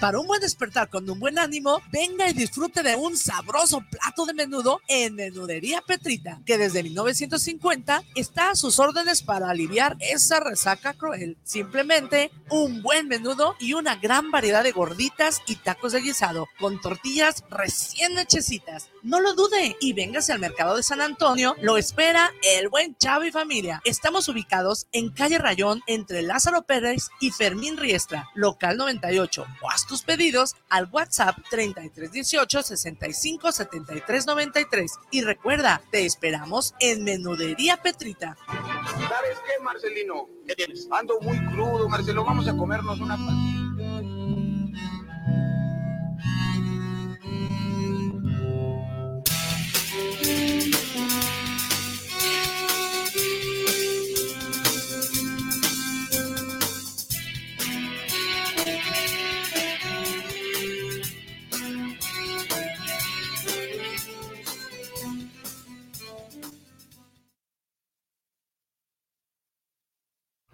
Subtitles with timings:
[0.00, 4.26] Para un buen despertar con un buen ánimo, venga y disfrute de un sabroso plato
[4.26, 10.38] de menudo en Menudería Petrita, que desde 1950 está a sus órdenes para aliviar esa
[10.38, 11.36] resaca cruel.
[11.42, 16.80] Simplemente un buen menudo y una gran variedad de gorditas y tacos de guisado con
[16.80, 18.90] tortillas recién hechecitas.
[19.02, 21.56] No lo dude y véngase al mercado de San Antonio.
[21.60, 23.80] Lo espera el buen Chavo y familia.
[23.84, 29.46] Estamos ubicados en calle Rayón entre Lázaro Pérez y Fermín Riestra, local 98
[29.88, 34.92] tus pedidos al WhatsApp 3318 65 73 93.
[35.10, 38.36] Y recuerda, te esperamos en Menudería Petrita.
[38.46, 40.28] ¿Sabes qué, Marcelino?
[40.46, 40.88] ¿Qué tienes?
[40.90, 42.24] Ando muy crudo, Marcelo.
[42.24, 43.16] Vamos a comernos una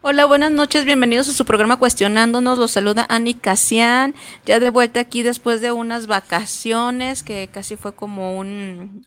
[0.07, 2.59] Hola, buenas noches, bienvenidos a su programa Cuestionándonos.
[2.59, 7.95] Los saluda Ani Casian, ya de vuelta aquí después de unas vacaciones que casi fue
[7.95, 9.07] como un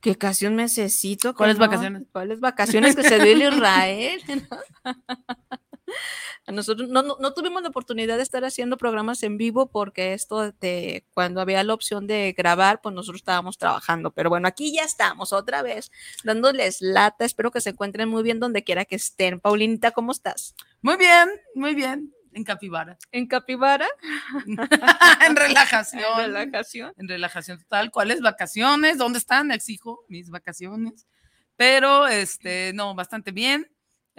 [0.00, 1.34] que casi un mesecito.
[1.34, 2.04] ¿Cuáles vacaciones?
[2.12, 4.22] ¿Cuáles vacaciones que se dio el Israel?
[6.52, 11.04] Nosotros no, no, tuvimos la oportunidad de estar haciendo programas en vivo porque esto de
[11.12, 14.12] cuando había la opción de grabar, pues nosotros estábamos trabajando.
[14.12, 15.90] Pero bueno, aquí ya estamos otra vez
[16.24, 17.24] dándoles lata.
[17.24, 19.40] Espero que se encuentren muy bien donde quiera que estén.
[19.40, 20.54] Paulinita, ¿cómo estás?
[20.80, 22.14] Muy bien, muy bien.
[22.32, 22.96] En capibara.
[23.12, 23.88] ¿En capibara?
[25.26, 26.02] en relajación.
[26.20, 26.92] En relajación.
[26.96, 27.90] En relajación total.
[27.90, 28.96] ¿Cuáles vacaciones?
[28.96, 29.50] ¿Dónde están?
[29.50, 31.06] Exijo mis vacaciones.
[31.56, 33.68] Pero, este, no, bastante bien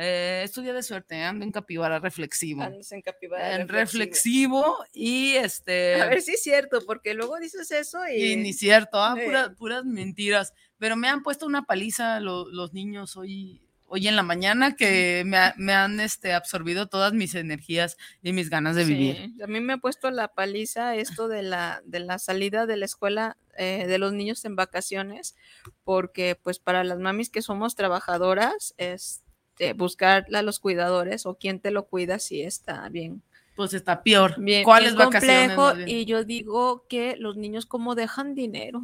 [0.02, 2.62] eh, es día de suerte, ando en capibara reflexivo.
[2.62, 4.78] Andas en capibara en reflexivo.
[4.94, 6.02] y este.
[6.02, 8.32] A ver si es cierto, porque luego dices eso y.
[8.32, 9.18] Y ni cierto, ah,
[9.58, 10.54] puras mentiras.
[10.78, 15.74] Pero me han puesto una paliza los niños hoy, hoy en la mañana que me,
[15.74, 19.34] han este, absorbido todas mis energías y mis ganas de vivir.
[19.44, 22.86] A mí me ha puesto la paliza esto de la, de la salida de la
[22.86, 25.36] escuela eh, de los niños en vacaciones,
[25.84, 29.24] porque pues para las mamis que somos trabajadoras, es
[29.60, 33.22] este, buscar a los cuidadores o quién te lo cuida si está bien.
[33.58, 34.36] Pues está peor.
[34.40, 38.82] Bien, ¿Cuáles complejo, Y yo digo que los niños como dejan dinero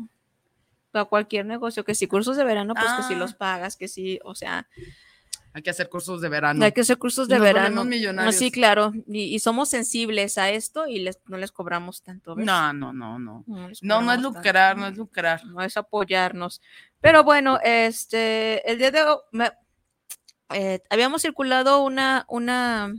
[0.92, 3.18] para cualquier negocio, que si cursos de verano, pues que si ah.
[3.18, 4.68] los pagas, que si, o sea,
[5.54, 6.66] hay que hacer cursos de verano.
[6.66, 7.86] Hay que hacer cursos de verano.
[8.34, 8.92] Sí, claro.
[9.08, 12.36] Y, somos sensibles a esto y les, no les cobramos tanto.
[12.36, 13.46] No, no, no, no.
[13.48, 15.46] No, no, es lucrar, no es lucrar.
[15.46, 16.62] No es apoyarnos.
[17.00, 19.20] Pero bueno, este, el día de hoy,
[20.54, 22.94] eh, habíamos circulado una, una,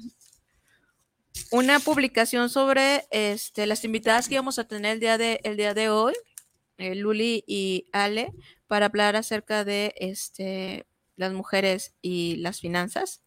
[1.51, 5.75] una publicación sobre este, las invitadas que íbamos a tener el día de, el día
[5.75, 6.15] de hoy,
[6.79, 8.33] eh, Luli y Ale,
[8.67, 10.87] para hablar acerca de este,
[11.17, 13.23] las mujeres y las finanzas.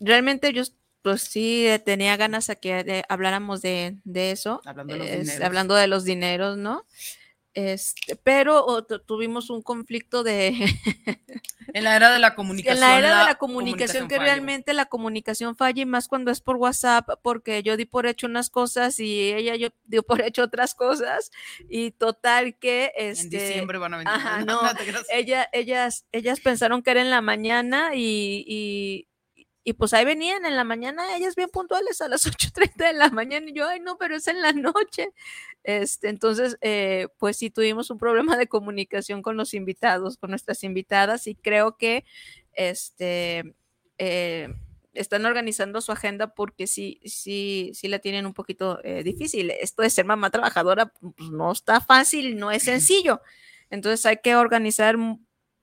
[0.00, 0.62] Realmente yo
[1.02, 6.04] pues sí tenía ganas a que habláramos de, eso, hablando de, los hablando de los
[6.04, 6.84] dineros, ¿no?
[7.58, 10.50] Este, pero tuvimos un conflicto de...
[11.74, 12.76] en la era de la comunicación.
[12.76, 16.40] En la era de la comunicación, que realmente la comunicación falla y más cuando es
[16.40, 20.44] por WhatsApp, porque yo di por hecho unas cosas y ella yo dio por hecho
[20.44, 21.32] otras cosas
[21.68, 22.92] y total que...
[22.96, 24.12] Este, en diciembre van a venir.
[24.14, 24.60] Ajá, no,
[25.10, 29.08] ella, ellas, ellas pensaron que era en la mañana y y
[29.72, 33.48] pues ahí venían en la mañana, ellas bien puntuales a las 8.30 de la mañana.
[33.48, 35.12] Y yo, ay, no, pero es en la noche.
[35.64, 40.64] Este, entonces, eh, pues sí tuvimos un problema de comunicación con los invitados, con nuestras
[40.64, 42.04] invitadas, y creo que
[42.52, 43.54] este,
[43.98, 44.48] eh,
[44.94, 49.50] están organizando su agenda porque sí, sí, sí la tienen un poquito eh, difícil.
[49.50, 53.20] Esto de ser mamá trabajadora pues, no está fácil, no es sencillo.
[53.70, 54.96] Entonces hay que organizar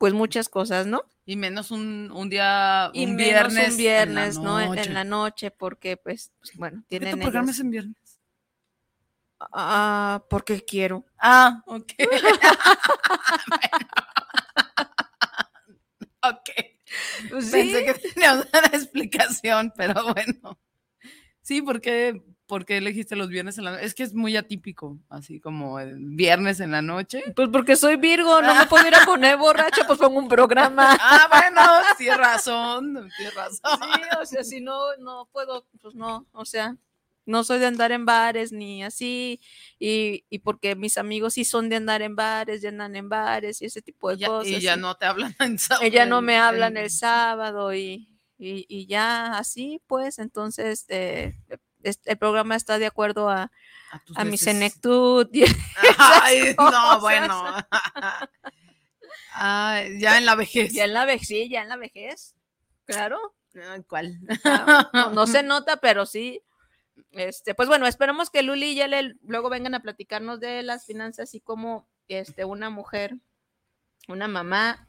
[0.05, 1.01] pues muchas cosas, ¿no?
[1.25, 3.71] Y menos un, un día, un y viernes.
[3.71, 4.61] un viernes, ¿no?
[4.61, 7.09] En, la noche, porque, pues, pues bueno, tienen.
[7.09, 8.19] ¿Qué tu programa es en viernes?
[9.39, 11.03] Ah, porque quiero.
[11.17, 11.91] Ah, ok.
[16.21, 16.49] ok.
[17.31, 20.59] Pues Pensé que tenía una explicación, pero bueno.
[21.41, 23.85] Sí, porque ¿por qué elegiste los viernes en la noche?
[23.85, 27.23] Es que es muy atípico, así como el viernes en la noche.
[27.35, 30.97] Pues porque soy Virgo, no me puedo ir a poner borracha, pues pongo un programa.
[31.01, 31.61] Ah, bueno,
[31.97, 33.59] tienes razón, tienes razón.
[33.81, 36.75] Sí, o sea, si no, no puedo, pues no, o sea,
[37.27, 39.39] no soy de andar en bares ni así,
[39.79, 43.61] y, y porque mis amigos sí son de andar en bares, y andan en bares
[43.61, 44.47] y ese tipo de Ya- cosas.
[44.51, 45.85] y ya no te hablan en sábado.
[45.87, 48.07] ella no me hablan el sábado y,
[48.37, 51.33] y, y ya así, pues, entonces eh,
[52.05, 53.51] el programa está de acuerdo a,
[54.15, 55.27] a, mi senectud.
[55.33, 55.43] y-
[55.97, 57.55] Ay, no, bueno.
[59.37, 60.71] Ya en la vejez.
[60.73, 62.35] ya en la vejez, sí, ya en la vejez,
[62.85, 63.35] claro.
[63.87, 64.17] ¿Cuál?
[64.43, 66.41] Ah, no, no se nota, pero sí.
[67.11, 71.33] Este, pues bueno, esperamos que Luli y Yale luego vengan a platicarnos de las finanzas
[71.35, 73.15] y cómo este, una mujer,
[74.07, 74.87] una mamá,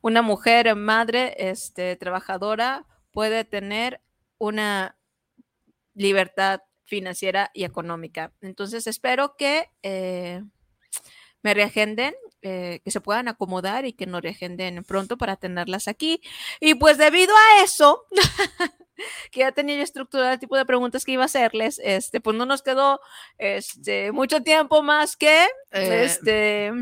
[0.00, 4.00] una mujer madre, este, trabajadora puede tener
[4.38, 4.96] una
[5.94, 8.32] libertad financiera y económica.
[8.40, 10.42] Entonces espero que eh,
[11.42, 16.20] me reagenden, eh, que se puedan acomodar y que nos reagenden pronto para tenerlas aquí.
[16.60, 18.04] Y pues debido a eso,
[19.30, 22.36] que ya tenía yo estructurado el tipo de preguntas que iba a hacerles, este, pues
[22.36, 23.00] no nos quedó
[23.38, 26.72] este, mucho tiempo más que Eh, este,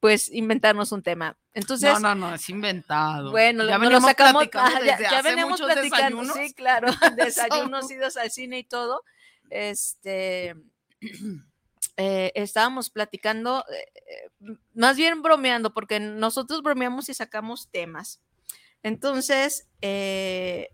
[0.00, 1.36] pues inventarnos un tema.
[1.54, 3.30] Entonces, no, no, no, es inventado.
[3.30, 6.36] bueno, ya no lo sacamos, platicando ya, desde ya hace venimos platicando, desayunos.
[6.36, 9.02] sí, claro, desayunos, idos al cine y todo.
[9.50, 10.54] Este,
[11.96, 18.20] eh, estábamos platicando, eh, eh, más bien bromeando, porque nosotros bromeamos y sacamos temas.
[18.82, 20.70] Entonces, eh,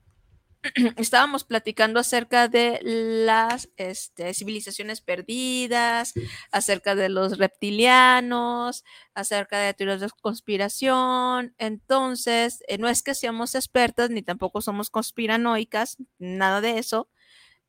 [0.97, 6.15] estábamos platicando acerca de las este, civilizaciones perdidas,
[6.51, 8.85] acerca de los reptilianos,
[9.15, 11.55] acerca de teorías de conspiración.
[11.59, 17.09] Entonces, eh, no es que seamos expertas ni tampoco somos conspiranoicas, nada de eso.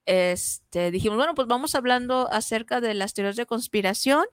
[0.05, 4.25] Este, dijimos, bueno, pues vamos hablando acerca de las teorías de conspiración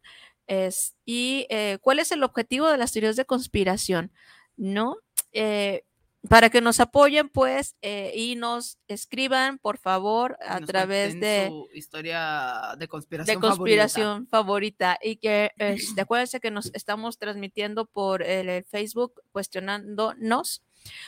[1.05, 4.13] y eh, cuál es el objetivo de las teorías de conspiración,
[4.57, 4.97] ¿no?
[5.33, 5.85] Eh,
[6.29, 11.69] para que nos apoyen, pues, eh, y nos escriban, por favor, a través de su
[11.75, 13.35] historia de conspiración.
[13.35, 13.57] de favorita.
[13.57, 20.63] conspiración favorita, y que este, acuérdense que nos estamos transmitiendo por el, el Facebook cuestionándonos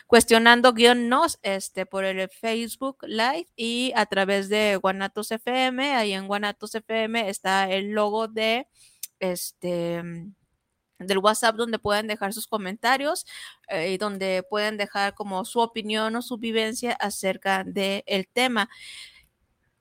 [0.06, 6.12] cuestionando guion nos este por el Facebook Live y a través de Guanatos FM ahí
[6.12, 8.69] en Guanatos FM está el logo de
[9.19, 10.02] este
[10.99, 13.26] del WhatsApp donde pueden dejar sus comentarios
[13.69, 18.69] eh, y donde pueden dejar como su opinión o su vivencia acerca del tema.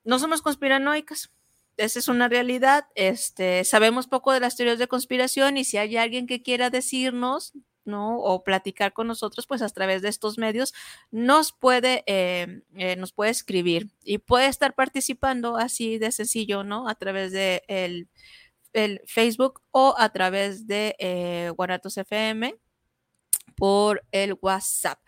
[0.04, 1.32] No somos conspiranoicas,
[1.78, 2.86] esa es una realidad.
[2.96, 7.54] Este, sabemos poco de las teorías de conspiración y si hay alguien que quiera decirnos,
[7.86, 8.20] ¿no?
[8.20, 10.74] O platicar con nosotros, pues a través de estos medios,
[11.12, 16.88] nos puede, eh, eh, nos puede escribir y puede estar participando así de sencillo, ¿no?
[16.88, 18.08] A través de el,
[18.74, 22.56] el Facebook o a través de eh, Guanatos FM
[23.56, 25.00] por el WhatsApp.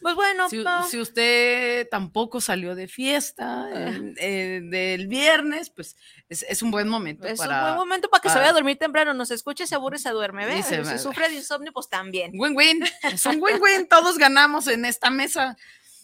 [0.00, 3.90] Pues bueno, Si, si usted tampoco salió de fiesta Ah.
[4.18, 5.96] eh, del viernes, pues
[6.28, 7.56] es, es un buen momento es para.
[7.58, 10.10] un buen momento para que se vaya a dormir temprano, nos escuche, se aburre, se
[10.10, 10.62] duerme, ¿ve?
[10.84, 12.30] Va- sufre de insomnio, pues también.
[12.38, 15.56] Win-win, es un win-win, todos ganamos en esta mesa.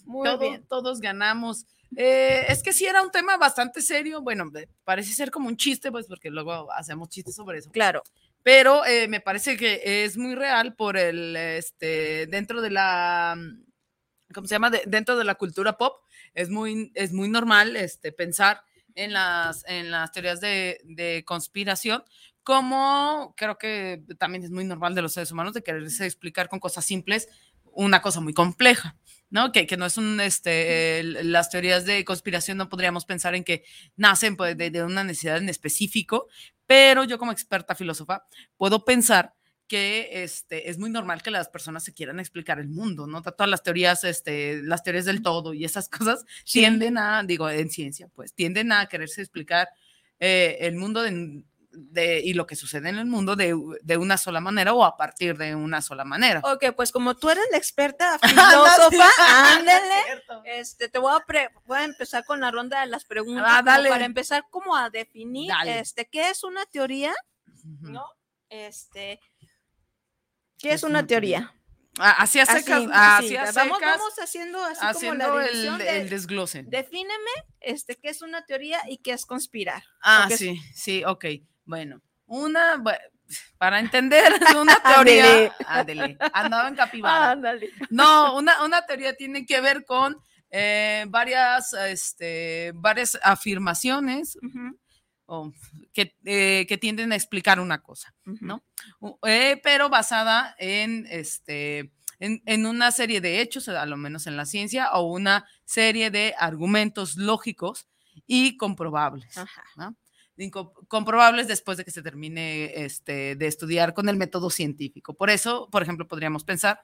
[0.05, 0.67] Muy Todo- bien.
[0.67, 1.65] Todos ganamos.
[1.97, 4.21] Eh, es que sí era un tema bastante serio.
[4.23, 4.51] Bueno,
[4.85, 7.71] parece ser como un chiste, pues porque luego hacemos chistes sobre eso.
[7.71, 8.03] Claro.
[8.43, 13.37] Pero eh, me parece que es muy real por el, este, dentro de la,
[14.35, 14.71] ¿cómo se llama?
[14.71, 16.03] De- dentro de la cultura pop,
[16.35, 18.63] es muy, es muy normal este, pensar
[18.95, 22.05] en las, en las teorías de, de conspiración,
[22.43, 26.61] como creo que también es muy normal de los seres humanos de quererse explicar con
[26.61, 27.29] cosas simples
[27.73, 28.97] una cosa muy compleja.
[29.31, 29.53] ¿No?
[29.53, 33.65] Que, que no es un, este, las teorías de conspiración no podríamos pensar en que
[33.97, 36.29] nacen pues, de, de una necesidad en específico,
[36.67, 38.27] pero yo como experta filósofa
[38.57, 39.35] puedo pensar
[39.67, 43.23] que este, es muy normal que las personas se quieran explicar el mundo, ¿no?
[43.23, 47.71] Todas las teorías, este, las teorías del todo y esas cosas tienden a, digo, en
[47.71, 49.69] ciencia, pues tienden a quererse explicar
[50.21, 51.45] eh, el mundo de,
[51.77, 54.97] de- y lo que sucede en el mundo de, de una sola manera o a
[54.97, 56.41] partir de una sola manera.
[56.45, 59.09] Ok, pues como tú eres la experta filósofa,
[59.57, 59.95] ándale.
[60.07, 60.43] Cierto.
[60.45, 63.45] Este, te voy a, pre- voy a empezar con la ronda de las preguntas.
[63.47, 63.89] Ah, como dale.
[63.91, 65.81] Para empezar, como a definir, Dale.
[65.81, 67.15] este, ¿qué es una teoría?
[67.81, 68.05] ¿No?
[68.49, 69.21] Este,
[70.59, 71.53] ¿qué es una teoría?
[71.99, 72.57] Ah, Así a Así,
[73.37, 76.65] así, vamos, vamos haciendo así como haciendo la el, de- el desglose.
[76.67, 79.83] Defíneme, este, qué es una teoría y qué es conspirar.
[80.03, 81.25] Ah, sí, sí, ok.
[81.65, 82.83] Bueno, una,
[83.59, 87.31] para entender una teoría, ándele, andaba en capibara.
[87.33, 87.71] Ándale.
[87.91, 90.17] No, una, una teoría tiene que ver con
[90.51, 94.39] eh, varias, este, varias afirmaciones
[95.93, 98.15] que, eh, que tienden a explicar una cosa.
[98.25, 98.63] ¿no?
[99.27, 101.91] Eh, pero basada en, este,
[102.21, 106.11] en, en una serie de hechos, a lo menos en la ciencia, o una serie
[106.11, 107.89] de argumentos lógicos
[108.27, 109.37] y comprobables.
[109.77, 109.97] ¿no?
[110.89, 115.15] Comprobables después de que se termine este, de estudiar con el método científico.
[115.15, 116.83] Por eso, por ejemplo, podríamos pensar,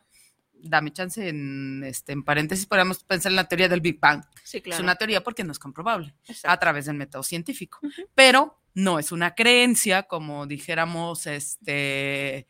[0.53, 4.23] dame chance en, este, en paréntesis, podríamos pensar en la teoría del Big Bang.
[4.45, 4.83] Sí, Es claro.
[4.83, 6.15] una teoría porque no es comprobable
[6.45, 7.81] a través del método científico.
[8.15, 12.47] Pero no es una creencia, como dijéramos, este,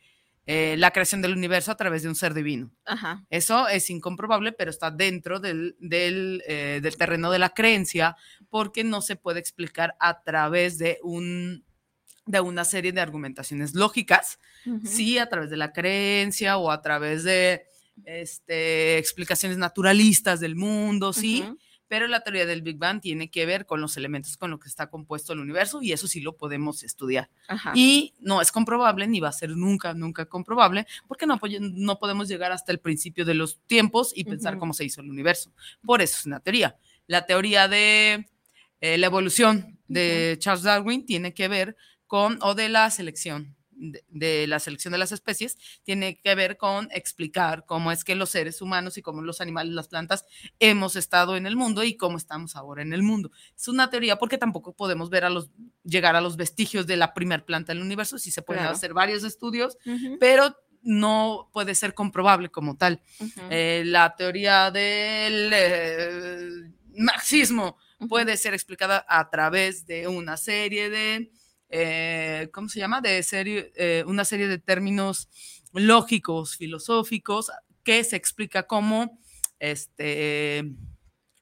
[0.53, 2.73] eh, la creación del universo a través de un ser divino.
[2.83, 3.23] Ajá.
[3.29, 8.17] Eso es incomprobable, pero está dentro del, del, eh, del terreno de la creencia
[8.49, 11.63] porque no se puede explicar a través de un
[12.25, 14.39] de una serie de argumentaciones lógicas,
[14.83, 17.65] sí, a través de la creencia o a través de
[18.03, 21.45] este, explicaciones naturalistas del mundo, sí.
[21.91, 24.69] Pero la teoría del Big Bang tiene que ver con los elementos con los que
[24.69, 27.29] está compuesto el universo y eso sí lo podemos estudiar.
[27.49, 27.73] Ajá.
[27.75, 31.99] Y no es comprobable, ni va a ser nunca, nunca comprobable, porque no, po- no
[31.99, 35.51] podemos llegar hasta el principio de los tiempos y pensar cómo se hizo el universo.
[35.85, 36.77] Por eso es una teoría.
[37.07, 38.29] La teoría de
[38.79, 41.75] eh, la evolución de Charles Darwin tiene que ver
[42.07, 46.57] con, o de la selección, de, de la selección de las especies, tiene que ver
[46.57, 50.25] con explicar cómo es que los seres humanos y cómo los animales, las plantas,
[50.59, 53.31] hemos estado en el mundo y cómo estamos ahora en el mundo.
[53.57, 55.49] Es una teoría porque tampoco podemos ver a los,
[55.83, 58.75] llegar a los vestigios de la primer planta del universo, sí se pueden Claro.
[58.75, 59.77] hacer varios estudios,
[60.19, 63.01] pero no puede ser comprobable como tal.
[63.49, 66.49] Eh, la teoría del eh,
[66.97, 67.77] marxismo
[68.09, 71.31] puede ser explicada a través de una serie de,
[71.71, 73.01] eh, ¿cómo se llama?
[73.01, 75.29] De serie, eh, una serie de términos
[75.73, 77.49] lógicos, filosóficos,
[77.83, 79.17] que se explica cómo,
[79.59, 80.71] este,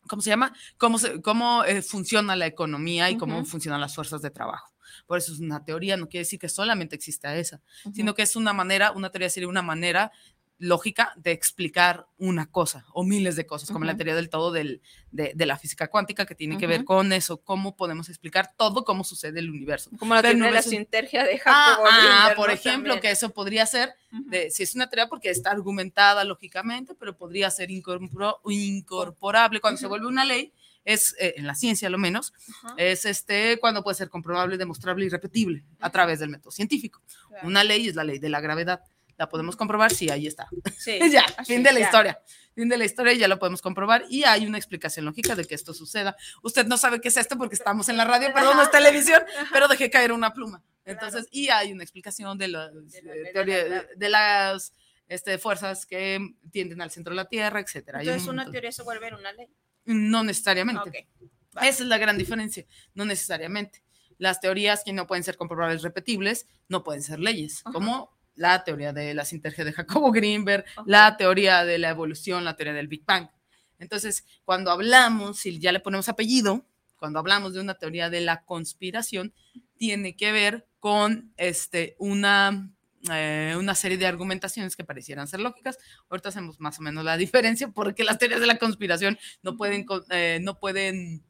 [0.07, 0.53] ¿cómo se llama?
[0.77, 4.73] Cómo, se- cómo eh, funciona la economía y cómo funcionan las fuerzas de trabajo.
[5.05, 7.61] Por eso es una teoría, no quiere decir que solamente exista esa,
[7.93, 10.11] sino que es una manera, una teoría sería una manera
[10.61, 14.81] lógica de explicar una cosa o miles de cosas, como la teoría del todo del-
[15.09, 18.83] de, de la física cuántica, que tiene que ver con eso, cómo podemos explicar todo
[18.83, 19.89] cómo sucede el universo.
[19.97, 23.01] Como la teoría de la sintergia de Ah, Jacobo ah, por ejemplo, También.
[23.01, 27.49] que eso podría ser, de, si es una teoría porque está argumentada lógicamente, pero podría
[27.49, 30.53] ser incorporo- incorporable cuando se vuelve una ley,
[30.85, 32.33] es eh, en la ciencia a lo menos,
[32.77, 37.01] es este cuando puede ser comprobable, demostrable y repetible a través del método científico.
[37.27, 37.47] claro.
[37.47, 38.81] Una ley es la ley de la gravedad.
[39.19, 40.47] La podemos comprobar, sí, ahí está.
[40.77, 41.85] Sí, ya, así, fin de la ya.
[41.85, 42.19] historia.
[42.55, 45.55] Fin de la historia, ya lo podemos comprobar y hay una explicación lógica de que
[45.55, 46.15] esto suceda.
[46.41, 49.21] Usted no sabe qué es esto porque estamos en la radio, perdón, no es televisión,
[49.51, 50.63] pero dejé caer una pluma.
[50.85, 54.09] Entonces, y hay una explicación de las, De la eh, de teoría- la- de, de
[54.09, 54.73] las
[55.09, 56.19] este, fuerzas que
[56.51, 57.65] tienden al centro de la Tierra, un
[57.99, 59.47] Entonces una teoría se vuelve en una ley.
[59.85, 61.07] No necesariamente.
[61.51, 61.67] vale.
[61.69, 63.83] Esa es la gran diferencia, no necesariamente.
[64.17, 67.73] Las teorías que no pueden ser comprobables repetibles no pueden ser leyes, Ajá.
[67.73, 72.55] como la teoría de la sintergia de Jacobo Greenberg, la teoría de la evolución, la
[72.55, 73.29] teoría del Big Bang.
[73.77, 76.65] Entonces, cuando hablamos, si ya le ponemos apellido,
[76.97, 79.33] cuando hablamos de una teoría de la conspiración,
[79.77, 82.71] tiene que ver con este, una,
[83.11, 85.77] eh, una serie de argumentaciones que parecieran ser lógicas.
[86.09, 89.85] Ahorita hacemos más o menos la diferencia porque las teorías de la conspiración no pueden,
[90.11, 91.23] eh, no pueden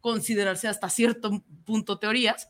[0.00, 2.48] considerarse hasta cierto punto teorías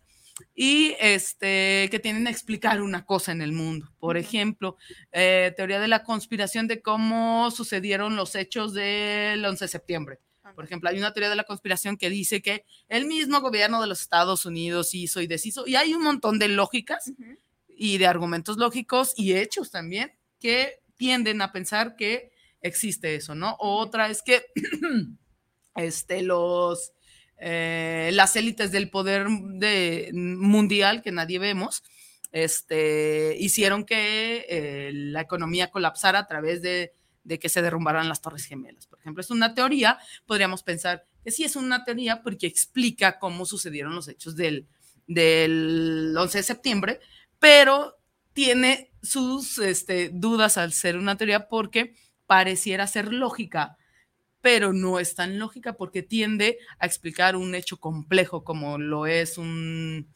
[0.55, 3.93] y este, que tienen a explicar una cosa en el mundo.
[3.99, 4.77] Por ejemplo,
[5.13, 10.19] eh, teoría de la conspiración de cómo sucedieron los hechos del 11 de septiembre.
[10.55, 13.87] Por ejemplo, hay una teoría de la conspiración que dice que el mismo gobierno de
[13.87, 17.13] los Estados Unidos hizo y deshizo, y hay un montón de lógicas
[17.69, 23.57] y de argumentos lógicos y hechos también que tienden a pensar que existe eso, ¿no?
[23.59, 24.45] Otra es que
[25.77, 26.93] este, los,
[27.41, 31.83] eh, las élites del poder de, mundial que nadie vemos,
[32.33, 36.93] este, hicieron que eh, la economía colapsara a través de,
[37.25, 38.87] de que se derrumbaran las torres gemelas.
[38.87, 43.47] Por ejemplo, es una teoría, podríamos pensar que sí es una teoría porque explica cómo
[43.47, 44.67] sucedieron los hechos del,
[45.07, 47.01] del 11 de septiembre,
[47.39, 47.99] pero
[48.33, 51.95] tiene sus este, dudas al ser una teoría porque
[52.27, 53.77] pareciera ser lógica,
[54.41, 59.37] pero no es tan lógica porque tiende a explicar un hecho complejo como lo es
[59.39, 60.09] un,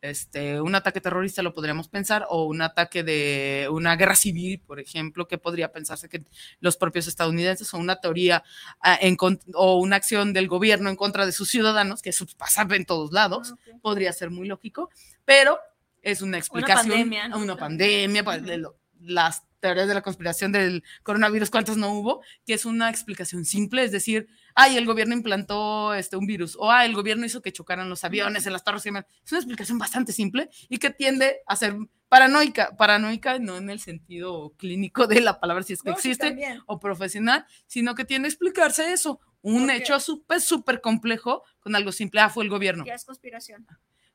[0.00, 4.78] este, un ataque terrorista, lo podríamos pensar, o un ataque de una guerra civil, por
[4.78, 6.22] ejemplo, que podría pensarse que
[6.60, 8.44] los propios estadounidenses o una teoría
[8.80, 9.16] ah, en
[9.54, 13.12] o una acción del gobierno en contra de sus ciudadanos, que eso pasa en todos
[13.12, 14.90] lados, Ah, podría ser muy lógico,
[15.24, 15.58] pero
[16.02, 17.38] es una explicación, pandemia, ¿no?
[17.38, 22.22] una pandemia, de lo- las teorías de la conspiración del coronavirus, ¿cuántas no hubo?
[22.44, 26.70] Que es una explicación simple, es decir, ay, el gobierno implantó este, un virus, o
[26.70, 29.06] ay, el gobierno hizo que chocaran los aviones en las torres gemelas.
[29.24, 31.78] Es una explicación bastante simple y que tiende a ser
[32.10, 36.36] paranoica, paranoica no en el sentido clínico de la palabra, si es que No, existe,
[36.66, 41.90] o profesional, sino que tiende a explicarse eso, un hecho súper, súper complejo con algo
[41.90, 42.84] simple, ah, fue el gobierno.
[42.84, 43.66] Ya es conspiración.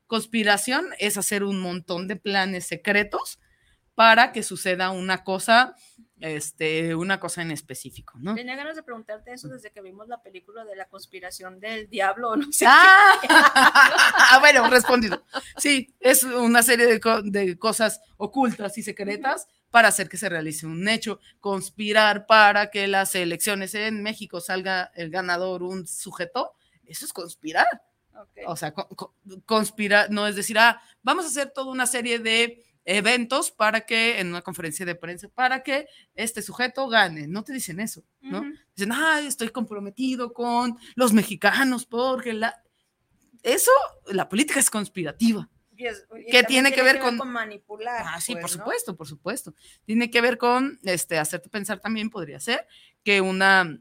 [0.06, 3.40] Conspiración es hacer un montón de planes secretos
[4.00, 5.74] para que suceda una cosa,
[6.20, 8.34] este, una cosa en específico, ¿no?
[8.34, 12.34] Tenía ganas de preguntarte eso desde que vimos la película de la conspiración del diablo,
[12.34, 12.64] no sé.
[12.66, 15.22] Ah, bueno, respondido.
[15.58, 20.30] Sí, es una serie de, co- de cosas ocultas y secretas para hacer que se
[20.30, 26.54] realice un hecho, conspirar para que las elecciones en México salga el ganador un sujeto,
[26.86, 27.66] eso es conspirar.
[28.14, 28.38] Ok.
[28.46, 29.14] O sea, co- co-
[29.44, 32.64] conspirar, no es decir, ah, vamos a hacer toda una serie de
[32.96, 37.26] eventos para que, en una conferencia de prensa, para que este sujeto gane.
[37.28, 38.40] No te dicen eso, ¿no?
[38.40, 38.52] Ujú.
[38.74, 42.54] Dicen, ay, estoy comprometido con los mexicanos porque la...
[43.42, 43.70] Eso,
[44.06, 45.48] la política es conspirativa.
[45.76, 48.04] Y es- y ¿Qué también tiene que ver con- manipular?
[48.06, 48.56] Ah, sí, pues, por ¿no?
[48.58, 49.54] supuesto, por supuesto.
[49.86, 52.66] Tiene que ver con, este, hacerte pensar también podría ser
[53.02, 53.78] que una,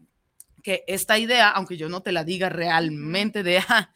[0.64, 3.94] que esta idea, aunque yo no te la diga realmente de, ah,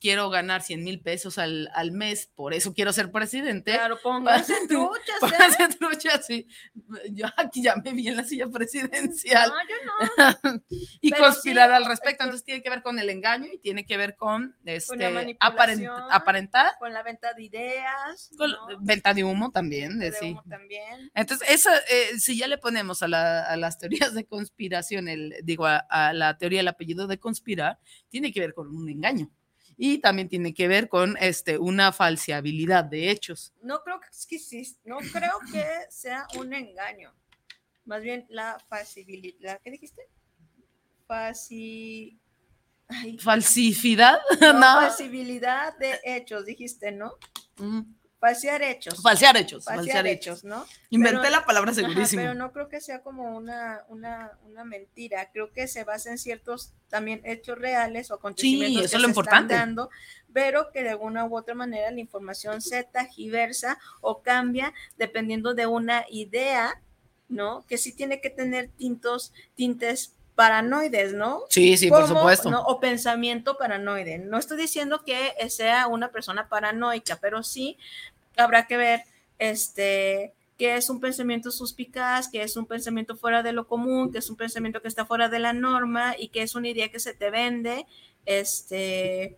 [0.00, 3.72] quiero ganar 100 mil pesos al, al mes, por eso quiero ser presidente.
[3.72, 5.36] Claro, pónganse truchas, ¿eh?
[5.42, 6.46] hacer trucha, sí.
[7.10, 10.62] Yo aquí ya me vi en la silla presidencial No, yo no.
[11.00, 12.10] y pero conspirar sí, al respecto.
[12.10, 14.94] esto- Entonces tiene que ver con el engaño y tiene que ver con este,
[15.40, 18.30] aparent- aparentar, Con la venta de ideas.
[18.38, 18.66] con ¿no?
[18.80, 19.98] venta de humo también.
[19.98, 20.30] de De sí.
[20.30, 21.10] humo también.
[21.14, 25.34] Entonces, esa, eh, si ya le ponemos a, la- a las teorías de conspiración, el,
[25.42, 27.78] digo, a, a la teoría del apellido de conspirar,
[28.08, 29.30] tiene que ver con un engaño.
[29.82, 33.54] Y también tiene que ver con este, una falseabilidad de hechos.
[33.62, 37.14] No creo que, es que sí, no creo que sea un engaño.
[37.86, 39.58] Más bien la facilidad.
[39.64, 40.02] ¿Qué dijiste?
[41.06, 42.20] Faci...
[42.88, 44.18] Ay, ¿Falsicidad?
[44.42, 44.60] no, No.
[44.82, 47.14] facilidad de hechos, dijiste, ¿no?
[47.56, 47.80] Mm,
[48.20, 49.00] Falsear hechos.
[49.02, 49.64] Falsear hechos.
[49.64, 50.38] Falsear Falsear hechos.
[50.40, 50.66] hechos, ¿no?
[50.90, 52.22] Inventé Pero- la palabra Ajá, segurísimo.
[52.22, 55.30] pero no creo que sea como una, una, una mentira.
[55.32, 59.04] Creo que se basa en ciertos también hechos reales o acontecimientos eso es que lo
[59.04, 59.54] se importante.
[59.54, 59.90] están dando,
[60.34, 65.66] pero que de alguna u otra manera la información se tajiversa o cambia dependiendo de
[65.66, 66.82] una idea,
[67.28, 67.64] ¿no?
[67.66, 71.42] Que sí tiene que tener tintos, tintes paranoides, ¿no?
[71.50, 72.50] Sí, sí, por supuesto.
[72.50, 72.62] ¿no?
[72.62, 74.16] O pensamiento paranoide.
[74.16, 77.76] No estoy diciendo que sea una persona paranoica, pero sí
[78.38, 79.02] habrá que ver
[79.38, 84.18] este que es un pensamiento suspicaz, que es un pensamiento fuera de lo común, que
[84.18, 87.00] es un pensamiento que está fuera de la norma y que es una idea que
[87.00, 87.84] se te vende,
[88.24, 89.36] este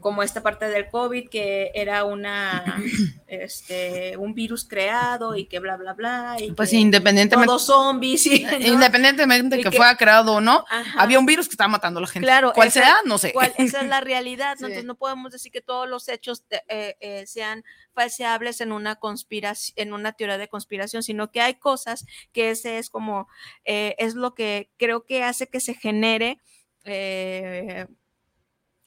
[0.00, 2.62] como esta parte del COVID, que era una,
[3.26, 6.36] este, un virus creado y que bla, bla, bla.
[6.38, 8.26] Y Pues que independientemente, todos zombies.
[8.26, 8.66] y- ¿no?
[8.66, 11.00] independientemente de que, que- fuera creado o no, Ajá.
[11.00, 12.26] había un virus que estaba matando a la gente.
[12.26, 12.96] Claro, ¿Cuál sea?
[13.06, 13.32] No sé.
[13.32, 14.66] cuál- esa es la realidad, ¿no?
[14.66, 14.72] Sí.
[14.72, 18.96] Entonces no podemos decir que todos los hechos de- eh, eh, sean falseables en una
[18.96, 23.26] conspiración, en una teoría de conspiración, sino que hay cosas que ese es como,
[23.64, 26.38] eh, es lo que creo que hace que se genere
[26.84, 27.86] eh,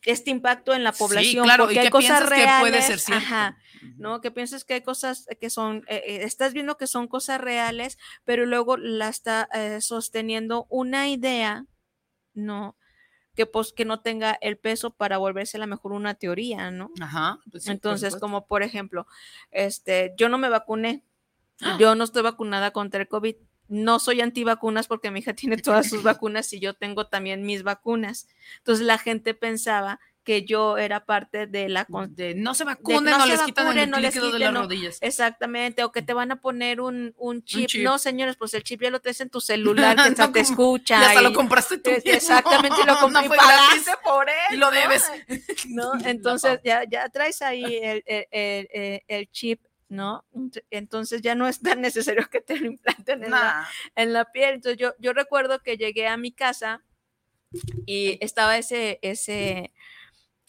[0.04, 2.82] este impacto en la Sí, población, claro, y hay que cosas piensas que reales, puede
[2.82, 3.24] ser cierto.
[3.26, 3.58] ajá,
[3.98, 4.22] ¿no?
[4.22, 7.98] Que piensas que hay cosas que son, eh, eh, estás viendo que son cosas reales,
[8.26, 11.66] pero luego la está eh, sosteniendo una idea,
[12.34, 12.76] ¿no?
[13.36, 16.92] Que pues que no tenga el peso para volverse a la mejor una teoría, ¿no?
[17.00, 17.40] Ajá.
[17.52, 19.08] pues sí, Entonces, como por ejemplo,
[19.52, 21.04] este, yo no me vacuné,
[21.80, 23.36] yo no estoy vacunada contra el COVID,
[23.72, 27.64] no soy antivacunas porque mi hija tiene todas sus vacunas y yo tengo también mis
[27.64, 28.28] vacunas.
[28.58, 33.18] Entonces la gente pensaba que yo era parte de la de no se vacunen, no
[33.18, 34.62] no, se les quitan vacunen, el no les líquido de quiten, las no.
[34.62, 34.98] rodillas.
[35.02, 37.66] Exactamente, o que te van a poner un, un chip.
[37.68, 37.84] chip.
[37.84, 41.00] No, señores, pues el chip ya lo traes en tu celular, que No, te escucha.
[41.02, 41.90] Y hasta y- lo compraste tú.
[41.90, 42.12] mismo.
[42.12, 44.36] Exactamente, y lo No compré y fue por él.
[44.54, 44.72] Y lo ¿no?
[44.72, 45.12] debes.
[45.70, 45.94] ¿no?
[46.06, 49.60] Entonces ya, ya traes ahí el- el- el- el chip,
[49.92, 50.26] ¿no?
[50.34, 54.26] Ent- Entonces ya no es tan necesario que te lo implanten en, la, en la
[54.32, 54.56] piel.
[54.56, 56.82] Entonces yo, yo recuerdo que llegué a mi casa
[57.86, 59.74] y estaba ese, ese,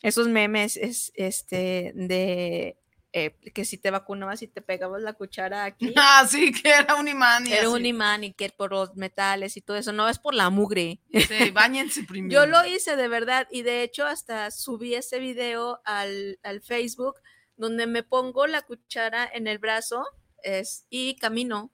[0.02, 2.78] esos memes es, este, de
[3.12, 5.92] eh, que si te vacunabas y te pegabas la cuchara aquí.
[5.96, 7.46] Ah, sí, que era un imán.
[7.46, 7.72] Y Era así.
[7.74, 11.00] un imán y que por los metales y todo eso, no es por la mugre.
[11.12, 12.32] Sí, bañense primero.
[12.32, 17.16] Yo lo hice de verdad y de hecho hasta subí ese video al, al Facebook
[17.62, 20.04] donde me pongo la cuchara en el brazo
[20.42, 21.70] es, y camino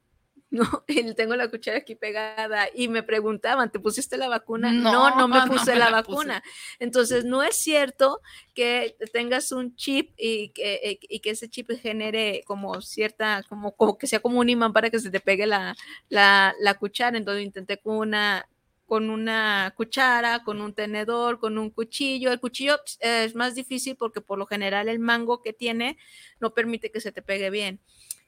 [0.50, 0.84] ¿no?
[0.86, 4.72] Y tengo la cuchara aquí pegada y me preguntaban, ¿te pusiste la vacuna?
[4.72, 6.42] No, no, me puse la, vacuna.
[6.78, 8.20] Entonces, no es cierto
[8.54, 13.98] que tengas un chip y que, y que ese chip genere como cierta, como, como
[13.98, 15.76] que sea como un imán para que se te pegue la,
[16.08, 17.18] la, la cuchara.
[17.18, 18.48] Entonces, intenté con una
[18.88, 22.32] con una cuchara, con un tenedor, con un cuchillo.
[22.32, 25.98] El cuchillo es más difícil porque por lo general el mango que tiene
[26.40, 27.80] no permite que se te pegue bien.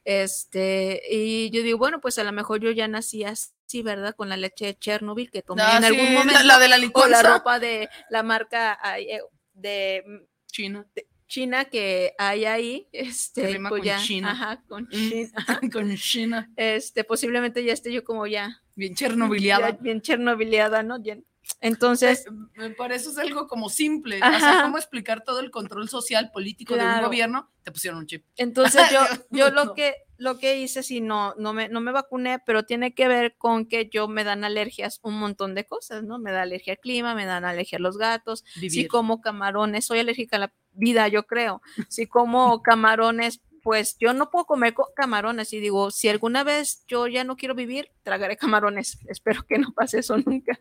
[0.04, 4.14] Este, y yo digo, bueno, pues a lo mejor yo ya nací así, ¿verdad?
[4.14, 6.34] Con la leche de Chernobyl que tomé Ah, en algún momento.
[6.34, 7.22] la- la de la o la licuanza.
[7.22, 9.20] ropa de la marca eh,
[9.54, 10.04] de
[10.46, 10.86] China.
[11.26, 14.30] China que hay ahí, este, rima pues con ya, China.
[14.32, 14.90] ajá, con Mm.
[14.90, 15.30] China,
[15.72, 16.50] Con China.
[16.56, 19.72] este, posiblemente ya esté yo como ya, Bien ya chernobyliada.
[19.72, 21.02] bien chernobyleada, ¿no?
[21.02, 21.18] Ya-
[21.60, 22.24] Entonces,
[22.56, 24.16] Eh, Por eso es algo como simple.
[24.18, 27.06] O sea, cómo explicar todo el control social, político de un Claro.
[27.08, 27.50] gobierno.
[27.62, 28.24] Te pusieron un chip.
[28.36, 29.64] Entonces yo, yo No.
[29.64, 33.08] lo que lo que hice, sí, no, no me, no me vacuné, pero tiene que
[33.08, 36.18] ver con que yo me dan alergias un montón de cosas, ¿no?
[36.18, 39.98] Me da alergia al clima, me dan alergia a los gatos, si como camarones, soy
[40.00, 41.62] alérgica a la vida, yo creo.
[41.88, 46.84] Si como camarones, pues yo no puedo comer co- camarones y digo, si alguna vez
[46.88, 48.98] yo ya no quiero vivir, tragaré camarones.
[49.08, 50.60] Espero que no pase eso nunca.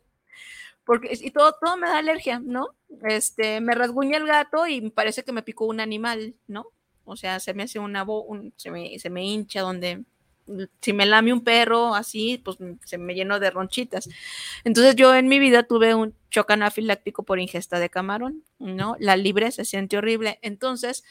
[0.85, 2.69] Porque y todo, todo me da alergia, ¿no?
[3.07, 6.67] Este, me rasguña el gato y parece que me picó un animal, ¿no?
[7.05, 10.03] O sea, se me hace una bo- un- se, me, se me hincha donde
[10.81, 14.09] si me lame un perro así, pues se me llenó de ronchitas.
[14.63, 18.95] Entonces yo en mi vida tuve un shock anafiláctico por ingesta de camarón, ¿no?
[18.99, 20.39] La libre se siente horrible.
[20.41, 21.03] Entonces,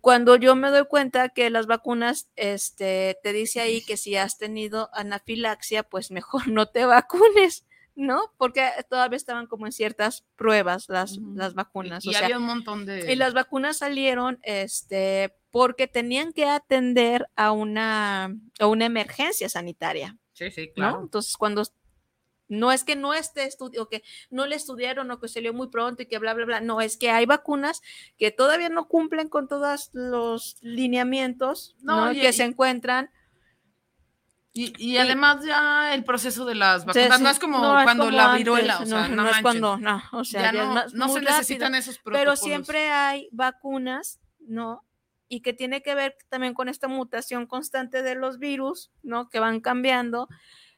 [0.00, 4.38] cuando yo me doy cuenta que las vacunas, este, te dice ahí que si has
[4.38, 8.32] tenido anafilaxia, pues mejor no te vacunes, ¿no?
[8.38, 12.04] Porque todavía estaban como en ciertas pruebas las, las vacunas.
[12.04, 13.12] Y, o y sea, había un montón de.
[13.12, 20.16] y las vacunas salieron este, porque tenían que atender a una, a una emergencia sanitaria,
[20.32, 20.72] Sí, sí, ¿no?
[20.74, 21.00] claro.
[21.02, 21.62] Entonces, cuando
[22.48, 25.68] no es que no esté estudiado, o que no le estudiaron o que salió muy
[25.68, 27.80] pronto y que bla, bla, bla, no, es que hay vacunas
[28.18, 32.12] que todavía no cumplen con todos los lineamientos No, ¿no?
[32.12, 33.10] y- que y- se encuentran.
[34.54, 37.84] Y, y además ya el proceso de las vacunas sí, no es como no es
[37.84, 40.52] cuando como la antes, viruela, o sea, no, no es cuando, no, o sea, ya
[40.52, 41.20] no, no se rápido.
[41.20, 42.40] necesitan esos pero protocolos.
[42.40, 44.84] siempre hay vacunas, ¿no?
[45.26, 49.30] Y que tiene que ver también con esta mutación constante de los virus, ¿no?
[49.30, 50.28] Que van cambiando,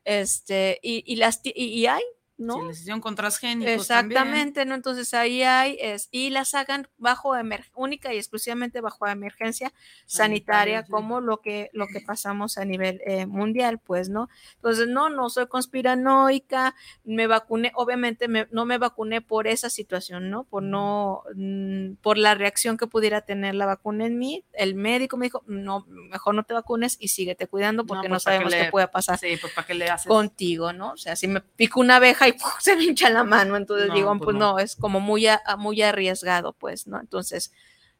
[0.04, 2.02] este, y, y las, y, y hay,
[2.36, 2.54] ¿no?
[2.60, 4.18] Sí, les hicieron con transgénicos también.
[4.20, 4.74] Exactamente, ¿no?
[4.74, 9.72] Entonces ahí hay, es, y las hagan bajo emer- única y exclusivamente bajo emergencia
[10.06, 10.90] sanitaria, Sanitaria, sí.
[10.90, 14.28] como lo que, lo que pasamos a nivel eh, mundial, pues, ¿no?
[14.56, 20.30] Entonces, no, no soy conspiranoica, me vacuné, obviamente me- no me vacuné por esa situación,
[20.30, 20.44] ¿no?
[20.44, 25.16] Por no, mm, por la reacción que pudiera tener la vacuna en mí, el médico
[25.16, 28.42] me dijo, no, mejor no te vacunes y síguete cuidando porque no, pues, ¿para qué
[28.42, 30.06] sabemos qué le- puede pasar Sí, pues para qué le haces.
[30.08, 30.92] contigo, ¿no?
[30.92, 32.52] O sea, si me pico una abeja y ¡puf!
[32.60, 34.52] se me hincha la mano, entonces No, digo, pues pues no.
[34.54, 34.58] no.
[34.58, 37.00] es como muy, a- muy arriesgado, pues, ¿no?
[37.00, 37.52] Entonces,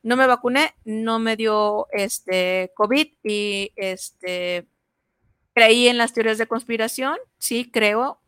[0.03, 4.67] no me vacuné, no me dio este COVID y este
[5.55, 8.21] creí en las teorías de conspiración, sí, creo,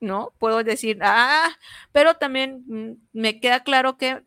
[0.00, 0.32] ¿no?
[0.38, 1.48] Puedo decir, ah,
[1.92, 4.22] pero también mm, me queda claro que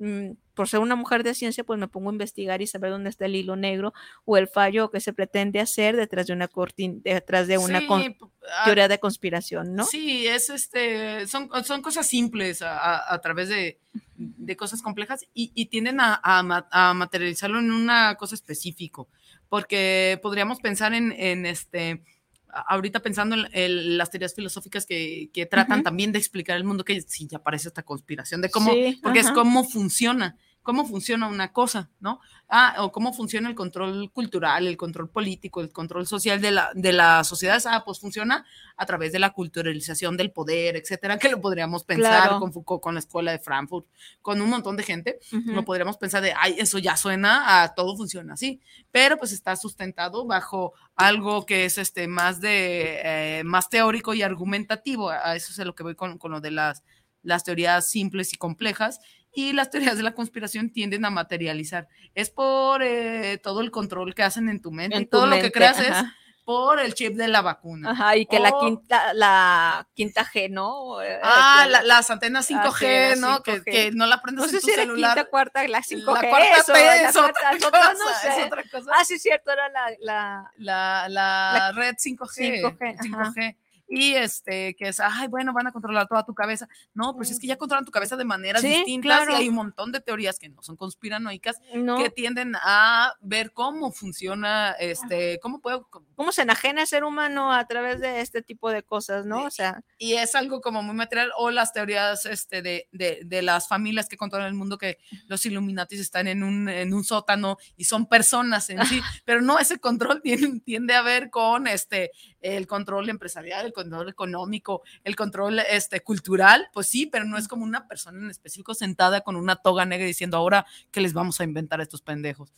[0.00, 3.08] mm, por ser una mujer de ciencia, pues me pongo a investigar y saber dónde
[3.08, 3.94] está el hilo negro
[4.26, 7.86] o el fallo que se pretende hacer detrás de una cortina, detrás de una Sí,
[7.86, 8.18] con- p-
[8.58, 9.86] ah, teoría de conspiración, ¿no?
[9.86, 13.78] Sí, es este, son, son cosas simples a, a- a través de,
[14.16, 19.08] de cosas complejas y, y tienden a, a ma- a materializarlo en una cosa específico,
[19.48, 22.02] porque podríamos pensar en, en este,
[22.50, 25.84] a- ahorita pensando en, en las teorías filosóficas que, que tratan Ujú.
[25.84, 29.20] también de explicar el mundo, que sí, ya parece esta conspiración, de cómo, Sí, porque
[29.20, 29.34] es ajá.
[29.36, 30.36] cómo funciona,
[30.70, 32.20] cómo funciona una cosa, ¿no?
[32.48, 36.70] Ah, o cómo funciona el control cultural, el control político, el control social de la,
[36.74, 37.66] de las sociedades.
[37.66, 38.44] Ah, pues funciona
[38.76, 42.38] a través de la culturalización del poder, etcétera, que lo podríamos pensar Claro.
[42.38, 43.84] con Foucault, con la escuela de Frankfurt,
[44.22, 45.18] con un montón de gente.
[45.32, 45.50] Ujú.
[45.50, 48.60] No podríamos pensar de, ay, eso ya suena a todo funciona así,
[48.92, 54.22] pero pues está sustentado bajo algo que es este más de, eh, más teórico y
[54.22, 55.10] argumentativo.
[55.10, 56.84] A eso es a lo que voy con, con lo de las,
[57.24, 59.00] las teorías simples y complejas.
[59.32, 61.88] Y las teorías de la conspiración tienden a materializar.
[62.14, 64.96] Es por eh, todo el control que hacen en tu mente.
[64.96, 66.16] En tu todo lo que mente, creas es ajá.
[66.44, 67.92] por el chip de la vacuna.
[67.92, 71.00] Ajá, y que la O- quinta, la quinta G, ¿no?
[71.00, 73.42] Eh, Ah, que la- las antenas 5G, Ah, la ¿no?
[73.44, 73.64] Que, 5G.
[73.70, 75.14] que no la prendes no sé en tu si era celular.
[75.14, 76.22] quinta, cuarta, la 5G.
[76.22, 78.40] la cuarta eso, la es otra cuarta, es cosa, no sé.
[78.40, 78.90] es otra cosa.
[78.96, 82.62] Ah, sí, cierto, era la, la la, la red 5G.
[82.62, 83.56] 5G, 5G.
[83.92, 86.68] Y este, que es, ay, bueno, van a controlar toda tu cabeza.
[86.94, 89.32] No, pues es que ya controlan tu cabeza de maneras Sí, distintas claro.
[89.32, 91.98] y hay un montón de teorías que no son conspiranoicas No.
[91.98, 97.52] que tienden a ver cómo funciona, este, cómo puedo, ¿Cómo se enajena el ser humano
[97.52, 99.44] a través de este tipo de cosas, no?
[99.44, 103.42] O sea, y es algo como muy material, o las teorías este, de, de, de
[103.42, 107.56] las familias que controlan el mundo, que los Illuminatis están en un, en un sótano
[107.76, 112.12] y son personas en sí, pero no, ese control tiende, tiende a ver con este,
[112.40, 117.48] el control empresarial, el control económico, el control este, cultural, pues sí, pero no es
[117.48, 121.40] como una persona en específico sentada con una toga negra diciendo ahora que les vamos
[121.40, 122.52] a inventar a estos pendejos.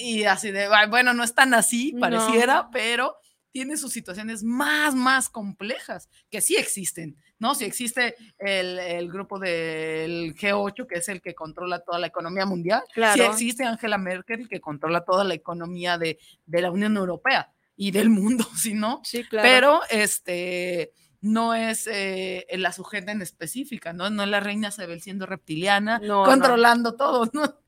[0.00, 2.00] Y así de, "Ay, bueno, no es tan así, No.
[2.00, 3.16] pareciera, pero
[3.52, 7.54] tiene sus situaciones más, más complejas, que sí existen, ¿no?
[7.54, 12.44] Si existe el, el grupo del G8, que es el que controla toda la economía
[12.44, 13.24] mundial, si Claro.
[13.24, 18.10] existe Angela Merkel, que controla toda la economía de, de la Unión Europea y del
[18.10, 19.48] mundo, si no, sí, claro.
[19.48, 24.10] pero este no es eh, la sujeta en específica, ¿no?
[24.10, 26.24] No es la reina Isabel siendo reptiliana, No, no.
[26.24, 27.58] controlando todo, ¿no?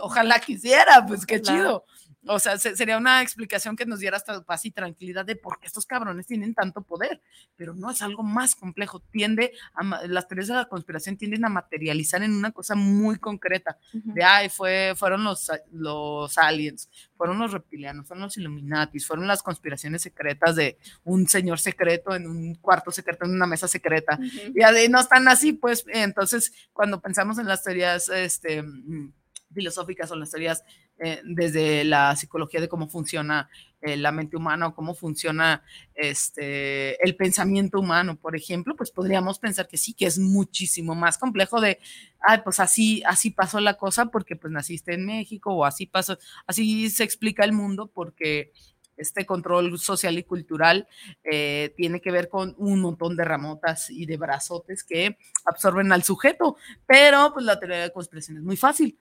[0.00, 1.58] Ojalá quisiera, pues qué Claro.
[1.58, 1.84] chido.
[2.26, 5.60] O sea, se- sería una explicación que nos diera hasta paz y tranquilidad de por
[5.60, 7.22] qué estos cabrones tienen tanto poder,
[7.56, 9.00] pero no es algo más complejo.
[9.00, 13.78] Tiende a, las teorías de la conspiración tienden a materializar en una cosa muy concreta
[13.92, 19.42] de ay, fue, fueron los, los aliens, fueron los reptilianos, fueron los Illuminatis, fueron las
[19.42, 24.18] conspiraciones secretas de un señor secreto en un cuarto secreto, en una mesa secreta.
[24.20, 24.52] Ujú.
[24.58, 29.12] Y así no están así, pues entonces cuando pensamos en las teorías este, mm,
[29.52, 30.64] filosóficas o las teorías
[30.98, 33.48] eh, desde la psicología de cómo funciona
[33.80, 35.62] eh, la mente humana o cómo funciona
[35.94, 41.16] este, el pensamiento humano, por ejemplo, pues podríamos pensar que sí, que es muchísimo más
[41.16, 41.78] complejo de,
[42.20, 46.18] ay, pues así, así pasó la cosa porque pues naciste en México o así pasó,
[46.46, 48.52] así se explica el mundo porque
[48.98, 50.88] este control social y cultural
[51.24, 56.02] eh, tiene que ver con un montón de ramotas y de brazotes que absorben al
[56.02, 56.56] sujeto,
[56.86, 58.98] pero pues la teoría de conspiración es muy fácil.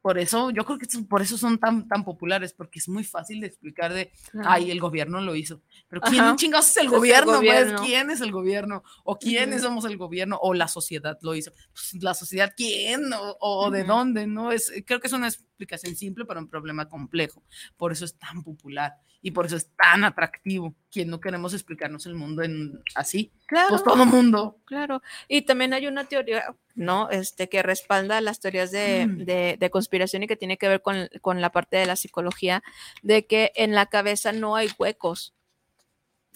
[0.00, 3.40] Por eso, yo creo que por eso son tan, tan populares, porque es muy fácil
[3.40, 4.48] de explicar de, Claro.
[4.50, 5.60] ay, el gobierno lo hizo.
[5.88, 6.36] Pero ¿quién Ajá.
[6.36, 7.40] chingados es el Es el gobierno?
[7.40, 7.72] pues?
[7.84, 8.82] ¿Quién es el gobierno?
[9.04, 10.38] ¿O quiénes somos el gobierno?
[10.40, 11.50] ¿O la sociedad lo hizo?
[11.72, 13.12] Pues, ¿La sociedad quién?
[13.12, 14.26] ¿O, o de dónde?
[14.26, 17.42] No es, creo que es una explicación simple para un problema complejo.
[17.76, 20.74] Por eso es tan popular y por eso es tan atractivo.
[20.90, 23.70] Quien no queremos explicarnos el mundo en así, Claro.
[23.70, 24.60] pues todo mundo.
[24.64, 27.10] Claro, y también hay una teoría, ¿no?
[27.10, 29.24] Este, que respalda las teorías de, Mm.
[29.24, 32.62] de- de conspiración y que tiene que ver con, con la parte de la psicología,
[33.02, 35.34] de que en la cabeza no hay huecos,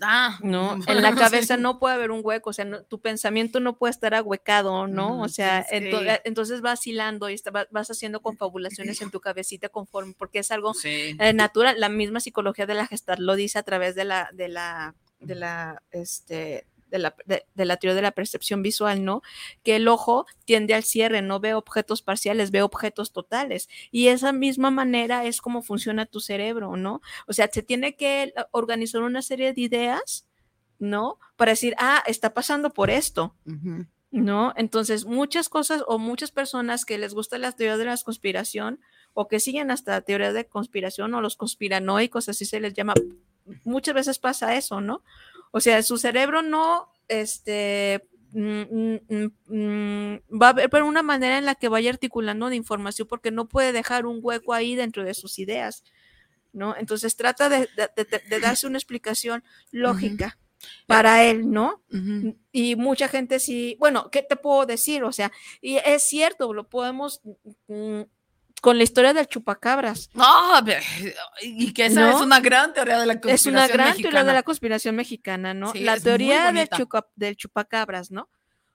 [0.05, 0.75] Ah, ¿no?
[0.89, 3.93] En la cabeza no puede haber un hueco, o sea, no- tu pensamiento no puede
[3.93, 5.21] estar ahuecado, ¿no?
[5.23, 10.15] O sea, ento- entonces vacilando y está- va- vas haciendo confabulaciones en tu cabecita conforme,
[10.19, 11.17] porque es algo Sí.
[11.19, 14.49] eh, natural, la misma psicología de la gestal lo dice a través de la, de
[14.49, 19.23] la, de la, este, de la, de, de la teoría de la percepción visual, ¿no?
[19.65, 23.69] Que el ojo tiende al cierre, no ve objetos parciales, ve objetos totales.
[23.91, 27.01] Y esa misma manera es como funciona tu cerebro, ¿no?
[27.27, 30.27] O sea, se tiene que organizar una serie de ideas,
[30.79, 31.19] ¿no?
[31.37, 33.35] Para decir, ah, está pasando por esto.
[34.13, 34.53] ¿no?
[34.57, 38.79] Entonces, muchas cosas o muchas personas que les gustan las teorías de la conspiración
[39.15, 42.93] o que siguen hasta teorías de conspiración o los conspiranoicos, así se les llama,
[43.65, 45.03] muchas veces pasa eso, ¿no?
[45.53, 48.63] O sea, su cerebro no, este, mm,
[49.09, 53.31] mm, mm, va a haber una manera en la que vaya articulando de información porque
[53.31, 55.85] no puede dejar un hueco ahí dentro de sus ideas,
[56.53, 56.75] ¿no?
[56.77, 60.39] Entonces trata de, de- de- de darse una explicación lógica
[60.87, 61.83] para él, ¿no?
[62.53, 65.05] Y mucha gente sí, bueno, ¿qué te puedo decir?
[65.05, 67.21] O sea, y es cierto, lo podemos
[68.63, 70.09] con la historia del chupacabras.
[70.15, 70.81] No, ve-
[71.43, 72.17] y que esa ¿No?
[72.17, 74.33] es una gran teoría de la conspiración Es una gran teoría de mexicana.
[74.33, 75.73] la conspiración mexicana, ¿no?
[75.73, 78.31] Sí, la teoría del, chuca- del chupacabras, ¿no?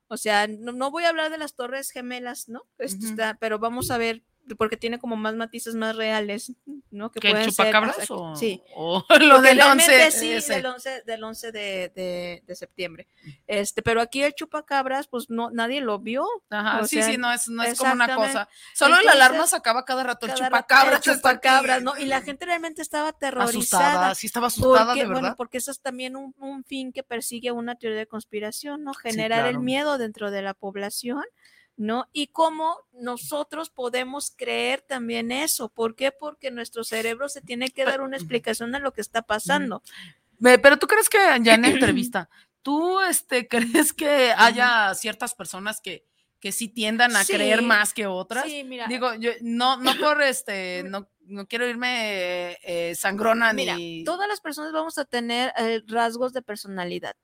[0.10, 2.64] O sea, no, no voy a hablar de las torres gemelas, ¿no?
[2.78, 4.24] Esto está, pero vamos a ver,
[4.56, 6.54] porque tiene como más matices más reales,
[6.92, 7.12] ¿no?
[7.12, 8.62] Que ¿Que el pueden ser, chupacabras exacto, o, Sí.
[8.76, 10.12] o lo del realmente 11?
[10.12, 10.54] sí, ese?
[10.56, 13.08] del 11, del 11 de, de- de septiembre.
[13.48, 16.26] Este, pero aquí el chupacabras, pues no, nadie lo vio.
[16.50, 18.48] Ajá, o sí, sea, sí, no es, no es como una cosa.
[18.74, 21.06] Solo la Entonces, alarma sacaba cada rato el chupacabras.
[21.08, 21.98] el chupacabras, ¿no?
[21.98, 23.88] Y la gente realmente estaba aterrorizada.
[23.90, 25.22] asustada, sí estaba asustada, Porque, de verdad.
[25.22, 28.94] bueno, porque eso es también un, un fin que persigue una teoría de conspiración, ¿no?
[28.94, 29.62] Generar el claro.
[29.64, 31.24] miedo dentro de la población,
[31.78, 32.08] ¿no?
[32.12, 35.70] Y cómo nosotros podemos creer también eso.
[35.70, 36.12] ¿Por qué?
[36.12, 39.82] Porque nuestro cerebro se tiene que dar una explicación a lo que está pasando.
[40.42, 42.30] Pero tú crees que ya en la entrevista,
[42.64, 46.04] ¿tú este, crees que haya ciertas personas que,
[46.40, 47.34] que sí tiendan a Sí.
[47.34, 48.46] creer más que otras?
[48.46, 48.88] Sí, mira.
[48.88, 54.04] Digo, yo no, no por este, no, no quiero irme eh, sangrona Mira, ni.
[54.04, 57.16] todas las personas vamos a tener eh, rasgos de personalidad.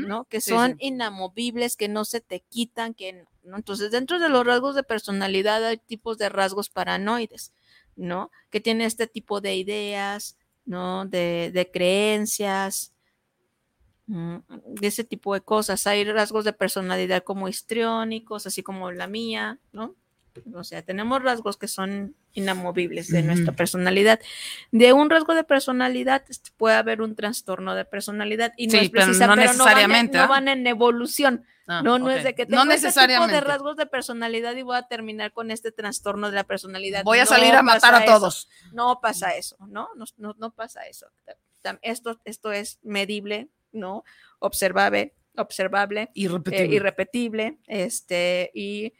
[0.00, 0.24] ¿No?
[0.26, 0.78] Que Sí, son sí.
[0.80, 3.56] inamovibles, que no se te quitan, que ¿no?
[3.56, 7.52] Entonces, dentro de los rasgos de personalidad hay tipos de rasgos paranoides,
[7.96, 8.30] ¿no?
[8.50, 11.06] Que tiene este tipo de ideas, ¿no?
[11.06, 12.92] De, de creencias,
[14.06, 15.86] mm, de ese tipo de cosas.
[15.86, 19.94] Hay rasgos de personalidad como histriónicos, así como la mía, ¿no?
[20.54, 24.20] O sea, tenemos rasgos que son inamovibles de nuestra personalidad.
[24.70, 28.78] De un rasgo de personalidad este, puede haber un trastorno de personalidad y no Sí,
[28.78, 31.44] es pero precisa- no pero van en- necesariamente, no van en evolución.
[31.68, 34.62] Ah, No, no es de que no tengo este tipo de rasgos de personalidad y
[34.62, 37.02] voy a terminar con este trastorno de la personalidad.
[37.02, 38.12] Voy a No salir a matar pasa a eso.
[38.14, 38.48] todos.
[38.72, 39.88] No pasa eso, ¿no?
[39.96, 41.06] No, no, no pasa eso.
[41.82, 44.04] Esto, esto es medible, ¿no?
[44.38, 46.74] Observable, observable, Y eh, repetible.
[46.76, 48.92] irrepetible, este, y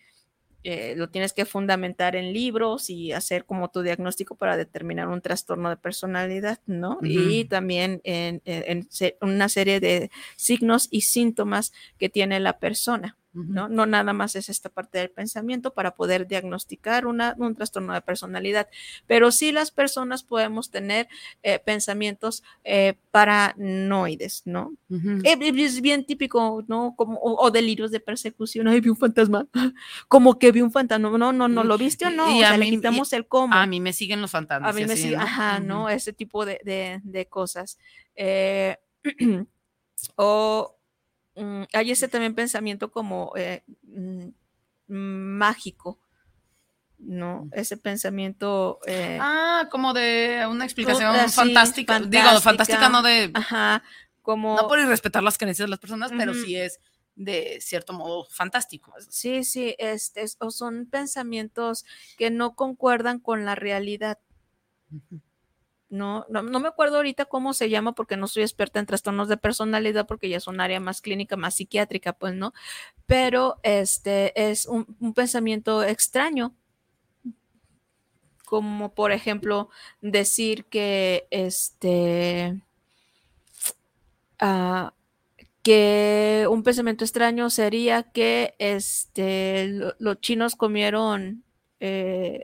[0.64, 5.20] eh, lo tienes que fundamentar en libros y hacer como tu diagnóstico para determinar un
[5.22, 6.98] trastorno de personalidad, ¿no?
[7.02, 8.88] Y también en, en-
[9.20, 13.16] una serie de signos y síntomas que tiene la persona.
[13.44, 13.68] ¿No?
[13.68, 18.00] No nada más es esta parte del pensamiento para poder diagnosticar una, un trastorno de
[18.00, 18.68] personalidad,
[19.06, 21.08] pero sí las personas podemos tener
[21.42, 24.74] eh, pensamientos eh, paranoides, ¿no?
[24.90, 25.20] Ujú.
[25.24, 26.94] Eh, Es bien típico, ¿no?
[26.96, 29.46] Como, o, o delirios de persecución, ay, vi un fantasma,
[30.08, 32.30] como que vi un fantasma, no, no, no, ¿lo viste o no?
[32.30, 33.54] Y o a sea, le y- quitamos el cómo.
[33.54, 34.70] A mí me siguen los fantasmas.
[34.70, 35.22] A mí me así, sigue, ¿no?
[35.22, 35.60] ajá.
[35.60, 35.88] ¿no?
[35.90, 37.78] Ese tipo de, de- de cosas.
[38.14, 38.76] Eh,
[40.16, 40.75] o
[41.36, 44.28] mm, hay ese también pensamiento como eh, mm,
[44.88, 46.00] mágico,
[46.98, 47.48] ¿no?
[47.52, 52.00] Ese pensamiento, eh, Ah, como de una explicación sí, fantástica.
[52.00, 52.88] Digo, fantástica.
[52.88, 53.30] no de.
[53.34, 53.82] ajá,
[54.22, 54.56] como...
[54.56, 56.80] No por irrespetar las creencias de las personas, pero sí es
[57.14, 58.92] de cierto modo fantástico.
[59.08, 61.84] Sí, sí, este, es- o son pensamientos
[62.18, 64.18] que no concuerdan con la realidad.
[64.90, 65.20] Ujú.
[65.88, 69.28] No, no, no me acuerdo ahorita cómo se llama porque no soy experta en trastornos
[69.28, 72.52] de personalidad porque ya es un área más clínica, más psiquiátrica, pues, ¿no?
[73.06, 76.54] Pero este es un, pensamiento extraño,
[78.44, 79.68] como por ejemplo
[80.00, 82.60] decir que este
[84.38, 84.92] ah,
[85.62, 91.44] que un pensamiento extraño sería que este lo- los chinos comieron
[91.80, 92.42] eh,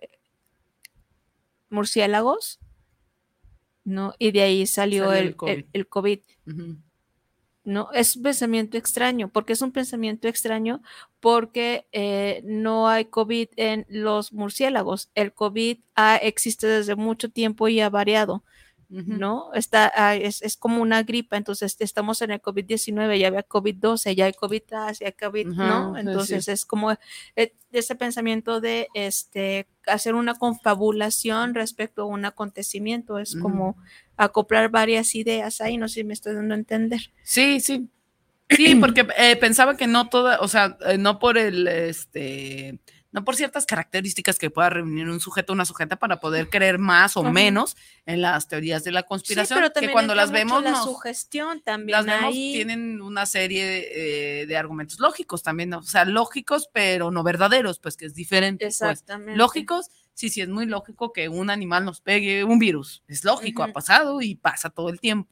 [1.71, 2.61] murciélagos,
[3.85, 4.15] ¿no?
[4.19, 5.53] Y de ahí salió Salió el, el COVID.
[5.53, 6.77] el- el COVID, Ujú.
[7.65, 7.91] ¿no?
[7.93, 9.29] Es un pensamiento extraño.
[9.29, 10.83] porque es un pensamiento extraño?
[11.21, 15.11] Porque eh, no hay COVID en los murciélagos.
[15.15, 18.43] El COVID ha- existe desde mucho tiempo y ha variado.
[18.93, 19.53] ¿No?
[19.55, 24.27] Está, es, es como una gripa, entonces estamos en el COVID-19, ya había COVID-12, ya
[24.27, 25.63] hay COVID, ya hay COVID, ¿no?
[25.63, 26.51] Ajá, sí, Entonces sí.
[26.51, 26.93] es como
[27.37, 33.77] eh, ese pensamiento de este, hacer una confabulación respecto a un acontecimiento, es como
[34.17, 37.01] acoplar varias ideas ahí, no sé si me estoy dando a entender.
[37.23, 37.89] Sí, sí.
[38.51, 42.79] Sí, porque eh, pensaba que no toda, o sea, eh, no por el, este,
[43.13, 46.79] no por ciertas características que pueda reunir un sujeto o una sujeta para poder creer
[46.79, 47.31] más o Ajá.
[47.31, 50.85] menos en las teorías de la Sí, conspiración, pero que cuando las vemos la nos-
[50.85, 52.53] sugestión también las vemos ahí.
[52.55, 55.79] tienen una serie eh, de argumentos lógicos también, ¿no?
[55.79, 58.65] o sea, lógicos, pero no verdaderos, pues que es diferente.
[58.67, 58.81] pues.
[58.81, 59.37] Exactamente.
[59.37, 63.03] Lógicos, sí, sí, es muy lógico que un animal nos pegue un virus.
[63.09, 65.29] Es lógico, ha pasado y pasa todo el tiempo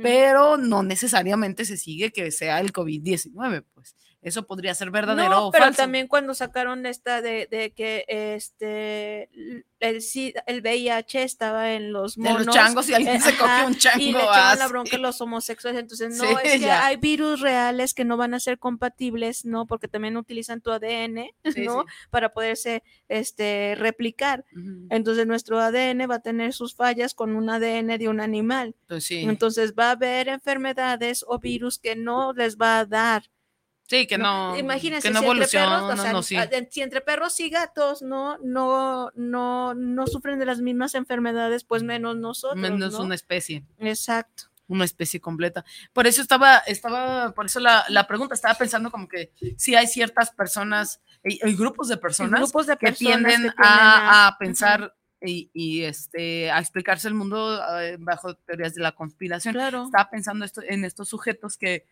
[0.00, 5.46] pero no necesariamente se sigue que sea el COVID-19, pues eso podría ser verdadero No,
[5.46, 5.82] o pero falso.
[5.82, 9.30] también cuando sacaron esta de, de que este
[9.78, 10.02] el,
[10.46, 12.46] el VIH estaba en los monos.
[12.46, 14.02] los changos y alguien eh, se ajá, un chango.
[14.02, 15.80] y le echaban la bronca a los homosexuales.
[15.80, 16.86] Entonces, no, Sí, es que ya.
[16.86, 19.66] hay virus reales que no van a ser compatibles, ¿no?
[19.66, 21.82] Porque también utilizan tu ADN, Sí, ¿no?
[21.82, 21.88] sí.
[22.10, 24.44] Para poderse este, replicar.
[24.90, 28.74] Entonces, nuestro ADN va a tener sus fallas con un ADN de un animal.
[28.88, 29.10] Pues.
[29.10, 33.24] Entonces, va a haber enfermedades o virus que no les va a dar.
[33.86, 36.36] Sí, que no, Imagínense que no si entre perros, o sea, no, sí.
[36.70, 41.82] si entre perros y gatos no, no, no, no sufren de las mismas enfermedades, pues
[41.82, 42.60] menos nosotros.
[42.60, 43.02] menos ¿no?
[43.02, 44.44] una especie, Exacto.
[44.68, 45.64] una especie completa.
[45.92, 49.86] Por eso estaba, estaba, por eso la, la pregunta, estaba pensando como que si hay
[49.86, 54.38] ciertas personas, hay, hay grupos de personas Grupos de que tienden que tienden a, a
[54.38, 59.54] pensar y, y, este, a explicarse el mundo eh, bajo teorías de la conspiración.
[59.54, 59.84] Claro.
[59.84, 61.86] estaba pensando esto, en estos sujetos que,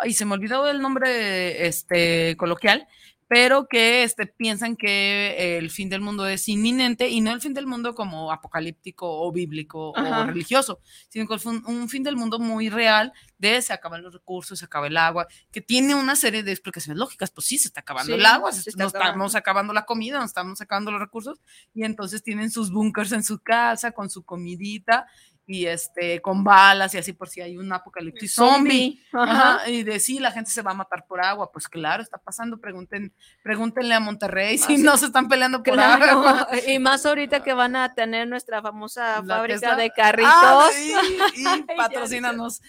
[0.00, 2.86] ay, se me olvidó el nombre este, coloquial,
[3.28, 7.54] pero que este, piensan que el fin del mundo es inminente y no el fin
[7.54, 10.20] del mundo como apocalíptico o bíblico Ajá.
[10.20, 14.02] o religioso, sino que es un, un fin del mundo muy real de se acaban
[14.04, 17.58] los recursos, se acaba el agua, que tiene una serie de explicaciones lógicas, pues sí,
[17.58, 19.10] se está acabando Sí, el agua, se se- está nos acabando.
[19.10, 21.40] estamos acabando la comida, nos estamos acabando los recursos
[21.74, 25.06] y entonces tienen sus búnkers en su casa con su comidita
[25.46, 29.00] y este con balas y así por si hay un apocalipsis zombie.
[29.12, 31.52] Ajá, y de sí, la gente se va a matar por agua.
[31.52, 32.58] Pues claro, está pasando.
[32.58, 36.48] Pregunten, pregúntenle a Monterrey si no se están peleando por agua.
[36.66, 40.32] Y más ahorita que van a tener nuestra famosa fábrica de carritos.
[40.32, 40.94] Ah, sí,
[41.36, 42.60] y patrocínanos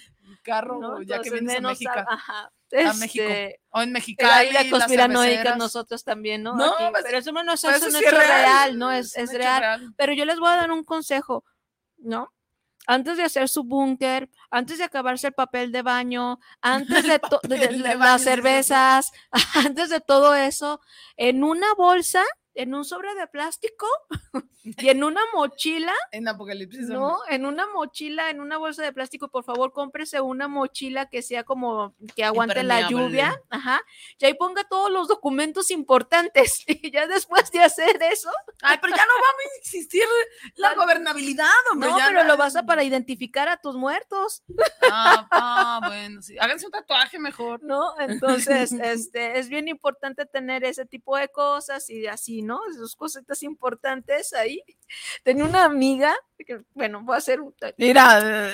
[0.43, 1.91] carro, ya que vienes a México.
[1.95, 2.51] Ajá.
[2.71, 3.25] a México.
[3.25, 4.51] Este, o en Mexicali.
[4.51, 6.55] La conspiranoica nosotros también, ¿no?
[6.55, 8.91] no pues, pero eso no, es, eso es, real, ¿no?
[8.91, 9.93] Es, es, real.
[9.97, 11.43] Pero yo les voy a dar un consejo,
[11.97, 12.33] ¿no?
[12.87, 17.95] Antes de hacer su búnker, antes de acabarse el papel de baño, antes de, de
[17.95, 19.11] las cervezas,
[19.53, 20.79] antes de todo eso,
[21.17, 22.23] en una bolsa
[22.57, 23.87] en un sobre de plástico
[24.63, 25.93] y en una mochila.
[26.11, 26.89] En Apocalipsis.
[26.89, 31.21] No, en una mochila, en una bolsa de plástico, por favor, cómprese una mochila que
[31.21, 33.39] sea como que aguante la lluvia.
[33.49, 33.81] Ajá.
[34.17, 36.65] Y ahí ponga todos los documentos importantes.
[36.79, 38.29] Y ya después de hacer eso.
[38.61, 40.03] Ay, pero ya no va a existir
[40.55, 41.89] la gobernabilidad, hombre.
[41.89, 44.43] No, pero lo vas a para identificar a tus muertos.
[44.91, 46.37] Ah, ah, bueno, sí.
[46.39, 47.63] Háganse un tatuaje mejor.
[47.63, 52.59] No, entonces, este, es bien importante tener ese tipo de cosas y así, ¿no?
[52.73, 54.63] Sus cositas importantes ahí.
[55.23, 57.53] Tenía una amiga, que, bueno, voy a hacer un...
[57.77, 58.51] Mira,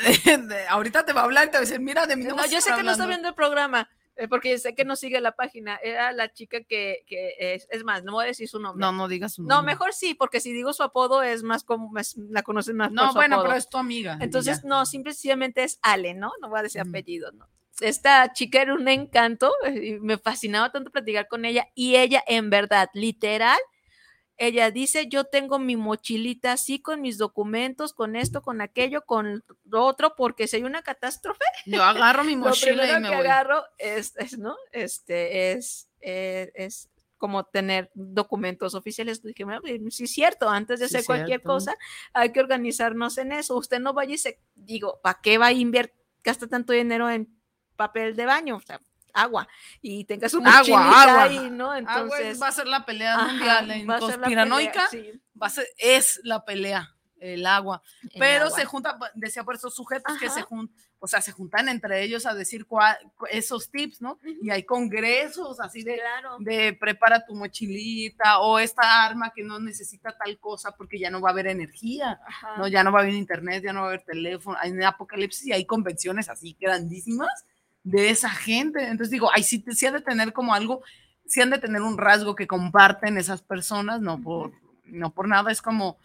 [0.70, 2.60] ahorita te va a hablar y te va a decir, mira, de mí no, yo
[2.60, 5.78] sé que no está viendo el programa, eh, porque sé que no sigue la página.
[5.82, 8.82] Era la chica que, que es, es, más, no voy a decir su nombre.
[8.82, 9.56] No, no digas su nombre.
[9.56, 11.92] No, mejor sí, porque si digo su apodo es más como,
[12.30, 12.92] la conocen más.
[12.92, 14.18] No, bueno, pero es tu amiga.
[14.22, 16.32] Entonces, no, simplemente es Ale, ¿no?
[16.42, 17.48] No voy a decir apellido, ¿no?
[17.80, 22.52] Esta chica era un encanto, y me fascinaba tanto platicar con ella y ella en
[22.52, 23.60] verdad, literal,
[24.38, 29.44] ella dice, yo tengo mi mochilita así con mis documentos, con esto, con aquello, con
[29.66, 33.64] lo otro, porque si hay una catástrofe, yo agarro mi mochila y me que agarro
[33.78, 34.56] es, ¿no?
[34.72, 39.24] Este, es, eh, es como tener documentos oficiales.
[39.24, 39.46] Dije,
[39.92, 41.78] sí es cierto, antes de hacer cualquier cosa,
[42.12, 43.56] hay que organizarnos en eso.
[43.56, 47.30] Usted no vaya y se, digo, ¿para qué va a invertir, gasta tanto dinero en
[47.78, 48.58] papel de baño?
[48.58, 48.82] O sea,
[49.14, 49.48] agua
[49.82, 51.24] y tengas un agua, agua.
[51.24, 51.76] ahí, ¿no?
[51.76, 54.90] Entonces va a ser la pelea mundial en conspiranoica,
[55.42, 56.90] va a ser, es la pelea
[57.20, 57.82] el agua,
[58.20, 62.04] pero se junta, decía por esos sujetos que se juntan, o sea, se juntan entre
[62.04, 62.66] ellos a decir
[63.32, 64.20] esos tips, ¿no?
[64.42, 66.02] Y hay congresos así de,
[66.40, 71.22] de prepara tu mochilita o esta arma que no necesita tal cosa porque ya no
[71.22, 72.20] va a haber energía,
[72.58, 72.68] ¿no?
[72.68, 75.54] Ya no va a haber internet, ya no va a haber teléfono, hay apocalipsis y
[75.54, 77.46] hay convenciones así grandísimas
[77.84, 78.82] de esa gente.
[78.84, 80.82] Entonces digo, ay, sí, sí han de tener como algo,
[81.26, 84.52] sí han de tener un rasgo que comparten esas personas, no por,
[84.86, 85.98] no por nada, es como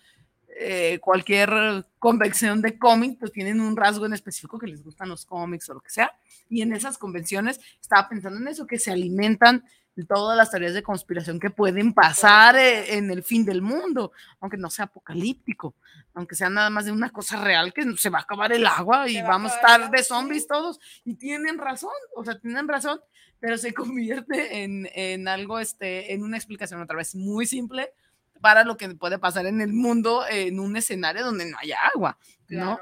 [0.61, 5.25] eh, cualquier convención de cómic, pues tienen un rasgo en específico que les gustan los
[5.25, 6.13] cómics o lo que sea.
[6.49, 9.65] Y en esas convenciones estaba pensando en eso, que se alimentan
[10.05, 14.57] todas las tareas de conspiración que pueden pasar eh, en el fin del mundo, aunque
[14.57, 15.75] no sea apocalíptico,
[16.15, 19.09] aunque sea nada más de una cosa real que se va a acabar el agua
[19.09, 20.81] y vamos a estar de zombies todos.
[21.05, 23.01] Y tienen razón, o sea, tienen razón,
[23.41, 27.93] pero se convierte en, en algo, este, en una explicación otra vez muy simple
[28.41, 32.19] para lo que puede pasar en el mundo en un escenario donde no haya agua,
[32.49, 32.79] ¿no?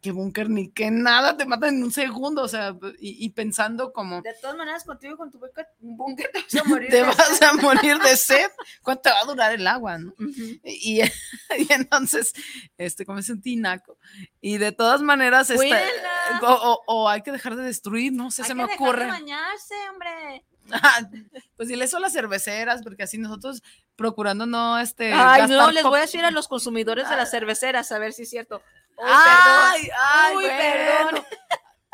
[0.00, 4.22] Que, búnker ni que nada te matan en un segundo, o sea, y, pensando como...
[4.22, 5.38] De todas maneras, contigo con tu
[5.78, 7.46] búnker te vas a morir, te de, vas sed.
[7.46, 8.50] A morir de sed.
[8.82, 9.98] ¿Cuánto va a durar el agua?
[9.98, 10.14] ¿no?
[10.64, 11.02] y,
[11.58, 12.32] y, entonces,
[12.78, 13.98] este, como es un tinaco.
[14.40, 15.82] Y de todas maneras, este,
[16.42, 19.04] o, o, hay que dejar de destruir, no sé, se me ocurre.
[19.04, 20.44] Hay que bañarse, hombre.
[21.56, 23.62] pues dile eso a las cerveceras, porque así nosotros
[23.96, 25.12] procurando no este.
[25.12, 28.22] Ay, no, les voy a decir a los consumidores de las cerveceras a ver si
[28.22, 28.62] es cierto
[29.02, 31.24] ay, ay, perdón.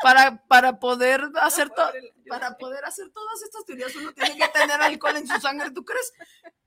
[0.01, 1.91] Para, para poder hacer todo
[2.31, 5.69] para poder hacer todas estas teorías uno tiene que tener alcohol en su sangre.
[5.71, 6.13] ¿Tú crees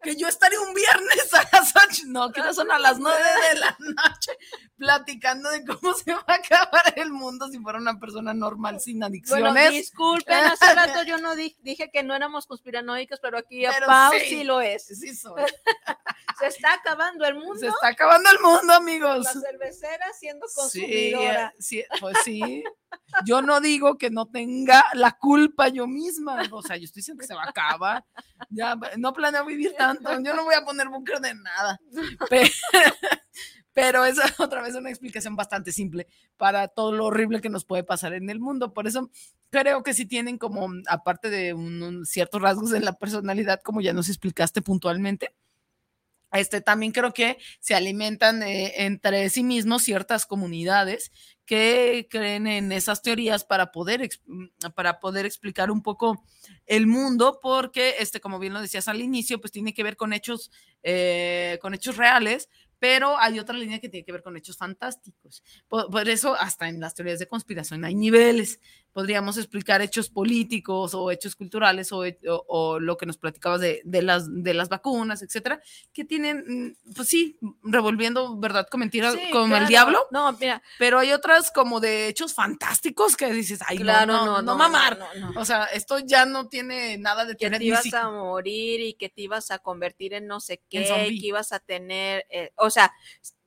[0.02, 2.02] que yo estaría un viernes a las 8?
[2.08, 4.36] No, que no son a las 9 de la noche
[4.76, 9.02] platicando de cómo se va a acabar el mundo si fuera una persona normal sin
[9.02, 9.54] adicciones.
[9.54, 14.12] Bueno, disculpen, hace rato yo no dije, que no éramos conspiranoicos, pero aquí a Pau
[14.22, 14.84] sí, lo es.
[14.84, 15.44] Sí soy.
[16.40, 17.56] se está acabando el mundo.
[17.56, 19.24] Se está acabando el mundo, amigos.
[19.24, 21.54] La cervecera siendo consumidora.
[21.58, 22.64] Sí, sí, pues sí.
[23.24, 26.42] Yo no digo que no tenga la culpa yo misma.
[26.50, 28.04] O sea, yo estoy diciendo que se va a acabar.
[28.50, 30.10] Ya, no planeo vivir tanto.
[30.20, 31.80] Yo no voy a poner búnker de nada.
[33.74, 37.64] Pero, esa es otra vez una explicación bastante simple para todo lo horrible que nos
[37.64, 38.72] puede pasar en el mundo.
[38.72, 39.10] Por eso
[39.50, 43.92] creo que si tienen como, aparte de un, ciertos rasgos de la personalidad, como ya
[43.92, 45.34] nos explicaste puntualmente,
[46.32, 51.12] este, también creo que se alimentan eh, entre sí mismos ciertas comunidades
[51.46, 56.24] que creen en esas teorías para poder, mm, para poder explicar un poco
[56.66, 60.12] el mundo, porque, este, como bien lo decías al inicio, pues tiene que ver con
[60.12, 60.50] hechos,
[60.82, 65.42] eh, con hechos reales, pero hay otra línea que tiene que ver con hechos fantásticos.
[65.68, 68.60] Por, por eso, hasta en las teorías de conspiración hay niveles.
[68.94, 73.82] Podríamos explicar hechos políticos o hechos culturales o, o- o lo que nos platicabas de,
[73.84, 75.60] de las, de las vacunas, etcétera,
[75.92, 76.44] que tienen,
[76.88, 81.12] mm, pues sí, revolviendo verdad con mentira, Sí, como el diablo, No, mira, pero hay
[81.12, 84.98] otras como de hechos fantásticos que dices, ay, no, claro, no, no, no, mamar.
[84.98, 85.40] no, no.
[85.40, 88.80] O sea, esto ya no tiene nada de que teoría te ni ibas a morir
[88.80, 90.78] y que te ibas a convertir en no sé qué,
[91.20, 92.92] que ibas a tener, eh, o sea,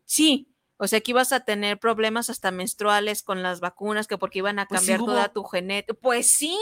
[0.05, 0.47] sí,
[0.77, 4.59] o sea, que ibas a tener problemas hasta menstruales con las vacunas, que porque iban
[4.59, 5.97] a Pues sí cambiar toda tu genética.
[5.99, 6.57] Pues sí,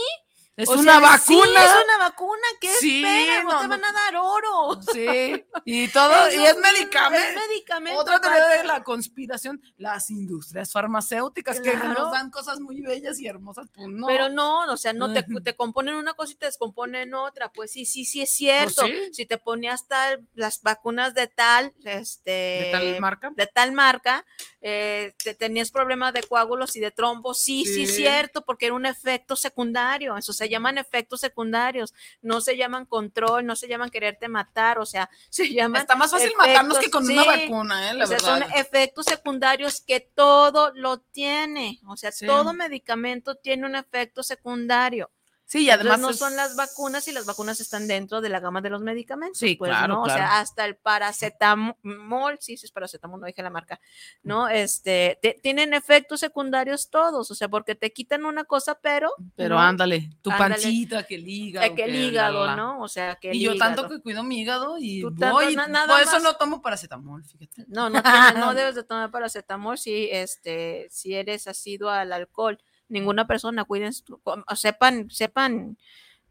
[0.58, 1.46] Es o una sea, vacuna.
[1.46, 3.44] Sí, es una vacuna, ¿qué Sí, esperan?
[3.46, 4.82] No, no, te van a dar oro.
[4.94, 7.28] Sí, y todo, y es medicamento.
[7.28, 8.00] Es medicamento.
[8.00, 13.28] Otra teoría de la conspiración, las industrias farmacéuticas que nos dan cosas muy bellas y
[13.28, 14.08] hermosas, pues no.
[14.08, 17.52] Pero no, o sea, no te, te componen una cosa y te descomponen otra.
[17.52, 18.84] Pues sí, sí, sí es cierto.
[18.84, 19.14] Pues sí.
[19.14, 23.32] Si te ponías tal, las vacunas de tal, este, de tal marca.
[23.36, 24.26] de tal marca,
[24.68, 27.98] eh, te tenías problemas de coágulos y de trombos, sí, sí, Sí.
[27.98, 31.94] cierto, porque era un efecto secundario, eso se llaman efectos secundarios,
[32.24, 35.82] no se llaman control, no se llaman quererte matar, o sea, se llaman...
[35.82, 37.94] Está más fácil matarnos que con una vacuna, ¿eh?
[37.94, 38.48] La o sea, verdad.
[38.50, 42.26] son efectos secundarios que todo lo tiene, o sea, Sí.
[42.26, 45.12] todo medicamento tiene un efecto secundario.
[45.48, 48.40] Sí, y además Entonces, no son las vacunas y las vacunas están dentro de la
[48.40, 49.38] gama de los medicamentos.
[49.38, 50.02] Sí, pues, claro, ¿no?
[50.02, 53.80] O sea, hasta el paracetamol, sí, sí es paracetamol, no dije la marca,
[54.24, 54.50] ¿no?
[54.50, 59.12] Este, te- tienen efectos secundarios todos, o sea, porque te quitan una cosa, pero.
[59.36, 59.62] Pero ¿no?
[59.62, 60.56] ándale, tu Ándale.
[60.56, 61.68] panchita, que el hígado.
[61.68, 62.56] Eh, que el hígado, la, la.
[62.56, 62.82] ¿no?
[62.82, 65.68] O sea, que el Y yo tanto que cuido mi hígado y Tú voy, na-
[65.68, 66.24] nada por eso más.
[66.24, 67.66] no tomo paracetamol, fíjate.
[67.68, 68.02] No, no, no
[68.56, 72.60] debes de tomar paracetamol si, este, si eres asiduo al alcohol.
[72.88, 75.78] Ninguna persona, o sepan, sepan,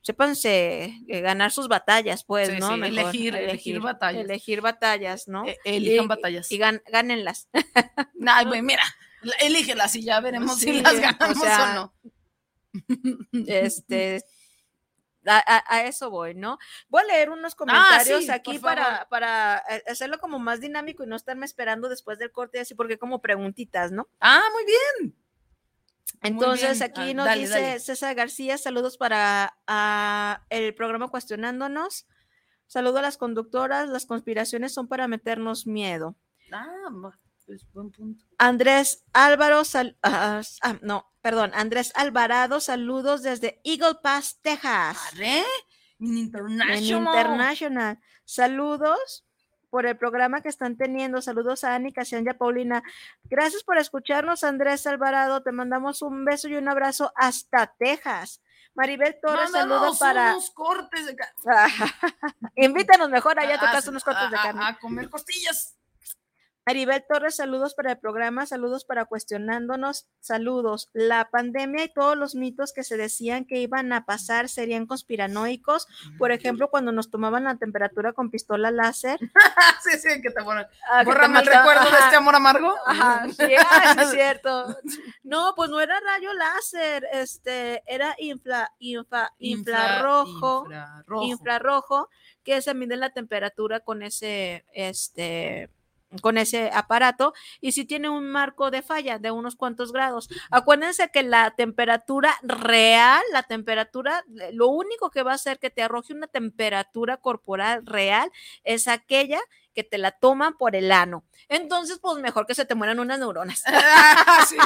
[0.03, 2.69] sépanse eh, ganar sus batallas, pues, Sí, ¿no?
[2.75, 4.25] sí, Mejor, elegir- elegir batallas.
[4.25, 5.47] Elegir batallas, ¿no?
[5.47, 6.53] E- elijan Y- batallas.
[6.53, 7.49] Y, gan- gánenlas.
[8.27, 8.83] Ay, güey, mira,
[9.23, 11.95] la- elígelas y ya veremos Sí, si las ganamos o, sea, no.
[13.49, 14.23] Este.
[15.27, 16.59] A, a- eso voy, ¿no?
[16.91, 21.03] Voy a leer unos comentarios Ah, sí, aquí para, para eh, hacerlo como más dinámico
[21.03, 24.07] y no estarme esperando después del corte, así porque como preguntitas, ¿no?
[24.21, 25.17] Ah, muy bien.
[26.23, 27.81] Entonces, aquí Ah, nos dale, dice dale.
[27.81, 32.07] César García, saludos para ah, el programa Cuestionándonos.
[32.67, 36.17] Saludo a las conductoras, las conspiraciones son para meternos miedo.
[36.53, 36.65] Ah,
[37.47, 38.25] pues buen punto.
[38.39, 44.97] Andrés Álvaro, sal- ah, ah, no, perdón, Andrés Alvarado, saludos desde Eagle Pass, Texas.
[45.13, 45.41] Arre,
[46.01, 46.81] en En International.
[46.83, 47.99] International.
[48.25, 49.27] Saludos
[49.75, 51.21] por el programa que están teniendo.
[51.21, 51.93] Saludos a Ani,
[52.25, 52.85] y a Paulina.
[53.25, 55.43] Gracias por escucharnos, Andrés Alvarado.
[55.43, 58.41] Te mandamos un beso y un abrazo hasta Texas.
[58.77, 60.31] Maribel Torres, saludos para.
[60.31, 61.17] unos cortes de
[62.55, 64.65] Invítanos mejor allá a Ah, tocar unos cortes de a- a- carne.
[64.65, 65.77] A comer costillas.
[66.67, 70.89] Maribel Torres, saludos para el programa, saludos para cuestionándonos, saludos.
[70.95, 75.87] La pandemia y todos los mitos que se decían que iban a pasar serían conspiranoicos.
[76.19, 79.19] Por ejemplo, cuando nos tomaban la temperatura con pistola láser.
[79.83, 80.67] sí, sí, que te borran.
[80.91, 82.75] ah, Bórrame el recuerdo de ajá, este amor amargo.
[82.87, 84.75] Ajá, sí, ah, sí es cierto.
[85.23, 91.25] No, pues no era rayo láser, este, era infla, infra, infrarrojo, infrarrojo.
[91.25, 92.09] infrarrojo,
[92.43, 95.69] que se mide la temperatura con ese, este,
[96.21, 100.29] con ese aparato y si tiene un marco de falla de unos cuantos grados.
[100.51, 105.83] Acuérdense que la temperatura real, la temperatura, lo único que va a hacer que te
[105.83, 108.31] arroje una temperatura corporal real
[108.65, 109.41] es aquella
[109.75, 111.25] que te la toman por el ano.
[111.49, 113.63] Entonces, pues mejor que se te mueran unas neuronas.
[114.27, 114.57] Ah, sí,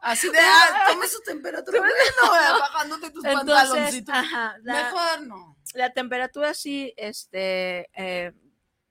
[0.00, 1.78] así de, ah, tome su temperatura.
[1.78, 1.82] Eh,
[2.60, 4.14] bajándote tus Entonces, pantaloncitos.
[4.14, 5.56] ajá, la, Mejor no.
[5.74, 8.32] la temperatura sí, este, eh,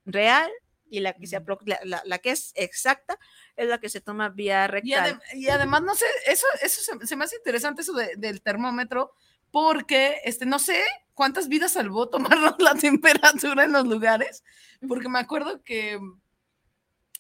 [0.05, 0.49] real
[0.93, 3.17] y la que, se la, la- la que es exacta
[3.55, 5.15] es la que se toma vía Y, rectal.
[5.19, 8.41] adem- y además, no sé, eso, eso se, se me hace interesante eso de- del
[8.43, 9.11] termómetro,
[9.49, 10.83] porque este, no sé
[11.15, 12.09] cuántas vidas salvó
[12.49, 14.43] tomarnos la temperatura en los lugares,
[14.87, 15.99] porque me acuerdo que,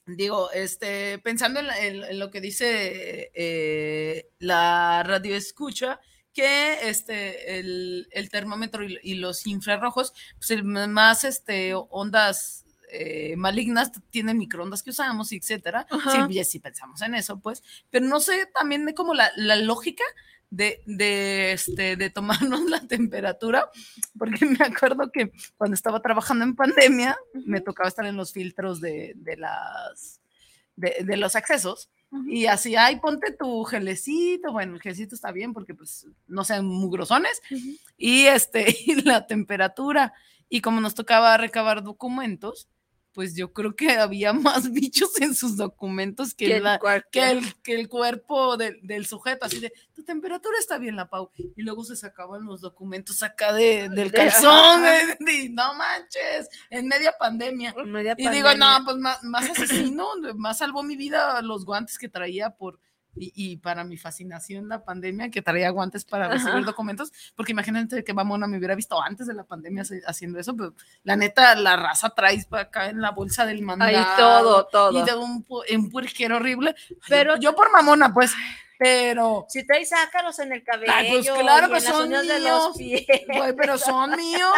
[0.05, 5.99] digo, este, pensando en, la- en- en lo que dice eh, la radio escucha,
[6.33, 12.62] que este, el, el termómetro y, y los infrarrojos, pues el más este, ondas
[12.95, 15.87] eh, malignas tienen microondas que usamos, etcétera.
[16.29, 20.03] Sí, sí pensamos en eso, pues, pero no sé también de como la, la lógica
[20.51, 23.67] de, de, este, de tomarnos la temperatura,
[24.17, 28.79] porque me acuerdo que cuando estaba trabajando en pandemia, me tocaba estar en los filtros
[28.79, 30.21] de, de las,
[30.75, 31.89] de, de los accesos,
[32.27, 36.67] y así, ay, ponte tu gelecito, bueno, el gelecito está bien porque pues no sean
[36.67, 37.75] mugrosones, Ujú.
[37.97, 40.13] y este, y la temperatura,
[40.47, 42.67] y como nos tocaba recabar documentos,
[43.13, 46.79] pues yo creo que había más bichos en sus documentos que, el la-
[47.11, 51.09] que el, que el cuerpo del- del sujeto, así de, tu temperatura está bien, la
[51.09, 51.29] Pau.
[51.55, 56.87] Y luego se sacaban los documentos acá de, del De- calzón, de- no manches, en
[56.87, 57.73] media pandemia.
[57.85, 62.09] Media Y digo, no, pues más, más asesino, más salvó mi vida los guantes que
[62.09, 62.79] traía por...
[63.15, 66.65] Y, y para mi fascinación la pandemia, que traía guantes para recibir Ajá.
[66.65, 70.73] documentos, porque imagínate que mamona me hubiera visto antes de la pandemia haciendo eso, pero
[71.03, 73.97] la neta, la raza traes para acá en la bolsa del mandado.
[73.97, 74.99] Ahí todo, todo.
[74.99, 76.75] Y de un, un puerquero horrible.
[77.07, 78.33] Pero yo por mamona, pues,
[78.77, 79.45] pero...
[79.49, 82.63] Si traes ácaros en el cabello, Ay, pues claro que son uñas de míos.
[82.67, 83.05] los pies.
[83.27, 84.53] Güey, pero son míos.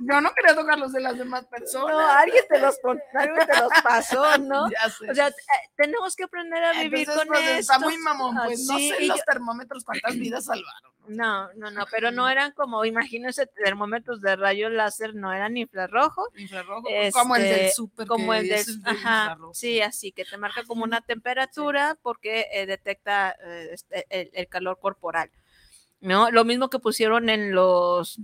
[0.00, 1.92] Yo no quería tocar los de las demás personas.
[1.96, 2.78] No, alguien te los,
[3.14, 4.68] alguien te los pasó, ¿no?
[4.70, 5.10] Ya sé.
[5.10, 5.32] O sea, eh,
[5.76, 7.60] tenemos que aprender a vivir Entonces, con pues, esto.
[7.72, 10.93] está muy mamón, pues no sé los yo- termómetros cuántas vidas salvaron.
[11.06, 16.28] No, no, no, pero no eran como, imagínense, termómetros de rayos láser, no eran infrarrojo,
[16.36, 18.06] Infrarrojo, como el del Este, súper.
[18.06, 23.36] como el del ajá, sí, así que te marca como una temperatura porque eh, detecta
[23.44, 25.30] eh, este, el, el calor corporal,
[26.00, 26.30] ¿no?
[26.30, 28.18] Lo mismo que pusieron en los,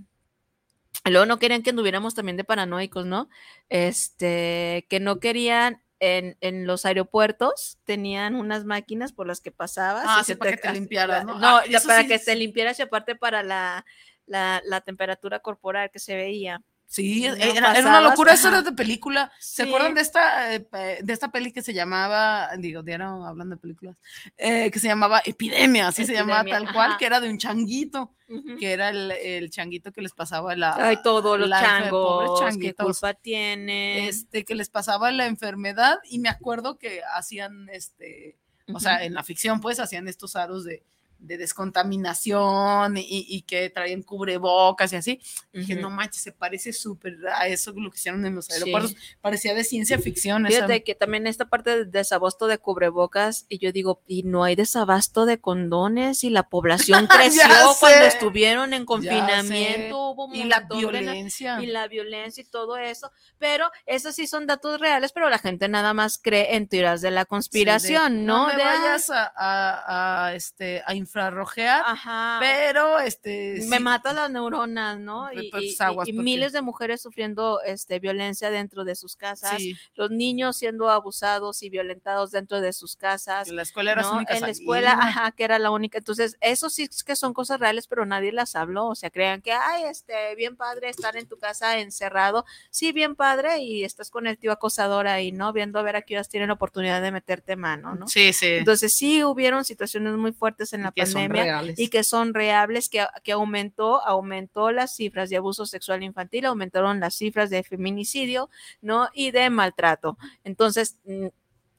[1.04, 3.28] luego no querían que anduviéramos también de paranoicos, ¿no?
[3.68, 10.04] Este, que no querían en, en los aeropuertos tenían unas máquinas por las que pasabas.
[10.08, 11.38] Ah, y sí, se para que te as- limpiaras, ¿no?
[11.38, 13.84] No, Ah, para sí que te limpiaras y aparte para la,
[14.26, 16.62] la, la temperatura corporal que se veía.
[16.92, 19.30] Sí, no era, era una locura, eso era de película.
[19.38, 19.68] ¿Se Sí.
[19.68, 20.66] acuerdan de esta, eh,
[21.00, 23.96] de esta peli que se llamaba, digo, dieron hablando de películas,
[24.36, 28.12] eh, que se llamaba Epidemia, así se llamaba tal cual, que era de un changuito,
[28.58, 30.74] que era el, el changuito que les pasaba la...
[30.84, 34.08] Ay, todos los la pobres changos, qué culpa tienen.
[34.08, 38.36] este, que les pasaba la enfermedad y me acuerdo que hacían, este,
[38.74, 40.82] o sea, en la ficción pues hacían estos aros de,
[41.20, 45.20] de descontaminación y, y que traían cubrebocas y así.
[45.52, 45.82] Dije, Ujú.
[45.82, 48.54] no manches, se parece súper a eso lo que hicieron en los Sí.
[48.54, 48.96] aeropuertos.
[49.20, 50.46] Parecía de ciencia ficción.
[50.46, 54.44] esa- Fíjate que también esta parte de desabasto de cubrebocas, y yo digo, y no
[54.44, 57.44] hay desabasto de condones, y la población creció
[57.78, 61.60] cuando estuvieron en confinamiento, hubo y la violencia.
[61.60, 65.68] y la violencia y todo eso, pero esos sí son datos reales, pero la gente
[65.68, 68.46] nada más cree en teorías de la Sí, de, conspiración, ¿no?
[68.48, 72.38] me De, ah, vayas a, a- a, este, a infrarrojear, Ajá.
[72.40, 73.54] pero este...
[73.68, 75.32] me sí, mata las neuronas, ¿no?
[75.32, 79.16] Y, y- y- aguas, y porque- miles de mujeres sufriendo este, violencia dentro de sus
[79.16, 83.48] casas, sí, los niños siendo abusados y violentados dentro de sus casas.
[83.48, 84.12] que la escuela era ¿no?
[84.16, 85.98] única En la escuela, ajá, que era la única.
[85.98, 88.86] Entonces, eso sí es que son cosas reales, pero nadie las habló.
[88.86, 92.44] O sea, crean que, ay, este, bien padre estar en tu casa encerrado.
[92.70, 95.52] Sí, bien padre, y estás con el tío acosador ahí, ¿no?
[95.52, 98.06] Viendo a ver a qué horas tienen oportunidad de meterte mano, ¿no?
[98.08, 98.46] Sí, sí.
[98.46, 103.32] Entonces, sí hubieron situaciones muy fuertes en la pandemia y que son reales, que, que
[103.32, 109.08] aumentó, aumentó las cifras de abuso sexual infantil, aumentaron las cifras de feminicidio, ¿no?
[109.14, 110.18] Y de maltrato.
[110.44, 111.28] Entonces, mm,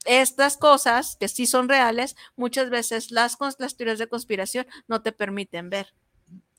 [0.04, 5.12] estas cosas que sí son reales, muchas veces las, las teorías de conspiración no te
[5.12, 5.94] permiten ver.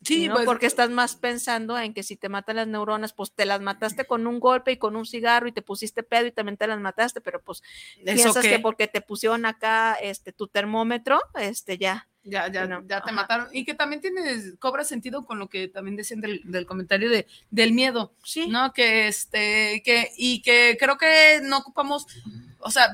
[0.03, 0.36] Sí, ¿no?
[0.36, 3.61] pues, Porque estás más pensando en que si te matan las neuronas, pues te las
[3.61, 6.68] mataste con un golpe y con un cigarro y te pusiste pedo y también te
[6.68, 7.64] las mataste, pero pues
[8.03, 12.09] piensas que porque te pusieron acá este tu termómetro, este ya.
[12.24, 13.11] Ya, ya, no, ya te ajá.
[13.11, 13.47] mataron.
[13.51, 14.21] Y que también tiene,
[14.59, 18.47] cobra sentido con lo que también decían del, del comentario de, del miedo, Sí.
[18.47, 18.71] ¿no?
[18.74, 22.05] Que este, que, y que creo que no ocupamos,
[22.59, 22.91] o sea,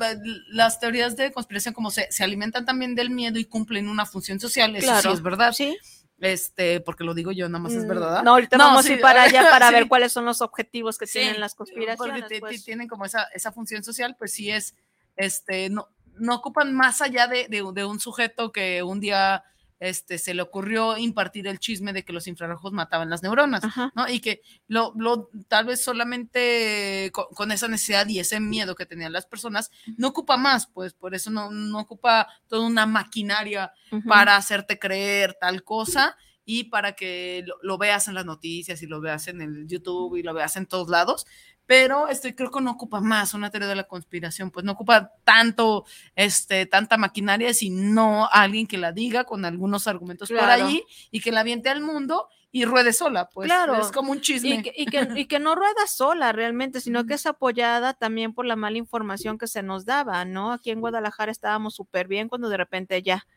[0.50, 4.40] las teorías de conspiración como se, se alimentan también del miedo y cumplen una función
[4.40, 5.14] social, eso sí Claro.
[5.14, 5.52] es verdad.
[5.54, 5.78] Sí.
[6.22, 8.24] Este, porque lo digo yo, nada más es Mm, verdad.
[8.24, 9.74] No, ahorita No, vamos sí, a ir para allá para sí.
[9.76, 12.40] ver cuáles son los objetivos que Sí, tienen las Porque conspiraciones.
[12.42, 12.66] pues.
[12.66, 14.76] tienen como esa, esa función social, pues sí es,
[15.16, 15.88] este, no,
[16.20, 19.44] no ocupan más allá de, de- de un sujeto que un día
[19.82, 23.94] este, se le ocurrió impartir el chisme de que los infrarrojos mataban las neuronas, Ajá.
[23.96, 24.10] ¿no?
[24.10, 28.86] Y que lo, lo- tal vez solamente con, con esa necesidad y ese miedo que
[28.86, 33.72] tenían las personas, no ocupa más, pues por eso no, no ocupa toda una maquinaria
[34.08, 38.88] para hacerte creer tal cosa y para que lo, lo veas en las noticias y
[38.88, 41.26] lo veas en el YouTube y lo veas en todos lados.
[41.70, 45.14] Pero este, creo que no ocupa más una teoría de la conspiración, pues no ocupa
[45.24, 51.22] tanto, este, tanta maquinaria, sino alguien que la diga con algunos argumentos por ahí y
[51.22, 53.80] que la aviente al mundo y ruede sola, pues Claro.
[53.80, 54.50] es como un chisme.
[54.50, 58.34] Y que, y, que, y que no rueda sola realmente, sino que es apoyada también
[58.34, 60.52] por la mala información que se nos daba, ¿no?
[60.54, 63.28] Aquí en Guadalajara estábamos súper bien cuando de repente ya,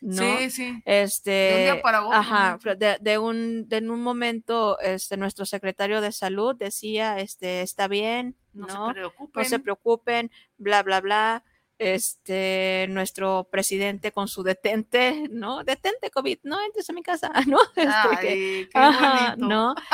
[0.00, 0.22] ¿no?
[0.38, 0.82] Sí, sí.
[0.84, 5.44] Este, De un día para otro, ajá, de, de un, de un momento, este, nuestro
[5.46, 8.86] secretario de salud decía, este, está bien, No, ¿no?
[8.88, 9.42] se preocupen.
[9.42, 11.44] no se preocupen, bla, bla, bla.
[11.78, 15.64] Este, nuestro presidente con su detente, ¿no?
[15.64, 17.58] Detente COVID, no entres a mi casa, ¿no?
[17.76, 19.36] Este, Ay, Ajá.
[19.36, 19.74] ¿no?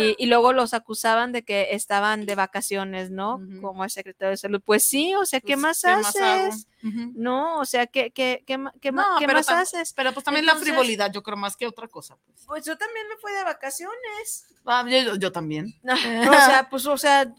[0.00, 3.40] Y, y luego los acusaban de que estaban de vacaciones, ¿no?
[3.60, 4.62] Como el secretario de salud.
[4.64, 6.68] Pues sí, o sea, ¿qué Pues, más ¿qué haces?
[7.14, 9.92] No, o sea, ¿qué, qué, qué, qué No, qué pero más haces?
[9.92, 12.16] Pero pues también Entonces- la frivolidad, yo creo más que otra cosa.
[12.24, 12.44] Pues.
[12.46, 14.46] Pues yo también me fui de vacaciones.
[14.64, 15.74] Ah, yo, yo también.
[15.84, 17.34] o sea, pues, o sea,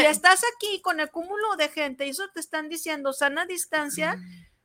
[0.00, 4.16] si estás aquí con el cúmulo de gente y eso te están diciendo sana distancia,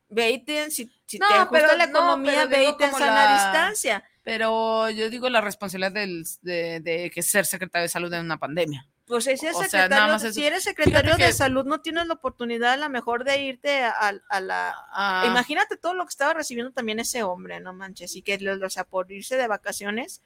[0.08, 2.90] ve y ten- si, si No, te pero- la no, economía, pero ve y ten
[2.90, 4.04] como sana la- distancia.
[4.24, 8.38] Pero yo digo la responsabilidad del, de, de que ser secretario de salud en una
[8.38, 8.86] pandemia.
[9.06, 10.34] Pues si eres O sea, secretario, nada más de- eso.
[10.40, 13.82] si eres secretario de que- salud, no tienes la oportunidad a lo mejor de irte
[13.82, 15.24] a, la...
[15.26, 18.70] Imagínate todo lo que estaba recibiendo también ese hombre, no manches, y que, lo- o
[18.70, 20.20] sea, por irse de vacaciones,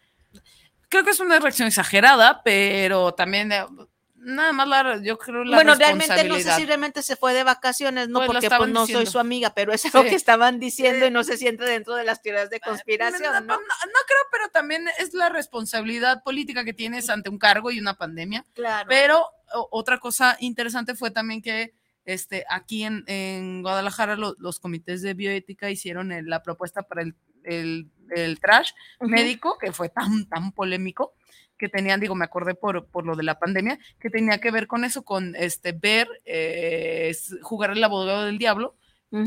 [0.89, 3.65] creo que es una reacción exagerada, pero también eh,
[4.23, 7.45] nada más la, yo creo la bueno, realmente no sé si realmente se fue de
[7.45, 11.07] vacaciones, no Pues porque pues, no soy su amiga, pero es lo que estaban diciendo
[11.07, 13.47] y no se siente dentro de las teorías de conspiración, No, ¿no?
[13.55, 17.79] no, no creo, pero también es la responsabilidad política que tienes ante un cargo y
[17.81, 18.45] una pandemia.
[18.55, 18.87] Claro.
[18.89, 24.59] Pero o- otra cosa interesante fue también que este, aquí en, en Guadalajara lo- los
[24.59, 27.15] comités de bioética hicieron el- la propuesta para el,
[27.45, 31.15] el- el trash médico, que fue tan, tan polémico,
[31.63, 34.67] que tenían, digo, me acordé por, por lo de la pandemia, que tenía que ver
[34.67, 38.75] con eso, con este, ver, eh, jugar el abogado del diablo,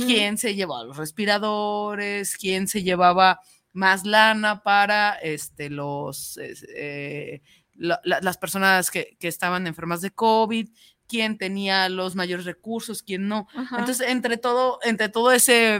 [0.06, 3.40] quién se llevaba los respiradores, quién se llevaba
[3.72, 7.42] más lana para este, los, eh,
[7.76, 10.68] la- la- las personas que, que estaban enfermas de COVID,
[11.08, 13.48] quién tenía los mayores recursos, quién no.
[13.56, 13.78] Ajá.
[13.80, 15.80] Entonces, entre todo, entre todo ese,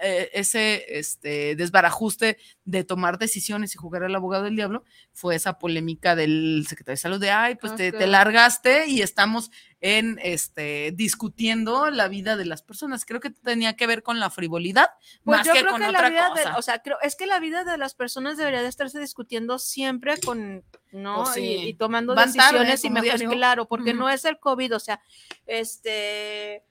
[0.00, 5.58] eh, ese este, desbarajuste de tomar decisiones y jugar al abogado del diablo, fue esa
[5.58, 11.90] polémica del secretario de salud de, ay, pues te, largaste y estamos en, este, discutiendo
[11.90, 13.04] la vida de las personas.
[13.04, 14.86] Creo que tenía que ver con la frivolidad,
[15.24, 16.50] Pues más yo que creo con que otra la vida cosa.
[16.50, 19.58] de, o sea, creo, es que la vida de las personas debería de estarse discutiendo
[19.58, 21.24] siempre con, ¿no?
[21.24, 21.68] Pues y, sí.
[21.68, 23.30] y tomando Van tarde, decisiones y mejor, diario.
[23.30, 25.00] claro, porque no es el COVID, o sea,
[25.46, 26.62] este,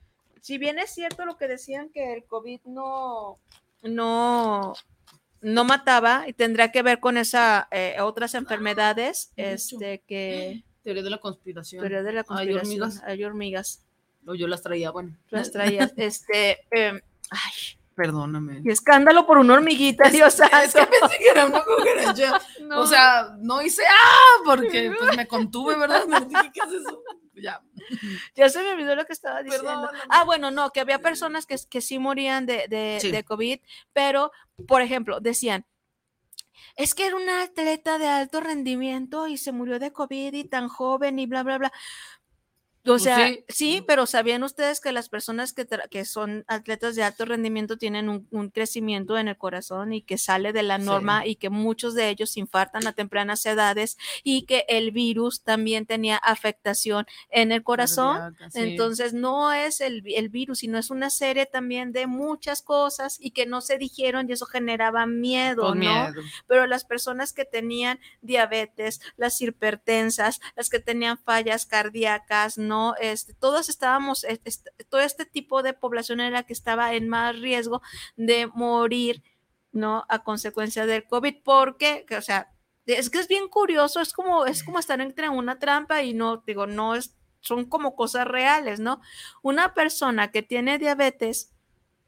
[0.42, 3.38] si bien es cierto lo que decían que el COVID no,
[3.82, 4.74] no,
[5.40, 11.10] no mataba y tendrá que ver con esa eh, otras enfermedades, este, que Teoría de
[11.10, 11.80] la conspiración.
[11.80, 13.02] teoría de la Hay conspiración, hormigas.
[13.04, 13.84] hay hormigas,
[14.26, 15.16] O yo las traía, bueno.
[15.30, 17.52] las traías, este, em, ay,
[17.94, 18.62] Perdóname.
[18.62, 20.78] qué escándalo por una hormiguita, Dios Es santo.
[20.78, 22.40] que pensé que era una cucaracha.
[22.62, 22.80] No.
[22.82, 24.42] O sea, no hice ¡ah!
[24.44, 26.04] Porque pues, me contuve, ¿verdad?
[26.06, 27.02] Me dije, ¿qué es eso?
[27.42, 27.62] Ya.
[28.34, 29.90] Ya se me olvidó lo que estaba diciendo.
[30.08, 33.10] Ah, bueno, no, que había personas que, que sí morían de, de, Sí.
[33.10, 33.60] de COVID,
[33.92, 34.30] pero,
[34.66, 35.66] por ejemplo, decían,
[36.76, 40.68] es que era una atleta de alto rendimiento y se murió de COVID y tan
[40.68, 41.72] joven y bla, bla, bla.
[42.94, 43.44] O Pues sea, sí.
[43.48, 48.08] sí, pero ¿sabían ustedes que las personas que, que son atletas de alto rendimiento tienen
[48.08, 50.84] un, un crecimiento en el corazón y que sale de la Sí.
[50.86, 55.86] norma y que muchos de ellos infartan a tempranas edades y que el virus también
[55.86, 58.24] tenía afectación en el corazón?
[58.50, 58.60] Sí.
[58.60, 63.32] Entonces no es el, el virus, sino es una serie también de muchas cosas y
[63.32, 66.10] que no se dijeron y eso generaba miedo, Con ¿no?
[66.12, 66.22] miedo.
[66.46, 72.77] Pero las personas que tenían diabetes, las hipertensas, las que tenían fallas cardíacas, ¿no?
[73.00, 77.08] Este, todos estábamos, es- est- todo este tipo de población era la que estaba en
[77.08, 77.82] más riesgo
[78.16, 79.22] de morir,
[79.72, 80.04] ¿no?
[80.08, 82.52] A consecuencia del COVID, porque, que, o sea,
[82.86, 86.38] es que es bien curioso, es como, es como estar entre una trampa y no,
[86.46, 89.00] digo, no es, son como cosas reales, ¿no?
[89.42, 91.52] Una persona que tiene diabetes,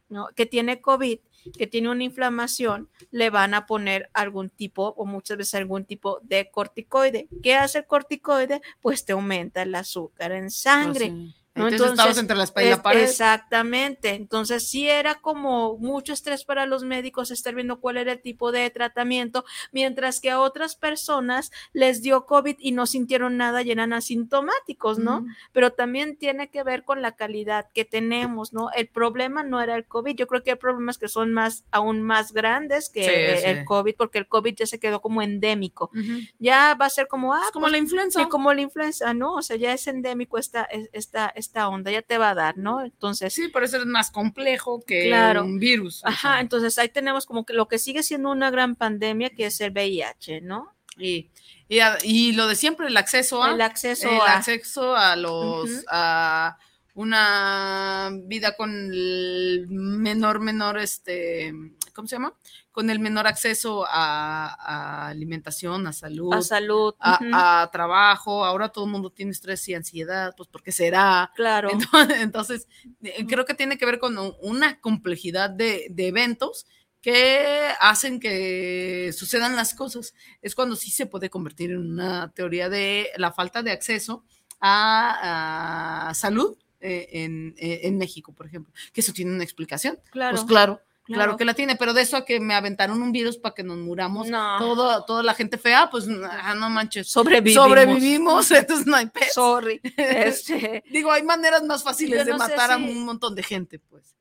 [0.08, 0.28] ¿no?
[0.36, 1.20] Que tiene COVID,
[1.56, 6.20] que tiene una inflamación, le van a poner algún tipo o muchas veces algún tipo
[6.22, 7.28] de corticoide.
[7.42, 8.60] ¿Qué hace el corticoide?
[8.80, 11.06] Pues te aumenta el azúcar en sangre.
[11.06, 11.34] sí.
[11.60, 11.68] ¿No?
[11.68, 13.02] Entonces, estabas Entonces, entre la espalda y la pared.
[13.02, 14.10] Exactamente.
[14.14, 18.52] Entonces, sí era como mucho estrés para los médicos estar viendo cuál era el tipo
[18.52, 23.70] de tratamiento, mientras que a otras personas les dio COVID y no sintieron nada y
[23.70, 25.26] eran asintomáticos, ¿no?
[25.52, 28.70] Pero también tiene que ver con la calidad que tenemos, ¿no?
[28.72, 32.02] El problema no era el COVID, yo creo que hay problemas que son más, aún
[32.02, 33.46] más grandes que Sí, sí.
[33.48, 35.90] el COVID, porque el COVID ya se quedó como endémico.
[36.38, 38.20] Ya va a ser como, ah, Es como pues, la influenza.
[38.22, 39.34] Sí, como la influenza, ¿no?
[39.34, 42.56] O sea, ya es endémico esta, es- esta, esta onda, ya te va a dar,
[42.56, 42.80] ¿no?
[42.84, 45.44] Entonces, Sí, por eso es más complejo que Claro.
[45.44, 46.00] un virus.
[46.04, 46.40] ajá, sea.
[46.40, 49.72] entonces ahí tenemos como que lo que sigue siendo una gran pandemia, que es el
[49.72, 50.72] VIH, ¿no?
[50.96, 51.30] Y,
[51.68, 53.52] y, y lo de siempre, el acceso a.
[53.52, 54.36] El acceso el a...
[54.36, 56.56] acceso a los a
[56.94, 61.52] una vida con el menor, menor, este,
[61.94, 62.34] ¿cómo se llama?
[62.72, 66.94] Con el menor acceso a, a alimentación, a salud, A salud.
[67.00, 68.44] a, trabajo.
[68.44, 71.30] Ahora todo el mundo tiene estrés y ansiedad, pues porque será.
[71.34, 71.70] Claro.
[71.72, 72.68] Entonces, entonces,
[73.02, 76.66] eh, creo que tiene que ver con una complejidad de, de eventos
[77.00, 80.14] que hacen que sucedan las cosas.
[80.42, 84.24] Es cuando sí se puede convertir en una teoría de la falta de acceso
[84.60, 88.72] a, a salud eh, en, eh, en México, por ejemplo.
[88.92, 89.98] Que eso tiene una explicación.
[90.10, 90.36] Claro.
[90.36, 91.36] Pues claro, claro, claro.
[91.36, 93.76] que la tiene, pero de eso a que me aventaron un virus para que nos
[93.78, 94.58] muramos No.
[94.58, 97.10] todo, toda la gente fea, pues ah, no manches.
[97.10, 97.64] Sobrevivimos.
[97.64, 99.30] Sobrevivimos, entonces no hay pedo.
[99.32, 99.80] Sorry.
[99.96, 104.16] Este, Digo, hay maneras más fáciles de matar a un montón de gente, pues.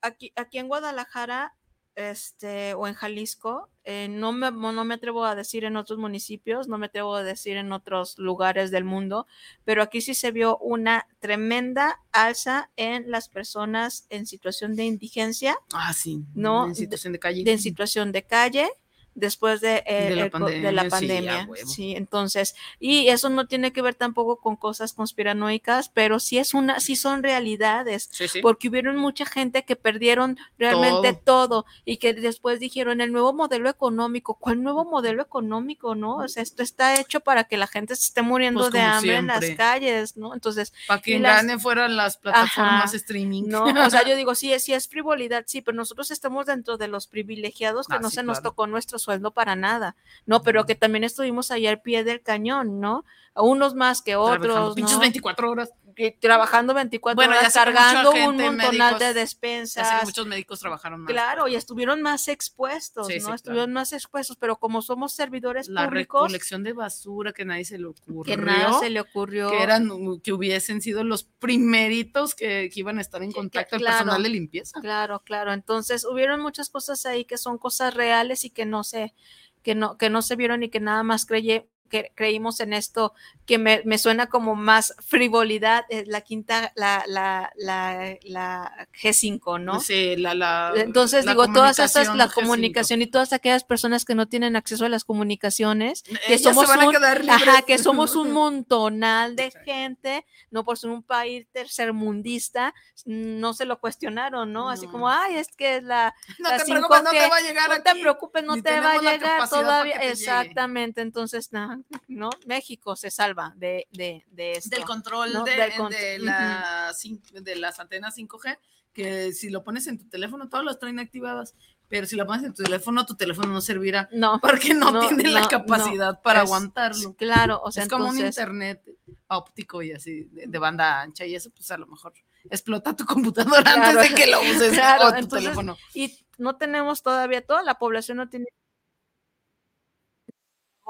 [0.00, 1.54] aquí, aquí en Guadalajara
[1.96, 6.68] este, o en Jalisco, eh, no, me, no me atrevo a decir en otros municipios,
[6.68, 9.26] no me atrevo a decir en otros lugares del mundo,
[9.64, 15.56] pero aquí sí se vio una tremenda alza en las personas en situación de indigencia,
[15.72, 16.24] Ah, sí.
[16.34, 17.44] No, En situación de calle.
[17.44, 18.68] de en situación de calle,
[19.16, 21.66] después de, eh, De la el co- de la pandemia, sí, pandemia.
[21.66, 26.54] Sí, entonces, y eso no tiene que ver tampoco con cosas conspiranoicas, pero sí es
[26.54, 28.40] una, sí son realidades Sí, sí.
[28.40, 31.64] porque hubieron mucha gente que perdieron realmente todo.
[31.84, 36.16] y que después dijeron el nuevo modelo económico, ¿cuál nuevo modelo económico, no?
[36.18, 39.16] O sea, esto está hecho para que la gente se esté muriendo Pues de hambre
[39.16, 39.56] en las siempre.
[39.56, 40.34] calles, ¿no?
[40.34, 42.96] Entonces, Para que y las- fueran las plataformas Ajá.
[42.96, 43.44] streaming.
[43.46, 46.88] no, o sea, yo digo, sí, sí es frivolidad, sí, pero nosotros estamos dentro de
[46.88, 48.50] los privilegiados que Ah, no se nos claro.
[48.50, 49.96] tocó nuestro sueldo para nada,
[50.26, 50.42] ¿no?
[50.42, 53.04] Pero que también estuvimos ahí al pie del cañón, ¿no?
[53.34, 55.00] Unos más que otros, Pinches ¿no?
[55.00, 55.70] 24 horas.
[56.20, 60.60] Trabajando 24 Bueno, ya horas, que cargando un montonal médicos, de que despensas, muchos médicos
[60.60, 61.10] trabajaron más.
[61.12, 63.18] Claro, y estuvieron más expuestos, Sí, ¿no?
[63.18, 63.34] sí, claro.
[63.36, 67.78] estuvieron más expuestos, pero como somos servidores La públicos, recolección de basura que nadie se
[67.78, 68.24] le ocurrió.
[68.24, 69.50] que nada se le ocurrió.
[69.50, 69.88] que eran
[70.22, 73.80] que hubiesen sido los primeritos que, que iban a estar en Que- que- contacto el
[73.82, 73.96] claro.
[73.98, 74.80] personal de limpieza.
[74.80, 75.52] Claro, claro.
[75.52, 79.14] Entonces, hubieron muchas cosas ahí que son cosas reales y que no se,
[79.62, 83.14] que no, que no se vieron y que nada más creyé, que creímos en esto,
[83.46, 89.60] que me, me suena como más frivolidad, eh, la quinta, la, la, la, la G5,
[89.62, 89.80] ¿no?
[89.80, 92.34] Sí, la, la, Entonces, la digo, todas comunicación la G5.
[92.34, 96.66] comunicación y todas aquellas personas que no tienen acceso a las comunicaciones, que Ellas somos
[96.66, 97.30] se van a un-.
[97.30, 102.74] Ajá, que somos un montonal de gente, no por ser un país tercermundista,
[103.04, 104.68] no se lo cuestionaron, ¿no?
[104.70, 107.40] Así como, ay, es que es la, No te preocupes, no te 5G, va a
[107.40, 109.96] llegar no te preocupes, no ni te va a llegar todavía.
[109.96, 111.75] Exactamente, entonces, no,
[112.08, 112.30] ¿no?
[112.46, 114.70] México se salva de, de, de esto.
[114.70, 115.44] Del control ¿no?
[115.44, 116.92] de, Del de, la,
[117.32, 118.58] de las antenas 5G,
[118.92, 121.54] que si lo pones en tu teléfono, todas las traen activadas.
[121.88, 125.06] Pero si lo pones en tu teléfono, tu teléfono no servirá No, porque no, No,
[125.06, 127.14] tiene la capacidad para es- aguantarlo.
[127.14, 128.82] claro, o sea, es como un internet
[129.28, 132.12] óptico y así de, de banda ancha y eso pues a lo mejor
[132.50, 135.76] explota tu computadora Claro, antes de que lo uses claro, o tu entonces, teléfono.
[135.94, 138.46] y no tenemos todavía, toda la población no tiene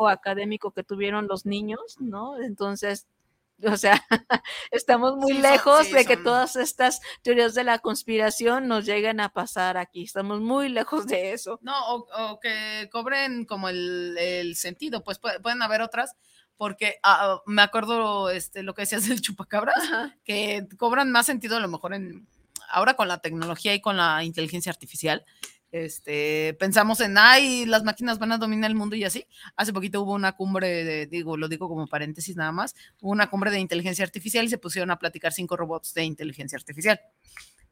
[0.08, 2.38] académico que tuvieron los niños, ¿no?
[2.42, 3.06] Entonces,
[3.64, 4.04] o sea,
[4.70, 8.68] estamos muy Sí, son- lejos sí, de que son- todas estas teorías de la conspiración
[8.68, 10.02] nos lleguen a pasar aquí.
[10.04, 11.58] Estamos muy lejos de eso.
[11.62, 16.12] No, o, o que cobren como el, el sentido, pues pu- pueden haber otras,
[16.58, 19.76] porque ah, me acuerdo este, lo que decías del chupacabras,
[20.24, 22.26] que cobran más sentido a lo mejor en
[22.68, 25.24] ahora con la tecnología y con la inteligencia artificial.
[25.84, 29.26] Este, pensamos en, ay, las máquinas van a dominar el mundo y así.
[29.56, 33.28] Hace poquito hubo una cumbre, de, digo, lo digo como paréntesis nada más, hubo una
[33.28, 36.98] cumbre de inteligencia artificial y se pusieron a platicar cinco robots de inteligencia artificial.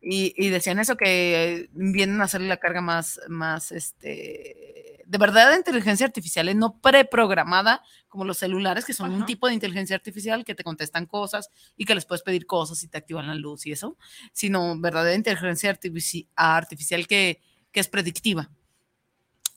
[0.07, 5.51] Y, y decían eso, que vienen a hacerle la carga más, más, este, de verdad
[5.51, 9.27] de inteligencia artificial, eh, no preprogramada como los celulares, que son un Ajá.
[9.27, 12.89] tipo de inteligencia artificial que te contestan cosas y que les puedes pedir cosas y
[12.89, 13.97] te activan la luz y eso,
[14.33, 17.41] sino verdadera inteligencia artifici- artificial que,
[17.75, 18.51] que es predictiva.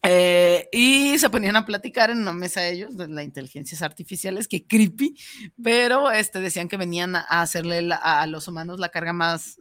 [0.03, 4.65] Eh, y se ponían a platicar en una mesa ellos de las inteligencias artificiales, que
[4.65, 5.15] creepy,
[5.61, 9.59] pero este, decían que venían a hacerle la- a los humanos la carga más,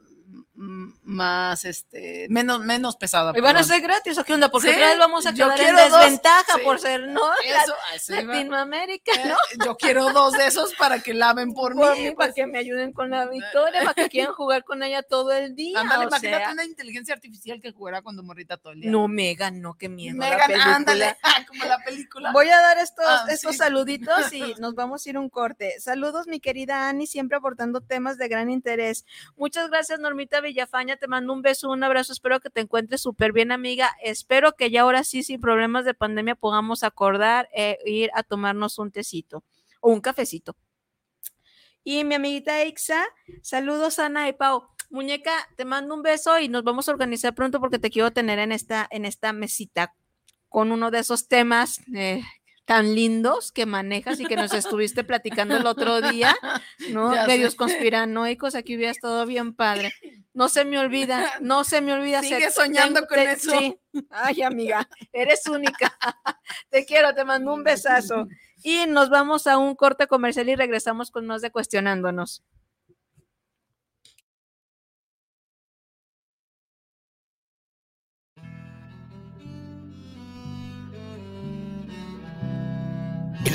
[0.57, 3.32] más, este, menos, menos pesada.
[3.36, 4.50] ¿Y van a ser gratis o qué onda?
[4.50, 6.61] Porque Sí, otra vez vamos a quedar en desventaja sí.
[6.64, 7.20] por ser, ¿no?
[7.44, 8.34] Eso, a eso iba.
[8.34, 9.64] Latinoamérica, Eh, ¿no?
[9.64, 12.02] Yo quiero dos de esos para que laven por, Por mí.
[12.04, 12.16] mí, pues.
[12.16, 15.54] para que me ayuden con la victoria, para que quieran jugar con ella todo el
[15.54, 15.80] día.
[15.80, 18.90] Ándale, imagínate sea, una inteligencia artificial que jugará tu morrita todo el día.
[18.90, 20.16] no, Megan, no, qué miedo.
[20.16, 22.32] Megan, ándale, ah, como la película.
[22.32, 23.59] Voy a dar estos, Ah, estos sí.
[23.59, 25.74] saluditos y nos vamos a ir un corte.
[25.80, 29.04] Saludos, mi querida Ani, siempre aportando temas de gran interés.
[29.36, 30.97] Muchas gracias, Normita Villafaña.
[30.97, 32.12] Te mando un beso, un abrazo.
[32.12, 33.90] Espero que te encuentres súper bien, amiga.
[34.03, 38.78] Espero que ya ahora sí, sin problemas de pandemia, podamos acordar eh, ir a tomarnos
[38.78, 39.44] un tecito
[39.80, 40.57] o un cafecito.
[41.84, 43.07] Y mi amiguita Ixa,
[43.42, 44.64] saludos Ana y Pau.
[44.90, 48.38] Muñeca, te mando un beso y nos vamos a organizar pronto porque te quiero tener
[48.38, 49.94] en esta, en esta mesita
[50.49, 52.22] con uno de esos temas eh,
[52.66, 56.36] tan lindos que manejas y que nos estuviste platicando el otro día,
[56.90, 57.14] ¿no?
[57.14, 57.56] Ya Medios sé.
[57.56, 59.92] conspiranoicos, aquí hubiera estado bien padre.
[60.34, 62.20] No se me olvida, no se me olvida.
[62.22, 63.58] Sigue soñando con te- eso.
[63.58, 63.78] sí.
[64.10, 65.96] Ay, amiga, eres única.
[66.68, 68.26] te quiero, te mando un besazo.
[68.62, 72.42] Y nos vamos a un corte comercial y regresamos con más de cuestionándonos.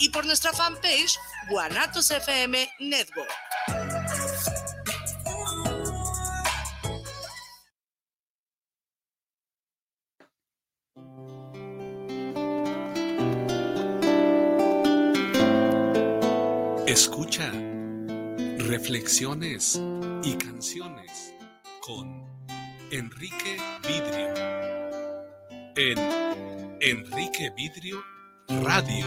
[0.00, 3.30] y por nuestra fanpage Guanatos FM Network.
[16.86, 17.52] Escucha
[18.58, 19.80] reflexiones
[20.24, 21.32] y canciones
[21.80, 22.26] con
[22.90, 24.34] Enrique Vidrio
[25.76, 25.98] en
[26.80, 28.02] Enrique Vidrio
[28.64, 29.06] Radio,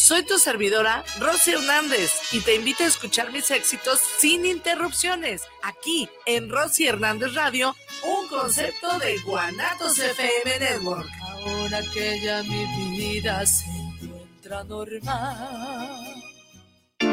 [0.00, 6.08] Soy tu servidora, Rosy Hernández, y te invito a escuchar mis éxitos sin interrupciones, aquí
[6.24, 11.06] en Rosy Hernández Radio, un concepto de Guanatos FM Network.
[11.20, 16.29] Ahora que ya mi vida se encuentra normal.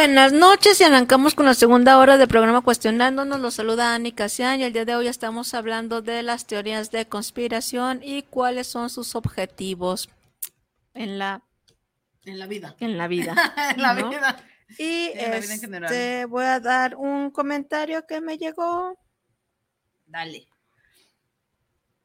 [0.00, 3.38] Buenas noches y arrancamos con la segunda hora del programa Cuestionándonos.
[3.38, 7.06] Los saluda Ani Casian y el día de hoy estamos hablando de las teorías de
[7.06, 10.08] conspiración y cuáles son sus objetivos
[10.94, 11.42] en la,
[12.24, 12.76] En la vida.
[12.80, 13.34] en la vida.
[13.76, 14.08] en la ¿no?
[14.08, 14.42] vida.
[14.78, 15.92] Y En la vida en general.
[15.92, 18.98] este, voy a dar un comentario que me llegó
[20.06, 20.48] Dale.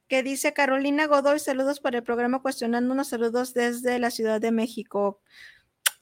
[0.09, 5.21] que dice Carolina Godoy, saludos para el programa Cuestionándonos, saludos desde la Ciudad de México.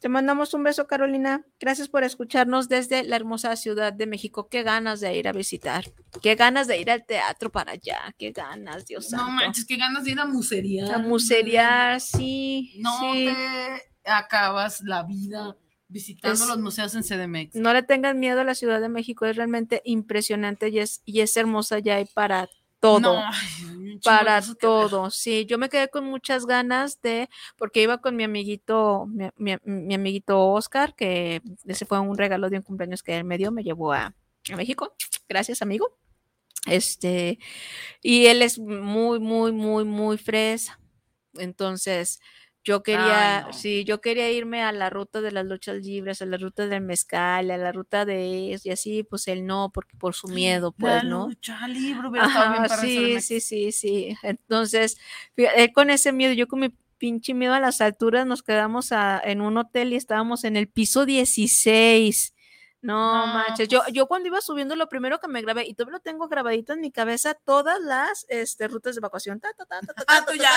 [0.03, 1.45] Te mandamos un beso, Carolina.
[1.61, 4.49] Gracias por escucharnos desde la hermosa Ciudad de México.
[4.49, 5.85] Qué ganas de ir a visitar.
[6.21, 8.13] Qué ganas de ir al teatro para allá.
[8.17, 9.31] Qué ganas, Dios No santo.
[9.31, 10.93] manches, qué ganas de ir a musería.
[10.93, 12.73] A muserear, sí.
[12.79, 13.29] No sí.
[14.03, 15.55] te acabas la vida
[15.87, 17.55] visitando los museos en CDMX.
[17.55, 19.25] No le tengan miedo a la Ciudad de México.
[19.25, 22.49] Es realmente impresionante y es, y es hermosa ya hay para
[22.81, 22.99] todo.
[22.99, 23.21] No,
[23.95, 28.23] un para todo, sí, yo me quedé con muchas ganas de, porque iba con mi
[28.23, 33.17] amiguito, mi, mi- mi amiguito Oscar, que ese fue un regalo de un cumpleaños que
[33.17, 34.15] él me dio, me llevó a,
[34.51, 34.95] a México,
[35.29, 35.97] gracias amigo,
[36.65, 37.39] este,
[38.01, 40.79] y él es muy, muy, muy, muy fresa,
[41.35, 42.19] entonces,
[42.65, 43.51] Yo quería, no.
[43.53, 46.81] sí, yo quería irme a la ruta de las luchas libres, a la ruta del
[46.81, 51.03] mezcal, a la ruta de y así, pues él no, porque por su miedo, pues,
[51.03, 51.25] La ¿no?
[51.27, 54.17] lucha libre hubiera estado bien Ajá, para sí, sí, sí, sí.
[54.23, 54.97] Entonces,
[55.35, 59.19] él con ese miedo, yo con mi pinche miedo a las alturas, nos quedamos a-
[59.23, 62.33] en un hotel y estábamos en el piso 16.
[62.83, 63.93] No, No, manches, yo, pues.
[63.93, 66.81] yo cuando iba subiendo, lo primero que me grabé, y todavía lo tengo grabadito en
[66.81, 69.41] mi cabeza, todas las este, rutas de evacuación.
[70.07, 70.51] Ah, tú ya.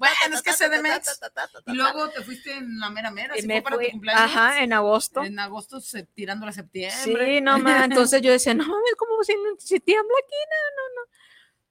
[0.00, 1.20] Bueno, es que CDMX.
[1.66, 4.22] Y luego te fuiste en la mera mera, y ¿sí me para fui- tu cumpleaños.
[4.36, 5.22] Ajá, en agosto.
[5.22, 7.36] En agosto, se, tirando a septiembre.
[7.36, 7.84] Sí, no más.
[7.84, 10.34] Entonces yo decía, no mames, ¿cómo si, si tiembla aquí?
[10.50, 11.10] No, no, no.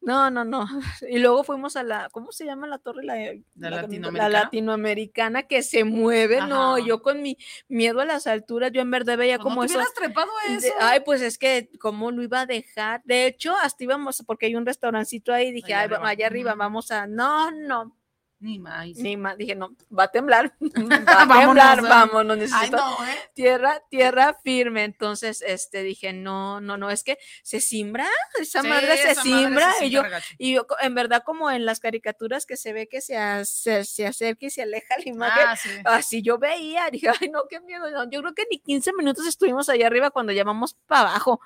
[0.06, 0.66] No, no, no.
[1.10, 3.04] Y luego fuimos a la, ¿cómo se llama la torre?
[3.04, 4.30] La, la- la latinoamericana?
[4.30, 6.41] latinoamericana que se mueve.
[6.41, 7.38] No, yo con mi
[7.68, 9.80] miedo a las alturas, yo en verdad veía Pues como no eso.
[9.95, 10.74] trepado de- eso.
[10.80, 13.01] ay, pues es que, ¿cómo lo iba a dejar?
[13.06, 16.10] De hecho, hasta íbamos, porque hay un restaurancito ahí, dije, Allá ay, arriba.
[16.10, 17.95] allá arriba, vamos a, no, no,
[18.44, 18.88] Ni más.
[18.98, 21.82] ni más, dije, no, va a temblar, va a temblar, ¿eh?
[21.88, 23.16] vámonos, Ay, necesito no, ¿eh?
[23.34, 24.84] tierra, tierra firme.
[24.84, 28.06] Entonces, este, dije, no, no, no, es que se simbra,
[28.38, 29.72] esa Sí, madre se esa madre simbra.
[29.80, 30.02] se y yo,
[30.38, 33.80] y yo, en verdad, como en las caricaturas que se ve que se, a- se,
[34.06, 35.70] acerca y se aleja la imagen, Ah, sí.
[35.86, 37.89] así yo veía, dije, ay, no, qué miedo.
[37.91, 41.39] no, yo creo que ni 15 minutos estuvimos allá arriba cuando llamamos para abajo.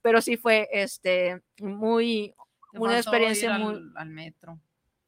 [0.00, 2.34] Pero sí fue, este, muy,
[2.72, 4.58] una experiencia ir muy, al metro.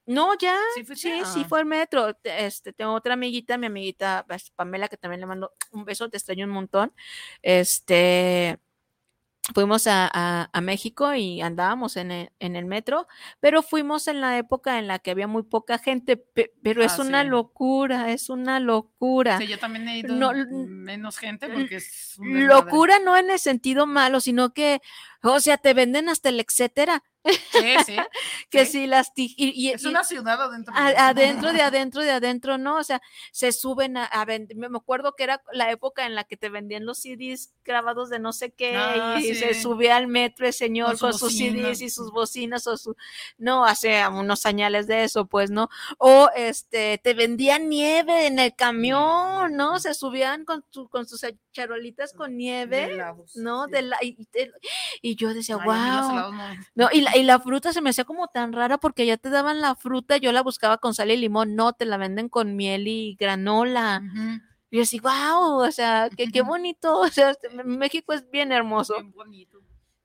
[0.07, 0.95] No, ya, ¿Sí sí,
[1.25, 1.47] sí, Ah.
[1.49, 2.15] fue el metro.
[2.15, 6.09] Te- Este, tengo otra amiguita, mi amiguita pues, Pamela, que también le mando un beso,
[6.11, 6.93] te extraño un montón.
[7.43, 8.59] Este,
[9.55, 13.07] fuimos a, a- a México y andábamos en el, en el metro,
[13.41, 16.99] pero fuimos en la época en la que había muy poca gente, pe- pero es
[16.99, 17.29] Ah, una sí.
[17.29, 19.37] locura, es una locura.
[19.39, 20.33] Sí, yo también he ido No,
[20.67, 22.17] menos gente porque es.
[22.19, 24.81] Locura no en el sentido malo, sino que,
[25.33, 27.03] o sea, te venden hasta el etcétera.
[27.53, 27.97] Sí, sí.
[28.51, 28.73] Que sí.
[28.73, 30.75] si las y- y- Es una ciudad adentro.
[30.75, 32.77] de- adentro de adentro de adentro, ¿no?
[32.77, 33.01] O sea,
[33.33, 34.55] se suben a, a vender.
[34.59, 38.19] Me acuerdo que era la época en la que te vendían los CDs grabados de
[38.19, 41.33] no sé qué Ah, y se subía al metro el señor Con con, su sus
[41.33, 41.69] bocina.
[41.71, 42.95] CDs y sus bocinas o su
[43.39, 45.71] no, hace unos añales de eso, pues, ¿no?
[45.97, 49.79] O este te vendían nieve en el camión, ¿no?
[49.81, 51.23] Se subían con su- con sus
[51.53, 52.77] charolitas con nieve.
[52.89, 53.65] de helados, ¿no?
[53.65, 53.71] sí.
[53.73, 54.19] De la, y,
[55.01, 56.33] y- y yo decía, Ay, wow.
[56.75, 56.89] no.
[56.93, 59.61] Y la, y la fruta se me hacía como tan rara porque ya te daban
[59.61, 62.89] la fruta, yo la buscaba con sal y limón, no, te la venden con miel
[62.89, 64.03] y granola.
[64.71, 68.51] Y yo así, wow, o sea, que qué bonito, o sea, este, México es bien
[68.51, 68.95] hermoso.
[68.95, 69.64] Bien bonito.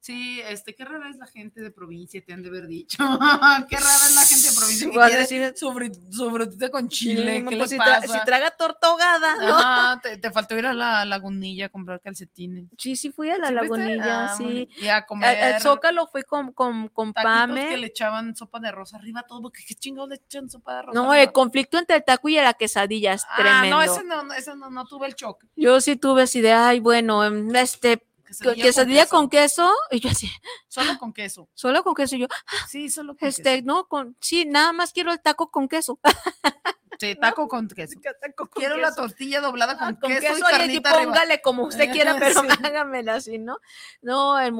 [0.09, 2.97] Sí, este, qué rara es la gente de provincia, te han de haber dicho.
[3.69, 7.37] qué rara es la gente de provincia que decir- su, frutita con chile.
[7.41, 8.19] Sí, ¿Qué pues le si, tra- pasa?
[8.19, 9.55] si traga torta ahogada, ¿no?
[9.55, 12.65] Ajá, te, te faltó ir a la lagunilla a comprar calcetines.
[12.75, 14.67] Sí, sí fui a la lagunilla, Ah, sí.
[14.77, 17.67] Y a comer Al, al Zócalo fui con, con, con Pame.
[17.69, 20.79] que le echaban sopa de arroz arriba todo, porque qué chingados le echan sopa de
[20.79, 21.21] arroz No, arriba?
[21.21, 23.75] el conflicto entre el taco y la quesadilla es Ah, tremendo.
[23.77, 25.45] no, ese no, ese no, no tuve el choque.
[25.55, 28.03] Yo sí tuve así de, ay, bueno, em, este,
[28.37, 29.71] Quesadilla quesadilla, con con, queso.
[29.91, 30.29] y yo así,
[30.67, 31.49] Solo con queso.
[31.53, 32.27] solo con queso, y yo,
[32.67, 35.99] Sí, solo con este, no, con, sí, nada más quiero el taco con queso.
[36.03, 36.17] queso.
[36.99, 37.97] Sí, taco con queso.
[38.53, 41.05] Quiero la tortilla doblada con, Ah, con queso, queso, y oye, y carnita arriba.
[41.05, 42.47] póngale como usted quiera, pero Sí.
[42.63, 43.57] hágamela así, ¿no?
[44.01, 44.53] No, el,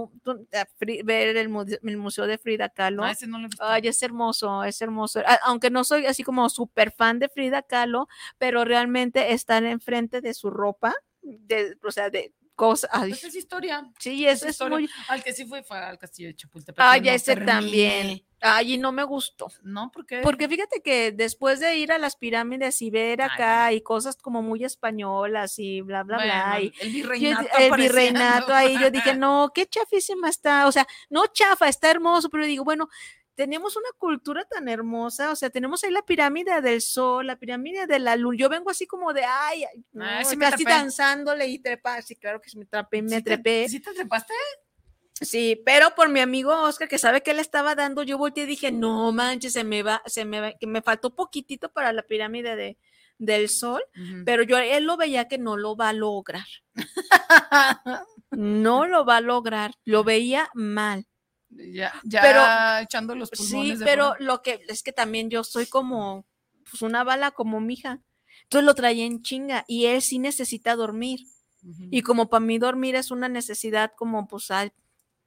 [0.79, 3.03] Fri- ver el, mu- el museo de Frida Kahlo.
[3.03, 3.63] No, ese no lo he visto.
[3.65, 5.19] Ay, es hermoso, es hermoso.
[5.19, 8.07] A- Aunque no soy así como súper fan de Frida Kahlo,
[8.37, 12.89] pero realmente estar enfrente de su ropa, de, o sea, de cosas.
[12.93, 13.89] ay, Pues es historia.
[13.99, 14.77] sí, es, es es historia.
[14.79, 14.89] muy.
[15.07, 16.83] Al que sí fue fue al castillo de Chapultepec.
[16.85, 17.51] Ay, no ese terminé.
[17.51, 18.23] también.
[18.41, 19.47] Ay, y no me gustó.
[19.63, 23.73] No, porque Porque fíjate que después de ir a las pirámides y ver Ay, acá
[23.73, 27.41] y cosas como muy españolas y bla, bla, bla, y el yo- virreinato.
[27.41, 27.75] el apareciendo.
[27.77, 32.45] virreinato ahí, yo dije, no, qué chafísima está, o sea, no chafa, está hermoso, pero
[32.45, 32.87] digo, bueno,
[33.39, 37.87] tenemos una cultura tan hermosa, o sea, tenemos ahí la pirámide del sol, la pirámide
[37.87, 40.69] de la luna, yo vengo así como de, ay, ay, no, Ah, sí me trepé.
[40.69, 43.93] danzándole y trepa, sí, claro que sí me trepé, me ¿Sí te- trepé, ¿Sí te
[43.93, 44.33] trepaste?
[45.21, 48.47] Sí, pero por mi amigo Oscar, que sabe que le estaba dando, yo volteé y
[48.47, 52.01] dije, no manches, se me va, se me va, que me faltó poquitito para la
[52.03, 52.77] pirámide de,
[53.19, 53.81] del sol,
[54.25, 56.45] pero yo él lo veía que no lo va a lograr.
[58.31, 61.05] No lo va a lograr, lo veía mal.
[61.49, 64.23] Ya, ya Pero- echando los Sí, pulmones de pero fuera.
[64.25, 66.25] lo que es que también yo soy como
[66.69, 67.99] pues una bala como mi hija.
[68.43, 71.21] Entonces lo traía en chinga y él sí necesita dormir.
[71.91, 74.71] Y como para mí dormir es una necesidad como pues ay,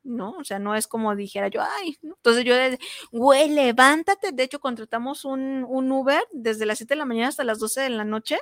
[0.03, 2.15] no, o sea, no es como dijera yo, ay, ¿no?
[2.17, 2.55] entonces yo,
[3.13, 7.45] güey, levántate, de hecho contratamos un, un Uber desde las 7 de la mañana hasta
[7.45, 8.39] las 12 de la noche,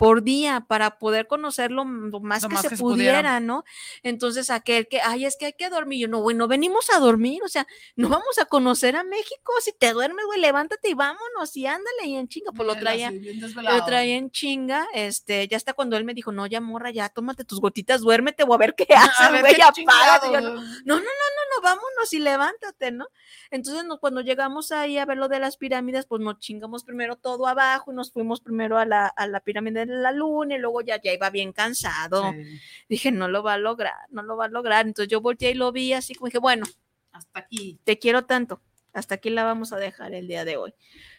[0.00, 3.38] por día para poder conocer lo, lo más, Lo que, más se que pudiera.
[3.38, 3.64] ¿no?
[4.02, 6.98] Entonces aquel que, ay, es que hay que dormir, yo no, güey, no venimos a
[6.98, 7.66] dormir, o sea,
[7.96, 12.06] no vamos a conocer a México, si te duermes, güey, levántate y vámonos y ándale
[12.06, 13.10] y en chinga, pues lo traía.
[13.10, 17.10] Lo traía en chinga, este, ya hasta cuando él me dijo, no, ya morra, ya
[17.10, 20.94] tómate tus gotitas, duérmete o a ver qué haces, güey, chingados, Yo, no, no, no,
[20.94, 23.06] no, no, no, vámonos y levántate, ¿no?
[23.50, 27.16] Entonces, no, cuando llegamos ahí a ver lo de las pirámides, pues nos chingamos primero
[27.16, 30.58] todo abajo y nos fuimos primero a la, a la pirámide de la luna y
[30.58, 32.32] luego ya, ya iba bien cansado.
[32.32, 32.60] Sí.
[32.88, 34.86] Dije, no lo va a lograr, no lo va a lograr.
[34.86, 36.66] Entonces yo volteé y lo vi así como dije, bueno,
[37.12, 37.78] Hasta aquí.
[37.84, 38.60] te quiero tanto,
[38.92, 40.74] hasta aquí la vamos a dejar el día de hoy.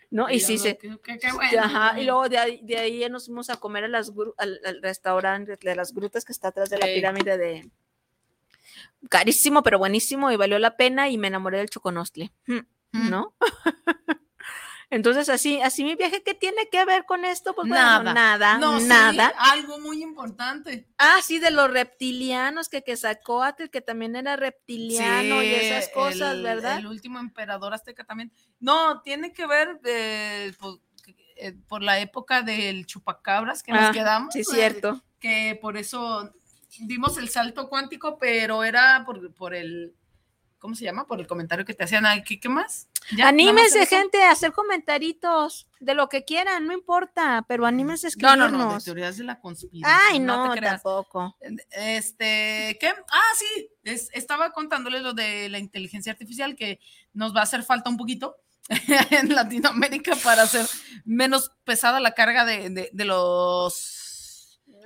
[0.10, 0.30] ¿No?
[0.30, 0.78] Y sí, se,
[1.34, 1.62] bueno.
[1.62, 4.60] Ajá, y luego de ahí, de ahí ya nos fuimos a comer a las, al,
[4.66, 7.70] al restaurante de las grutas que está atrás de la pirámide de...
[9.10, 12.60] Carísimo, pero buenísimo y valió la pena y me enamoré del choconostle, mm,
[12.94, 13.24] Mm.
[14.92, 17.56] Entonces, así, así mi viaje, ¿qué tiene que ver con esto?
[17.56, 18.14] Pues bueno, Nada.
[18.14, 19.34] nada, No, sí, nada.
[19.40, 20.86] algo muy importante.
[20.98, 23.42] Ah, sí, de los reptilianos, que, que sacó
[23.72, 26.78] que también era reptiliano y esas cosas, el- ¿verdad?
[26.78, 28.34] El último emperador azteca también.
[28.60, 30.76] No, tiene que ver eh, pues,
[31.38, 34.34] eh, por la época del chupacabras que Ah, nos quedamos.
[34.34, 35.02] Sí, eh, cierto.
[35.22, 36.34] que por eso
[36.80, 39.96] dimos el salto cuántico, pero era por, por el,
[40.60, 41.08] ¿cómo se llama?
[41.08, 42.04] Por el comentario que te hacían.
[42.26, 42.90] ¿Qué, qué más?
[43.10, 43.18] ¿Ya?
[43.18, 48.08] ¿Nada más Anímense, gente, a hacer comentaritos de lo que quieran, no importa, pero anímense
[48.08, 48.68] a No, no, escribirnos.
[48.74, 50.00] no, de teorías de la conspiración.
[50.10, 50.74] Ay, no, te creas.
[50.84, 51.36] tampoco.
[51.72, 52.94] Este, ¿qué?
[53.12, 56.80] Ah, sí, es- estaba contándoles lo de la inteligencia artificial que
[57.14, 58.38] nos va a hacer falta un poquito
[59.10, 60.66] en Latinoamérica para hacer
[61.04, 63.98] menos pesada la carga de, de- de los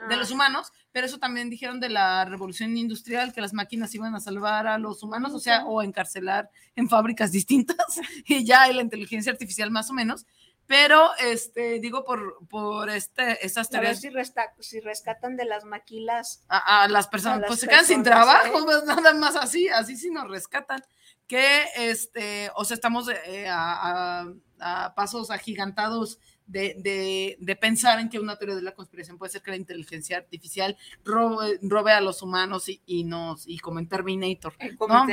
[0.09, 4.13] de los humanos, pero eso también dijeron de la revolución industrial, que las máquinas iban
[4.15, 7.77] a salvar a los humanos, o sea, o encarcelar en fábricas distintas,
[8.26, 10.26] y ya hay la inteligencia artificial más o menos,
[10.67, 16.43] pero este, digo por, por este, ver teorías si, resta- si rescatan de las maquilas.
[16.49, 18.63] a, a las personas, A las pues se quedan sin trabajo, ¿eh?
[18.63, 20.81] pues, nada más así, así sí nos rescatan,
[21.27, 26.17] que este, o sea, estamos eh, a, a- a pasos agigantados
[26.47, 29.57] de, de- de pensar en que una teoría de la conspiración puede ser que la
[29.57, 34.53] inteligencia artificial robe, robe a los humanos y, y nos, y como en Terminator.
[34.88, 35.05] ¿no?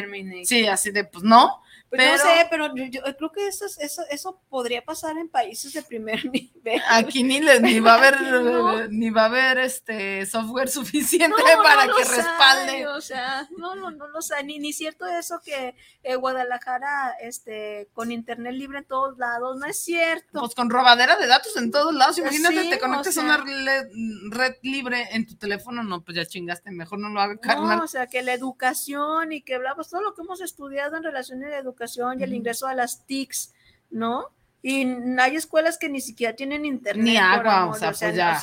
[0.45, 3.65] Sí, así de, pues no, Pues pero no sé, pero yo, yo creo que eso,
[3.67, 6.81] es- eso, eso podría pasar en países de primer nivel.
[6.89, 8.81] aquí ni, les, ni va a haber, No.
[8.81, 12.87] eh, ni va a haber este software suficiente No, para no que respalde.
[12.89, 17.89] o sea, no, no, no lo sé, ni, ni cierto eso que eh, Guadalajara, este,
[17.95, 20.41] con internet libre en todos lados, no es cierto.
[20.41, 22.19] Pues con robadera de datos en todos lados.
[22.19, 23.23] Imagínate, Sí, te o conectas sea.
[23.23, 23.87] a una red,
[24.31, 27.81] red libre en tu teléfono, no, pues ya chingaste, mejor no lo haga No, carnal.
[27.81, 31.43] o sea, que la educación y que hablamos todo lo que hemos estudiado en relación
[31.45, 33.53] a la educación y el ingreso a las TICs,
[33.91, 34.27] ¿no?
[34.63, 34.87] Y
[35.19, 37.05] hay escuelas que ni siquiera tienen internet.
[37.05, 38.41] Ni agua, o amor, sea, pues ya.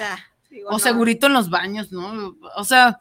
[0.49, 0.79] digo, o no.
[0.79, 2.35] segurito en los baños, ¿no?
[2.55, 2.99] O sea,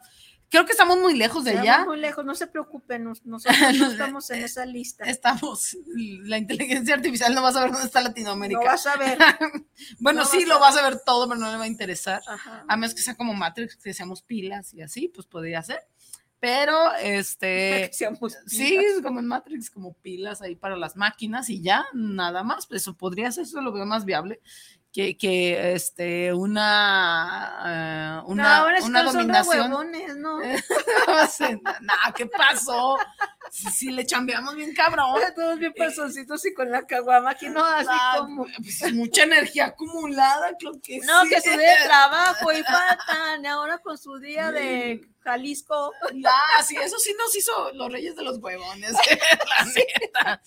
[0.49, 1.85] creo que estamos muy lejos de Estamos allá.
[1.85, 5.05] muy lejos, no se preocupen, nos- nosotros no estamos en esa lista.
[5.05, 8.59] Estamos, la inteligencia artificial no va a saber dónde está No Latinoamérica.
[8.63, 9.17] vas a ver.
[9.99, 12.21] bueno, no sí, lo a vas a ver todo, pero no le va a interesar.
[12.27, 12.65] Ajá.
[12.67, 15.79] A menos que sea como Matrix, que seamos pilas y así, pues podría ser.
[16.41, 17.89] Pero, este,
[18.47, 22.65] Sí, como en Matrix, como pilas ahí para las máquinas y ya, nada más.
[22.65, 24.39] pues Eso podría ser, eso lo veo más viable
[24.91, 29.71] que, que este, una, eh, No, una, ahora es una dominación.
[29.71, 30.39] huevones, ¿no?
[31.81, 32.97] nah, ¿qué pasó?
[33.51, 35.15] Si, si le chambeamos bien cabrón.
[35.35, 38.45] Todos bien personcitos y con la caguama aquí, no, así como.
[38.57, 41.29] pues, mucha energía acumulada, creo que No, sí.
[41.29, 45.91] que su día de trabajo y faltan, y ahora con su día de Jalisco.
[46.25, 48.93] Ah, sí, eso sí nos hizo los reyes de los huevones,
[49.59, 50.41] la neta.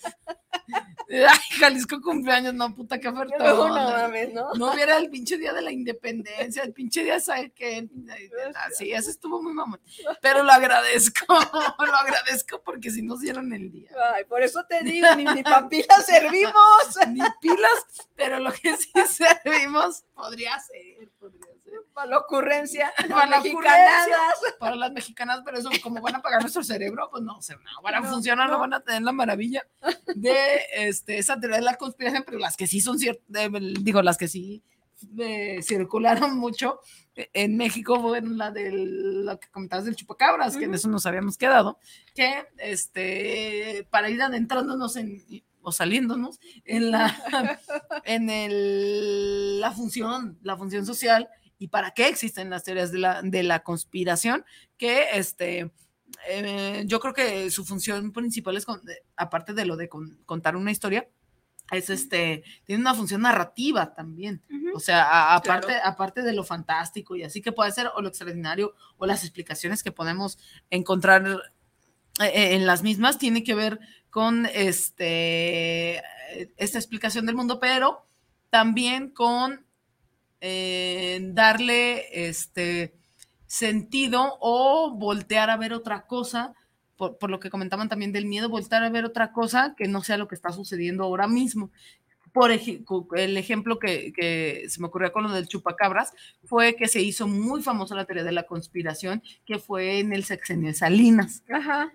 [1.09, 3.35] Ay, Jalisco cumpleaños, no, puta, qué oferta.
[3.37, 4.53] Luego no mames, ¿no?
[4.55, 7.87] No hubiera el pinche día de la independencia, el pinche día, ¿sabes qué?
[8.77, 9.79] Sí, eso estuvo muy mamón.
[10.21, 13.89] Pero lo agradezco, lo agradezco porque si nos dieron el día.
[14.15, 16.53] Ay, por eso te digo, ni, ni papilas servimos.
[17.07, 21.42] Ni pilas, pero lo que sí servimos podría ser, podría ser.
[21.93, 22.91] Para la ocurrencia.
[23.09, 24.33] Para la mexicanadas.
[24.59, 27.61] Para las mexicanas, pero eso, como van a pagar nuestro cerebro, pues no, se no
[27.83, 28.53] van a No, funcionar, no.
[28.53, 28.59] no.
[28.59, 29.63] van a tener la maravilla
[30.15, 30.37] de
[30.73, 33.23] este, esa teoría de la conspiración, pero las que sí son ciertas,
[33.81, 34.63] digo, las que sí
[35.19, 36.79] eh, circularon mucho
[37.15, 41.37] en México fueron la de lo que comentabas del chupacabras, que en eso nos habíamos
[41.37, 41.77] quedado,
[42.15, 45.23] que este, para ir adentrándonos en
[45.61, 47.05] o saliéndonos en la
[48.05, 51.29] en el, la función, la función social
[51.63, 54.43] y para qué existen las teorías de la, de la conspiración,
[54.77, 55.71] que este,
[56.27, 58.81] eh, yo creo que su función principal es, con-
[59.15, 61.07] aparte de lo de con- contar una historia,
[61.71, 64.41] es este, tiene una función narrativa también.
[64.75, 65.81] O sea, a- aparte, Claro.
[65.89, 69.81] aparte de lo fantástico y así que puede ser, o lo extraordinario, o las explicaciones
[69.83, 70.37] que podemos
[70.69, 71.25] encontrar
[72.19, 73.79] eh, en las mismas, tiene que ver
[74.09, 76.01] con este,
[76.57, 78.05] esta explicación del mundo, pero
[78.49, 79.65] también con
[80.45, 82.93] eh, darle este
[83.47, 86.53] sentido o voltear a ver otra cosa,
[86.97, 90.03] por, por lo que comentaban también del miedo, voltear a ver otra cosa que no
[90.03, 91.71] sea lo que está sucediendo ahora mismo.
[92.33, 92.83] Por ej-
[93.15, 96.11] el ejemplo que, que se me ocurrió con lo del chupacabras
[96.43, 100.23] fue que se hizo muy famosa la teoría de la conspiración, que fue en el
[100.25, 101.43] sexenio de Salinas.
[101.49, 101.91] Ajá.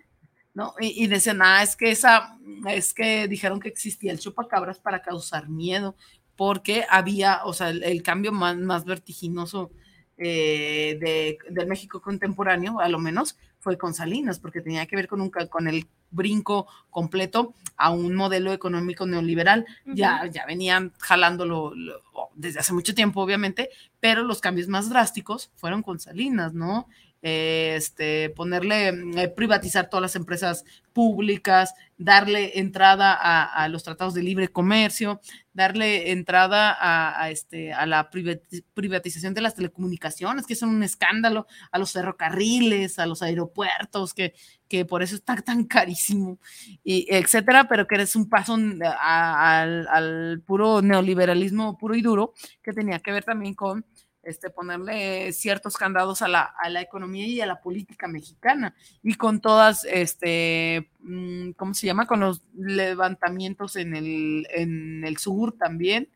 [0.54, 0.74] ¿no?
[0.80, 2.36] Y, y decían, ah, es que esa,
[2.68, 5.94] es que dijeron que existía el chupacabras para causar miedo,
[6.38, 9.70] porque había, o sea, el, el cambio más, más vertiginoso
[10.16, 15.08] eh, de, del México contemporáneo, a lo menos, fue con Salinas, porque tenía que ver
[15.08, 19.66] con, un, con el brinco completo a un modelo económico neoliberal.
[19.84, 22.00] ya, ya venían jalándolo lo-
[22.34, 23.68] desde hace mucho tiempo, obviamente,
[24.00, 26.86] pero los cambios más drásticos fueron con Salinas, ¿no?
[27.20, 34.14] Eh, este, ponerle, mm, eh, privatizar todas las empresas públicas, darle entrada a, los tratados
[34.14, 35.20] de libre comercio,
[35.52, 41.48] darle entrada a, este, a la privati- privatización de las telecomunicaciones, que son un escándalo,
[41.72, 44.34] a los ferrocarriles, a los aeropuertos, que,
[44.68, 46.38] que por eso está tan carísimo,
[46.84, 52.72] y etcétera, pero que es un paso al, al puro neoliberalismo puro y duro, que
[52.72, 53.84] tenía que ver también con
[54.28, 59.14] este, ponerle ciertos candados a la, a la economía y a la política mexicana y
[59.14, 62.06] con todas, este, mm, ¿cómo se llama?
[62.06, 66.10] Con los levantamientos en el, en el sur también,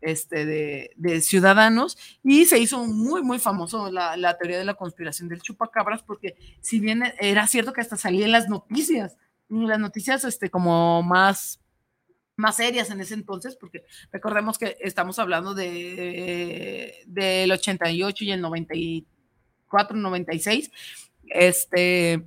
[0.00, 4.74] este, de, de ciudadanos y se hizo muy, muy famoso la, la teoría de la
[4.74, 9.16] conspiración del chupacabras porque si bien era cierto que hasta salía en las noticias,
[9.48, 11.61] las noticias este, como más
[12.36, 18.40] más serias en ese entonces, porque recordemos que estamos hablando de del 88 y el
[18.40, 20.70] 94, 96,
[21.28, 22.22] este,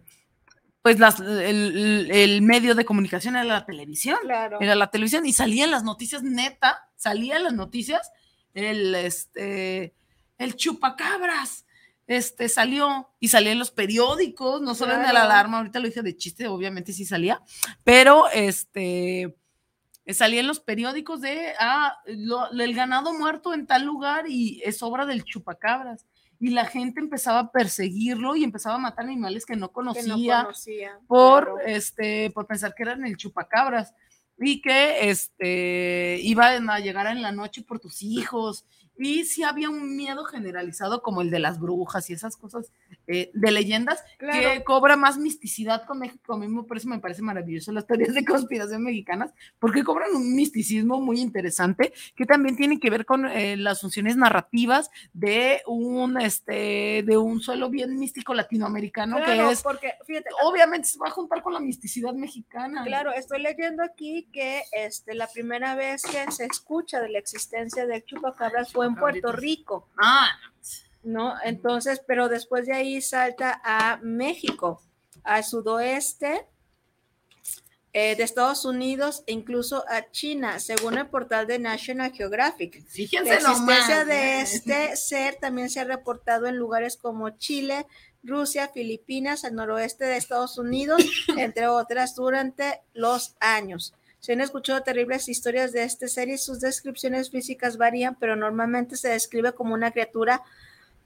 [0.81, 4.59] pues las, el, el medio de comunicación era la televisión, Claro.
[4.61, 8.11] era la televisión y salían las noticias neta, salían las noticias,
[8.53, 9.93] el, este,
[10.37, 11.65] el chupacabras,
[12.07, 15.25] este, salió y salía en los periódicos, no solo en el Claro.
[15.25, 17.41] alarma, ahorita lo dije de chiste, obviamente sí salía,
[17.83, 19.35] pero este,
[20.13, 24.81] salía en los periódicos de, ah, lo- el ganado muerto en tal lugar y es
[24.83, 26.05] obra del chupacabras.
[26.39, 30.37] Y la gente empezaba a perseguirlo y empezaba a matar animales que no que conocía
[30.39, 30.99] no conocía.
[31.07, 31.59] por, claro.
[31.65, 33.93] este, por pensar que eran el chupacabras
[34.37, 38.65] y que este, iban a llegar en la noche por tus hijos.
[38.97, 42.71] Y sí había un miedo generalizado como el de las brujas y esas cosas
[43.07, 44.63] eh, de leyendas que Claro.
[44.63, 46.37] cobra más misticidad con México.
[46.37, 50.99] Mí me parece, me parece maravilloso las teorías de conspiración mexicanas porque cobran un misticismo
[51.01, 57.03] muy interesante que también tiene que ver con eh, las funciones narrativas de un, este,
[57.05, 61.11] de un suelo bien místico latinoamericano Claro, que es porque fíjate, obviamente se va a
[61.11, 62.83] juntar con la misticidad mexicana.
[62.85, 67.85] Claro, estoy leyendo aquí que este, la primera vez que se escucha de la existencia
[67.85, 69.31] del chupacabras fue en Puerto.
[69.31, 70.29] Rico, Ah,
[71.03, 71.35] ¿no?
[71.43, 74.81] Entonces, pero después de ahí salta a México,
[75.23, 76.47] al sudoeste
[77.97, 82.75] eh, de Estados Unidos e incluso a China, según el portal de National Geographic.
[82.75, 84.41] La fíjense existencia nomás, de ¿eh?
[84.41, 87.87] este ser también se ha reportado en lugares como Chile,
[88.21, 91.01] Rusia, Filipinas, al noroeste de Estados Unidos,
[91.37, 93.93] entre otras, durante los años.
[94.25, 98.97] Se han escuchado terribles historias de este ser y sus descripciones físicas varían, pero normalmente
[98.97, 100.41] se describe como una criatura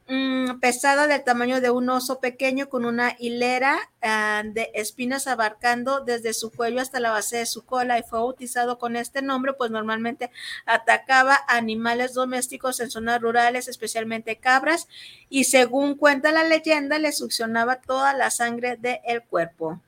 [0.07, 5.99] mm, pesada del tamaño de un oso pequeño con una hilera ah, de espinas abarcando
[5.99, 9.51] desde su cuello hasta la base de su cola y fue bautizado con este nombre,
[9.51, 10.31] pues normalmente
[10.65, 14.87] atacaba animales domésticos en zonas rurales, especialmente cabras,
[15.27, 19.81] y según cuenta la leyenda, le succionaba toda la sangre del cuerpo.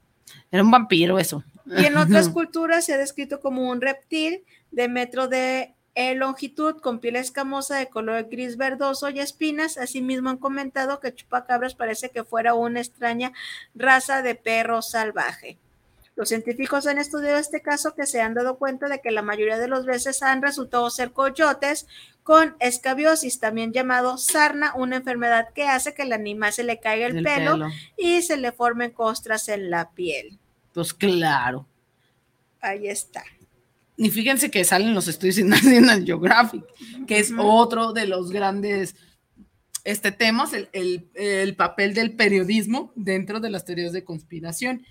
[0.52, 1.46] Era un vampiro eso.
[1.66, 6.80] Y en otras culturas se ha descrito como un reptil de metro de eh, longitud
[6.80, 9.78] con piel escamosa de color gris verdoso y espinas.
[9.78, 13.34] Asimismo han comentado que chupacabras parece que fuera una extraña
[13.76, 15.58] raza de perro salvaje.
[16.16, 19.58] Los científicos han estudiado este caso que se han dado cuenta de que la mayoría
[19.58, 21.88] de las veces han resultado ser coyotes
[22.24, 27.08] con escabiosis, también llamado sarna, una enfermedad que hace que el animal se le caiga
[27.08, 27.68] el pelo, pelo.
[27.98, 30.38] y se le formen costras en la piel.
[30.74, 31.68] Pues claro.
[32.62, 33.24] Ahí está.
[33.98, 36.64] Y fíjense que salen los estudios en National Geographic,
[37.08, 38.96] que es otro de los grandes
[39.84, 44.86] este, temas, el, el- el papel del periodismo dentro de las teorías de conspiración.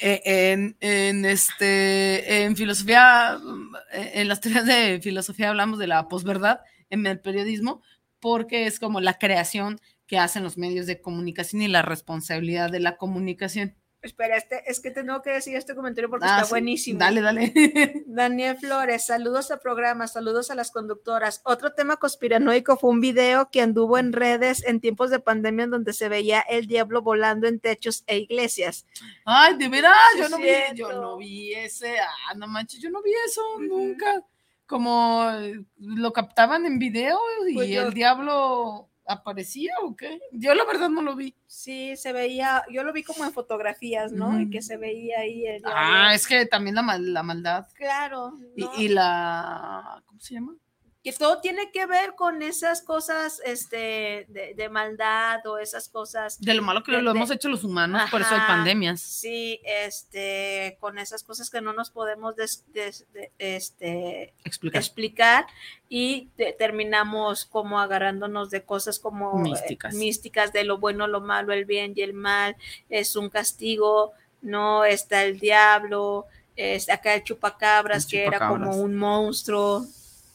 [0.00, 3.74] eh, en, en, este, en filosofía, mm,
[4.14, 6.60] en las teorías de filosofía hablamos de la posverdad
[6.90, 7.82] en el periodismo,
[8.20, 12.80] porque es como la creación que hacen los medios de comunicación y la responsabilidad de
[12.80, 13.74] la comunicación.
[14.02, 16.98] Espera, este, es que tengo que decir este comentario porque Ah, está sí, buenísimo.
[16.98, 17.52] Dale, dale.
[18.06, 21.42] Daniel Flores, saludos al programa, saludos a las conductoras.
[21.44, 25.70] Otro tema conspiranoico fue un video que anduvo en redes en tiempos de pandemia en
[25.70, 28.86] donde se veía el diablo volando en techos e iglesias.
[29.26, 33.02] Ay, de veras, yo no vi, yo no vi ese, ah, no manches, yo no
[33.02, 34.22] vi eso nunca.
[34.66, 37.18] Como eh, lo captaban en video
[37.48, 40.20] y Pues yo- el diablo aparecía o qué.
[40.32, 41.34] Yo la verdad no lo vi.
[41.46, 44.38] Sí, se veía, yo lo vi como en fotografías, ¿no?
[44.38, 44.50] Y Ujú.
[44.52, 45.62] que se veía ahí el.
[45.66, 48.32] Ah, es que también la, mal- la maldad Claro.
[48.56, 50.54] y, y la, ¿cómo se llama?
[51.02, 56.38] Que todo tiene que ver con esas cosas este, de, de maldad o esas cosas.
[56.40, 59.00] De lo malo que de- lo hemos hecho los humanos, por eso hay pandemias.
[59.00, 64.80] Sí, este, con esas cosas que no nos podemos des- des- de- este, Explicar.
[64.82, 65.46] explicar
[65.88, 69.94] y te- terminamos como agarrándonos de cosas como eh, Místicas.
[69.94, 72.56] místicas de lo bueno, lo malo, el bien y el mal,
[72.90, 74.12] es un castigo,
[74.42, 78.76] no está el diablo, es acá el chupacabras, El que era como chupacabras.
[78.76, 79.86] un monstruo,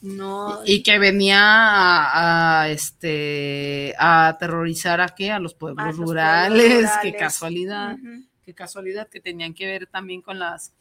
[0.06, 0.60] no.
[0.65, 5.95] Y que venía a, a, este a aterrorizar a qué a los pueblos A los
[5.95, 7.98] pueblos rurales, qué casualidad,
[8.44, 10.73] qué casualidad que tenían que ver también con las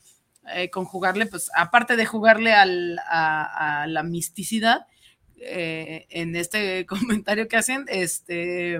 [0.55, 4.87] eh, con jugarle, pues aparte de jugarle al, a, a la misticidad,
[5.41, 6.85] eh, en este
[7.25, 8.75] comentario que hacen, este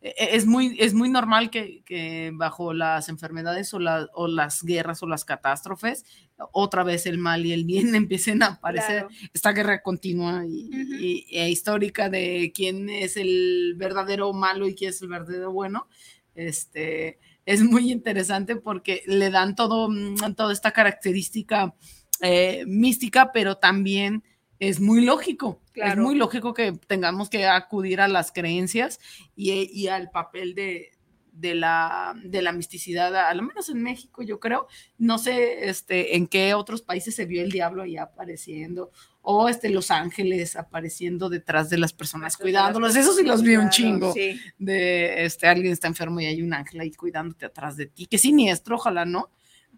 [0.00, 4.62] e- es muy, es muy normal que, que bajo las enfermedades o, la- o las
[4.62, 6.04] guerras o las catástrofes,
[6.52, 9.06] otra vez el mal y el bien empiecen a aparecer.
[9.06, 9.08] Claro.
[9.32, 15.02] Esta guerra continua y, e histórica de quién es el verdadero malo y quién es
[15.02, 15.88] el verdadero bueno,
[16.34, 21.74] este, es muy interesante porque le dan todo, mm, toda esta característica
[22.20, 24.22] eh, mística, pero también
[24.58, 25.60] es muy lógico.
[25.74, 29.00] Es muy lógico que tengamos que acudir a las creencias
[29.34, 30.92] y, y al papel de,
[31.32, 34.68] de la, de la misticidad, al menos en México, yo creo.
[34.98, 38.90] No sé este, en qué otros países se vio el diablo ahí apareciendo,
[39.22, 42.94] o este, los ángeles apareciendo detrás de las personas cuidándolos.
[42.96, 44.12] Eso sí los vi un chingo.
[44.12, 44.38] sí.
[44.58, 48.06] De este, alguien está enfermo y hay un ángel ahí cuidándote atrás de ti.
[48.06, 49.30] Qué siniestro, ojalá no.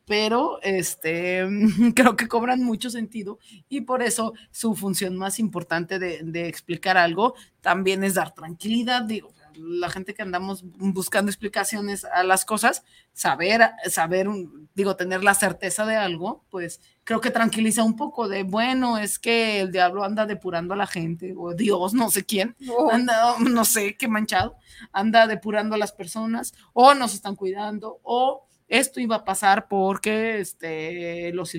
[0.07, 1.47] Pero este,
[1.95, 3.39] creo que cobran mucho sentido
[3.71, 9.03] y por eso su función más importante de, de explicar algo también es dar tranquilidad.
[9.03, 15.23] Digo, la gente que andamos buscando explicaciones a las cosas, saber, saber, un- digo, tener
[15.25, 19.73] la certeza de algo, pues creo que tranquiliza un poco de, bueno, es que el
[19.73, 22.57] diablo anda depurando a la gente, o Dios, no sé quién,
[22.91, 24.57] anda, no sé qué manchado,
[24.93, 30.41] anda depurando a las personas, o nos están cuidando, o esto iba a pasar porque
[30.41, 31.55] este, los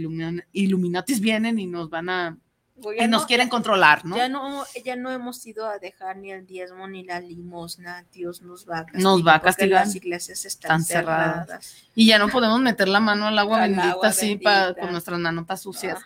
[0.51, 2.37] Illuminatis vienen y nos van a,
[2.77, 4.17] Y ya nos no- quieren controlar, ¿no?
[4.17, 8.05] Ya no, ya no hemos ido a dejar ni el diezmo ni la limosna.
[8.11, 9.01] Dios nos va a castigar.
[9.03, 9.85] Nos va a castigar.
[9.85, 11.45] Las iglesias están Están cerradas.
[11.45, 11.75] cerradas.
[11.95, 14.81] Y ya no podemos meter la mano al agua bendita agua así pa- bendita.
[14.81, 15.99] con nuestras manotas sucias.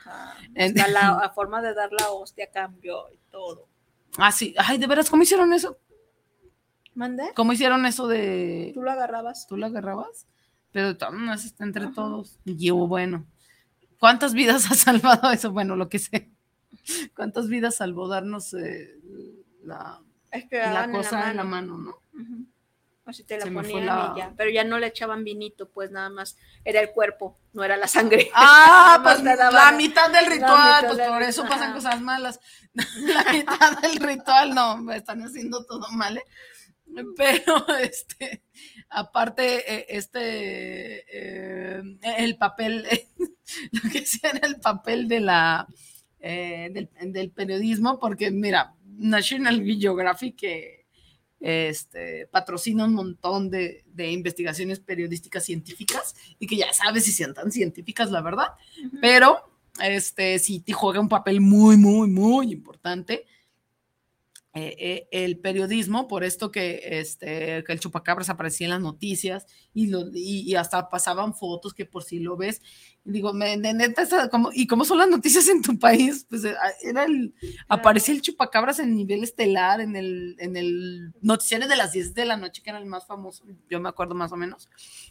[0.56, 3.68] Hasta la, la forma de dar la hostia cambió y todo.
[4.18, 4.54] Ah, sí.
[4.58, 5.78] Ay, de veras, ¿cómo hicieron eso?
[6.94, 7.32] ¿Mande?
[7.36, 8.72] ¿Cómo hicieron eso de...
[8.74, 9.48] ¿Tú lo agarrabas?
[9.48, 10.28] ¿Tú la agarrabas?
[10.72, 12.38] Pero maneras está entre todos.
[12.46, 13.26] Y yo, bueno,
[14.00, 15.52] ¿cuántas vidas ha salvado eso?
[15.52, 16.30] Bueno, lo que sé.
[17.16, 18.95] ¿Cuántas vidas salvó darnos eh,
[19.64, 20.02] la,
[20.32, 22.02] Es que la cosa en la mano, no?
[22.14, 22.45] Ujú.
[23.06, 24.34] O si te la Se ponían la- y ya.
[24.38, 26.38] Pero ya no le echaban vinito, pues nada más.
[26.64, 28.30] Era el cuerpo, no era la sangre.
[28.36, 32.02] Ah, pues daban la mitad del la ritual, mitad pues del por eso pasan cosas
[32.02, 32.40] malas.
[32.74, 36.24] La mitad del ritual, no, me están haciendo todo mal, ¿eh?
[37.18, 38.44] Pero, este,
[38.90, 41.06] aparte, eh, este,
[41.80, 41.82] eh,
[42.18, 42.88] el papel,
[43.72, 45.68] lo que sea era el papel de la,
[46.20, 50.80] eh, del, del periodismo, porque mira, National Geographic que
[51.40, 57.34] este, patrocina un montón de, de investigaciones periodísticas científicas y que ya sabes si sean
[57.34, 58.48] tan científicas, la verdad,
[59.02, 59.50] pero
[59.82, 63.26] este, sí te juega un papel muy, muy, muy importante
[64.56, 69.46] eh, eh, el periodismo, por esto que, este, que el chupacabras aparecía en las noticias
[69.76, 72.60] y, lo, y, y hasta pasaban fotos que por si lo ves,
[73.06, 76.26] y digo, me, neta, como- ¿y cómo son las noticias en tu país?
[76.28, 77.36] Pues eh, era el,
[77.68, 82.26] aparecía el chupacabras en nivel estelar, en el, en el noticiario de las 10 de
[82.26, 84.68] la noche, que era el más famoso, yo me acuerdo más o menos,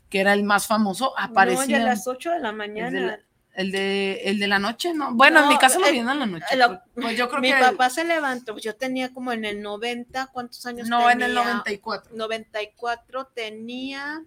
[0.09, 3.25] que era el más famoso, No, aparecía ya a las 8 de la mañana.
[3.59, 5.13] El de, el de la noche, ¿no?
[5.15, 6.57] Bueno, en No, mi caso lo el- vieron en la noche.
[6.57, 10.29] la- pues, yo creo Mi que papá se levantó, yo tenía como en el 90,
[10.29, 11.13] ¿cuántos años no, tenía?
[11.13, 14.23] en el 94, 94 tenía,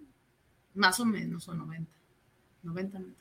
[0.74, 1.90] más o menos, o 90.
[2.62, 3.20] 90, 90.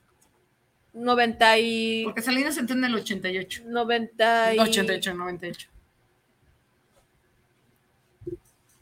[0.94, 2.04] 90 y...
[2.04, 3.64] Porque Salinas entró en el 88.
[3.66, 4.60] 90 y...
[4.60, 5.70] 88, 98.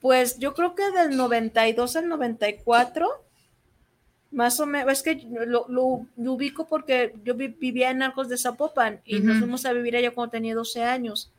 [0.01, 3.23] Pues yo creo que del 92 al 94,
[4.31, 8.30] más o menos, es que lo, lo- lo ubico porque yo vi- vivía en Arcos
[8.30, 11.31] de Zapopan y nos fuimos a vivir allá cuando tenía 12 años.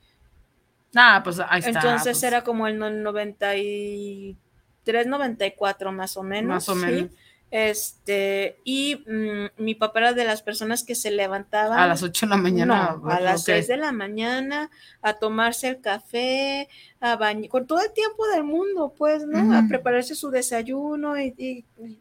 [0.95, 1.71] Ah, pues ahí está.
[1.71, 6.49] Entonces pues, era como el no- 93, 94 más o menos.
[6.49, 6.81] Más o ¿sí?
[6.81, 7.11] menos.
[7.53, 12.27] Este, y mm, mi papá era de las personas que se levantaban A las 8
[12.27, 12.97] de la mañana.
[13.03, 13.47] no, a las ok.
[13.47, 14.71] 6 de la mañana
[15.03, 16.69] a tomarse el café,
[17.01, 19.53] a bañar, con todo el tiempo del mundo, pues, ¿no?
[19.57, 21.99] A prepararse su desayuno y, y- y-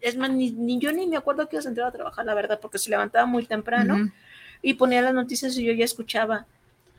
[0.00, 2.34] es más, ni, ni yo ni me acuerdo que iba a entrar a trabajar, la
[2.34, 4.10] verdad, porque se levantaba muy temprano
[4.62, 6.46] y ponía las noticias y yo ya escuchaba.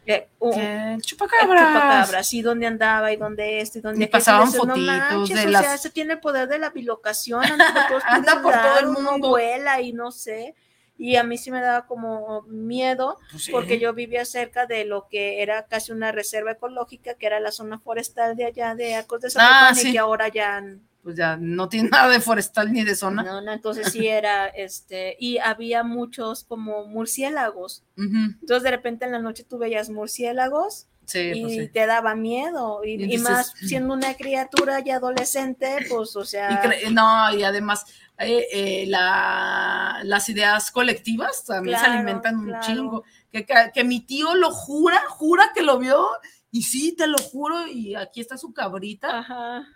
[0.05, 1.47] eh, el chupacabras.
[1.61, 5.45] chupacabras, y dónde andaba, y dónde esto, y dónde Y pasaban no fotitos manches, de
[5.47, 8.79] o las- sea, ese tiene el poder de la bilocación, anda por Anda por todo
[8.79, 9.29] el no mundo.
[9.29, 10.55] vuela y no sé,
[10.97, 13.51] y a mí sí me daba como miedo, Pues sí.
[13.51, 17.51] porque yo vivía cerca de lo que era casi una reserva ecológica, que era la
[17.51, 20.63] zona forestal de allá de Arcos de Zapopan, Ah, y que ahora ya
[21.01, 23.23] Pues ya no tiene nada de forestal ni de zona.
[23.23, 29.11] no, no, entonces sí era, este, y había muchos como murciélagos, entonces de repente en
[29.11, 31.67] la noche tú veías murciélagos Sí, y pues sí.
[31.69, 32.83] te daba miedo.
[32.83, 36.61] Y, Y y más siendo una criatura ya adolescente, pues, o sea.
[36.87, 37.85] Y no, y además
[38.19, 42.63] eh, eh, la- las ideas colectivas también se alimentan un claro.
[42.65, 43.03] chingo.
[43.31, 46.05] Que, que- que mi tío lo jura, jura que lo vio,
[46.51, 49.19] y sí, te lo juro, y aquí está su cabrita.
[49.19, 49.67] Ajá.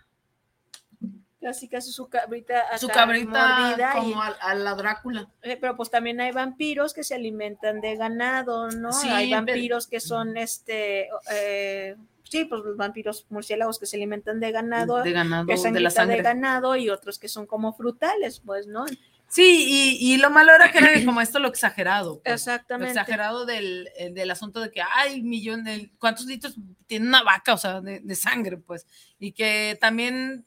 [1.40, 2.76] Casi, casi su cabrita.
[2.78, 5.28] su cabrita mordida y- como a, a la Drácula.
[5.42, 8.92] eh, pero pues también hay vampiros que se alimentan de ganado, ¿no?
[8.92, 11.08] Sí, hay pero- vampiros que son este.
[11.32, 11.94] eh,
[12.24, 15.00] sí, pues los vampiros murciélagos que se alimentan de ganado.
[15.02, 16.16] de ganado, que de la sangre.
[16.16, 18.84] de ganado y otros que son como frutales, pues, ¿no?
[19.30, 22.14] Sí, y, y lo malo era que era como esto lo exagerado.
[22.14, 22.24] pues.
[22.26, 22.92] Lo Exactamente.
[22.92, 26.56] exagerado del, eh, del asunto de que hay millón de, ¿cuántos litros
[26.86, 27.52] tiene una vaca?
[27.52, 28.86] O sea, de, de sangre, pues.
[29.18, 30.46] Y que también,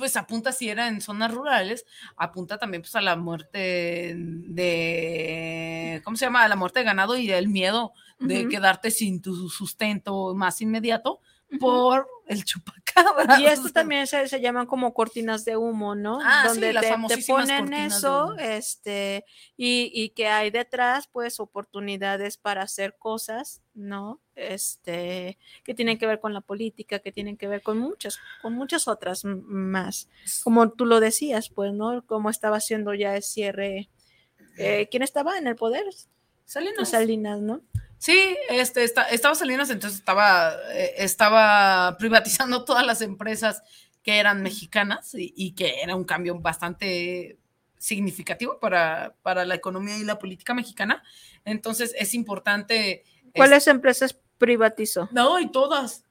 [0.00, 1.86] pues apunta si era en zonas rurales,
[2.16, 6.42] apunta también pues a la muerte de, ¿cómo se llama?
[6.44, 11.20] A la muerte de ganado y el miedo de quedarte sin tu sustento más inmediato
[11.58, 12.80] por el chupacabra.
[13.40, 16.18] Y estos también se, se llaman como cortinas de humo, ¿no?
[16.22, 19.24] Ah, sí, Donde las te- te, famosísimas ponen eso, este,
[19.56, 24.20] y, y que hay detrás, pues, oportunidades para hacer cosas, ¿no?
[24.48, 28.54] Este, que tienen que ver con la política, que tienen que ver con muchas, con
[28.54, 30.08] muchas otras más.
[30.42, 32.04] Como tú lo decías, pues, ¿no?
[32.06, 33.90] Como estaba haciendo ya el cierre.
[34.56, 35.84] eh, ¿Quién estaba en el poder?
[36.44, 36.88] Salinas.
[36.88, 37.62] Salinas, ¿no?
[37.98, 43.62] Sí, este, esta- estaba Salinas, entonces estaba, eh, estaba privatizando todas las empresas
[44.02, 47.38] que eran mexicanas y, y que era un cambio bastante
[47.78, 51.02] significativo para, para la economía y la política mexicana.
[51.44, 53.04] Entonces es importante.
[53.34, 55.08] ¿Cuáles empresas privatizó?
[55.12, 56.02] No, y todas.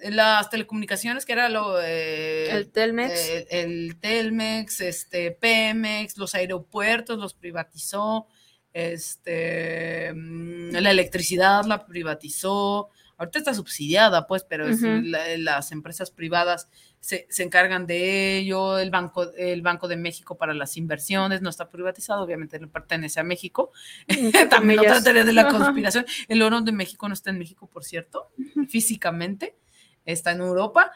[0.00, 1.80] Las telecomunicaciones, que era lo.
[1.82, 3.12] eh, El Telmex.
[3.12, 8.28] eh, el Telmex, este, Pemex, los aeropuertos los privatizó,
[8.72, 12.90] este, mm, la electricidad la privatizó.
[13.18, 15.02] Ahorita está subsidiada, pues, pero es- Ujú.
[15.02, 16.68] la- las empresas privadas
[17.00, 18.78] se, se encargan de ello.
[18.78, 23.20] El Banco, el Banco de México para las inversiones no está privatizado, obviamente no pertenece
[23.20, 23.72] a México.
[24.50, 26.06] También otra teoría de la conspiración.
[26.28, 28.30] El oro de México no está en México, por cierto,
[28.68, 29.56] físicamente,
[30.04, 30.92] está en Europa.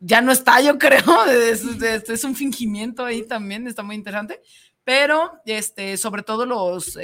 [0.00, 4.42] Ya no está, yo creo, es, es- es un fingimiento ahí también, está muy interesante.
[4.84, 6.96] Pero, este, sobre todo los,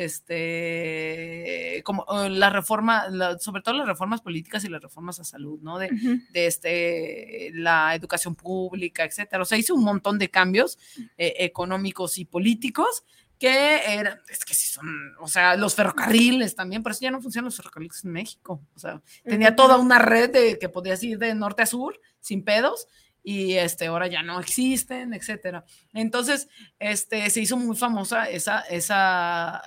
[0.70, 5.24] este, como eh, la reforma, la- sobre todo las reformas políticas y las reformas a
[5.24, 5.78] salud, ¿no?
[5.78, 6.18] De, Ujú.
[6.30, 9.42] de este, la educación pública, etcétera.
[9.42, 10.78] O sea, hizo un montón de cambios
[11.16, 13.04] eh, económicos y políticos
[13.38, 14.86] que eran, es que sí son,
[15.18, 18.60] o sea, los ferrocarriles también, por eso ya no funcionan los ferrocarriles en México.
[18.74, 22.44] O sea, tenía toda una red de que podías ir de norte a sur sin
[22.44, 22.86] pedos
[23.22, 25.64] y este ahora ya no existen, etcétera.
[25.92, 26.48] Entonces,
[26.78, 29.62] este se hizo muy famosa esa esa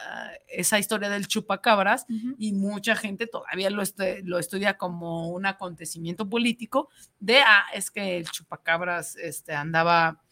[0.47, 2.05] esa historia del chupacabras
[2.37, 6.89] y mucha gente todavía lo, estu- lo estudia como un acontecimiento político
[7.19, 10.22] de, ah, es que el chupacabras este, andaba,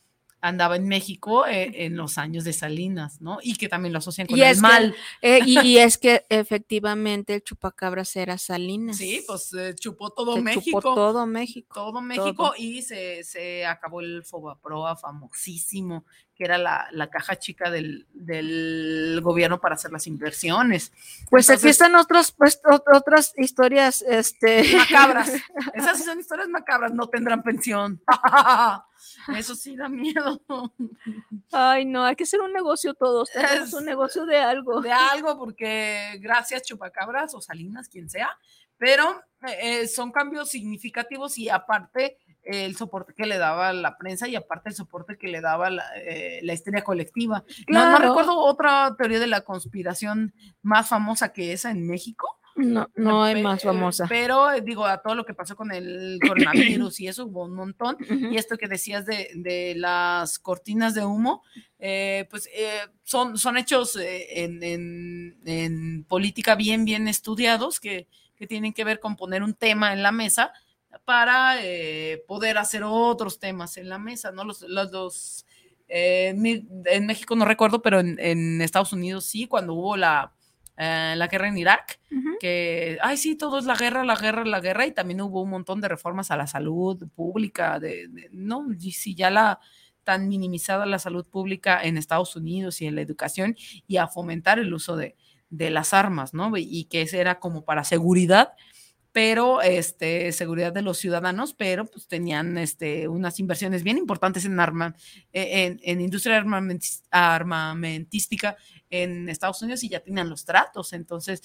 [0.41, 3.38] andaba en México eh, en los años de Salinas, ¿no?
[3.43, 4.95] Y que también lo asocian con Y el es que- mal.
[5.22, 8.97] Eh, y, y es que efectivamente el chupacabras era Salinas.
[8.97, 10.80] Sí, pues eh, chupó todo Se México.
[10.81, 11.73] chupó todo México.
[11.73, 12.53] todo México todo.
[12.57, 16.05] y se, se acabó el Fobaproa famosísimo,
[16.35, 20.91] que era la, la caja chica del, del gobierno para hacer las inversiones.
[21.30, 24.63] Pues aquí Entonces, están otros, pues, ot- otras historias, este.
[24.76, 25.31] macabras.
[25.76, 28.01] Esas sí son historias macabras, no tendrán pensión.
[29.38, 30.41] Eso sí da miedo.
[31.52, 33.30] Ay, no, hay que hacer un negocio todos.
[33.35, 34.81] Es- un negocio de algo.
[34.81, 38.30] de algo, porque gracias Chupacabras o Salinas, quien sea,
[38.77, 39.22] pero
[39.61, 44.35] eh, son cambios significativos y aparte eh, el soporte que le daba la prensa y
[44.35, 47.43] aparte el soporte que le daba la, eh, la histeria colectiva.
[47.68, 50.34] No, no recuerdo otra teoría de la conspiración
[50.64, 52.39] más famosa que esa en México.
[52.56, 54.06] No, no hay más famosa.
[54.10, 57.53] Pero eh, digo, a todo lo que pasó con el coronavirus y eso hubo un
[57.53, 57.98] montón.
[58.10, 61.44] Y esto que decías de, de las cortinas de humo,
[61.80, 68.07] eh, pues eh, son, son hechos eh, en, en- en política bien, bien estudiados que,
[68.36, 70.52] que tienen que ver con poner un tema en la mesa
[71.06, 74.44] para eh, poder hacer otros temas en la mesa, ¿no?
[74.44, 75.45] Los, los,
[75.88, 76.34] eh,
[76.86, 80.34] en México no recuerdo, pero en, en Estados Unidos sí, cuando hubo la,
[80.77, 81.99] eh, la guerra en Irak,
[82.39, 85.49] que, ay, sí, todo es la guerra, la guerra, la guerra, y también hubo un
[85.52, 89.60] montón de reformas a la salud pública, de, de- no, y si ya la
[90.03, 93.56] tan minimizada la salud pública en Estados Unidos y en la educación,
[93.88, 95.15] y a fomentar el uso de,
[95.49, 96.57] de las armas, ¿no?
[96.57, 98.53] Y, y que ese era como para seguridad,
[99.11, 104.59] pero este, seguridad de los ciudadanos, pero pues tenían este, unas inversiones bien importantes en,
[104.59, 104.95] arma,
[105.33, 106.38] eh, en, industria
[107.11, 108.55] armamentística
[108.89, 110.93] en Estados Unidos y ya tenían los tratos.
[110.93, 111.41] Entonces,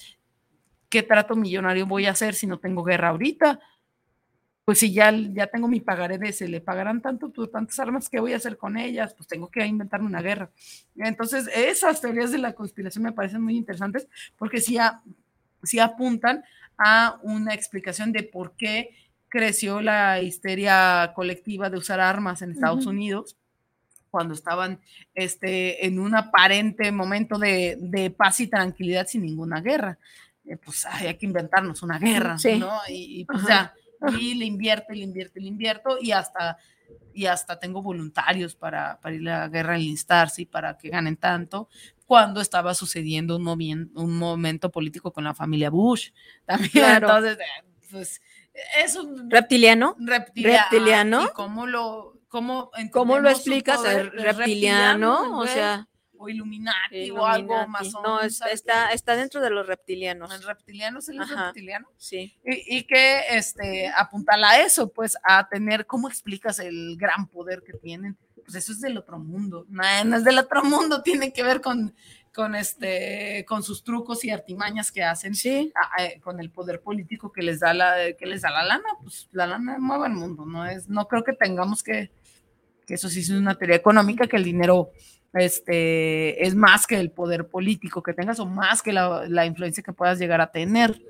[0.89, 3.61] ¿qué trato millonario voy a hacer si no tengo guerra ahorita?
[4.65, 8.09] Pues si ya, ya tengo mi pagaré de se le pagarán tanto, pues, tantas armas,
[8.09, 9.15] ¿qué voy a hacer con ellas?
[9.15, 10.51] Pues tengo que inventarme una guerra.
[10.97, 15.03] Entonces, esas teorías de la conspiración me parecen muy interesantes porque sí, a-
[15.63, 16.43] sí apuntan
[16.79, 18.95] a una explicación de por qué
[19.29, 22.91] creció la histeria colectiva de usar armas en Estados Ujú.
[22.91, 23.37] Unidos
[24.11, 24.81] cuando estaban
[25.15, 29.99] este, en un aparente momento de, de paz y tranquilidad sin ninguna guerra.
[30.45, 32.59] Eh, pues ay, hay que inventarnos una guerra, Sí.
[32.59, 32.73] ¿no?
[32.89, 33.75] Y, y pues Ajá.
[34.09, 36.57] ya, y le invierto, le invierto, le invierto, y hasta,
[37.15, 41.17] y hasta tengo voluntarios para, para ir a la guerra, enlistarse y para que ganen
[41.17, 41.69] tanto,
[42.07, 46.11] cuando estaba sucediendo un, movien- un momento político con la familia Bush.
[46.45, 47.09] También, Claro.
[47.09, 48.21] entonces, eh, pues,
[48.83, 49.97] es un Reptiliano.
[49.99, 51.25] reptilia- reptiliano.
[51.25, 53.79] ¿Y cómo lo, cómo ¿Cómo lo explicas?
[53.79, 54.13] poder?
[54.17, 55.89] ¿Es reptiliano, o sea,
[56.19, 57.71] o Illuminati, o algo Illuminati.
[57.71, 58.03] más.
[58.03, 60.33] No, es- está, está dentro de los reptilianos.
[60.35, 61.47] El reptiliano es el Ajá.
[61.47, 61.89] reptiliano.
[61.97, 62.37] Sí.
[62.45, 67.63] Y, y que este, apuntala a eso, pues a tener, ¿cómo explicas el gran poder
[67.63, 68.17] que tienen?
[68.45, 71.61] Pues eso es del otro mundo, no, no es del otro mundo, tiene que ver
[71.61, 71.93] con,
[72.33, 75.73] con, este, con sus trucos y artimañas que hacen, Sí.
[75.75, 78.85] a- a- con el poder político que les da la, que les da la lana,
[79.03, 82.13] pues la lana mueve el mundo, no es, no creo que tengamos que,
[82.87, 84.91] que eso sí es una teoría económica, que el dinero
[85.37, 89.83] este, es más que el poder político que tengas o más que la, la influencia
[89.83, 91.01] que puedas llegar a tener.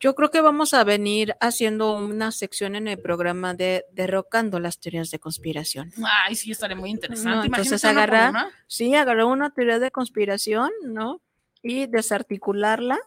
[0.00, 4.78] Yo creo que vamos a venir haciendo una sección en el programa de derrocando las
[4.78, 5.92] teorías de conspiración.
[6.26, 7.30] Ay, sí, estaría muy interesante.
[7.30, 8.50] No, entonces una agarrar, una.
[8.66, 11.20] sí, agarrar una teoría de conspiración, ¿no?
[11.62, 12.98] Y desarticularla.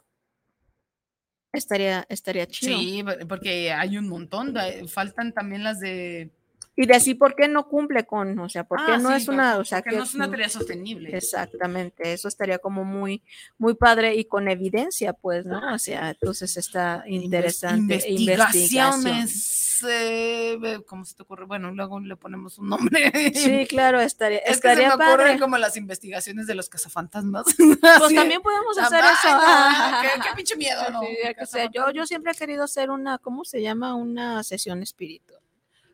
[1.52, 2.78] Estaría, estaría chido.
[2.78, 4.54] Sí, porque hay un montón.
[4.88, 6.32] faltan también las de.
[6.78, 9.28] Y decir por qué no cumple con, o sea, por qué Ah, no sí, es
[9.30, 11.16] una, o sea, que no es una teoría sostenible.
[11.16, 13.24] Exactamente, eso estaría como muy,
[13.58, 15.74] muy padre y con evidencia, pues, ¿no?
[15.74, 17.96] O sea, entonces está interesante.
[18.06, 18.12] e.
[18.14, 19.84] Investigaciones.
[19.90, 20.58] eh,
[20.88, 21.46] ¿Cómo se te ocurre?
[21.46, 23.12] Bueno, luego le ponemos un nombre.
[23.34, 25.40] Sí, claro, estaría, Es que se estaría me ocurren padre.
[25.40, 27.46] como las investigaciones de los cazafantasmas.
[28.00, 29.38] Pues también podemos hacer eso.
[30.02, 31.02] ¿Qué, qué pinche miedo, ¿no?
[31.02, 33.96] Sí, ya que sea, yo, yo siempre he querido hacer una, ¿cómo se llama?
[33.96, 35.40] Una sesión espiritual.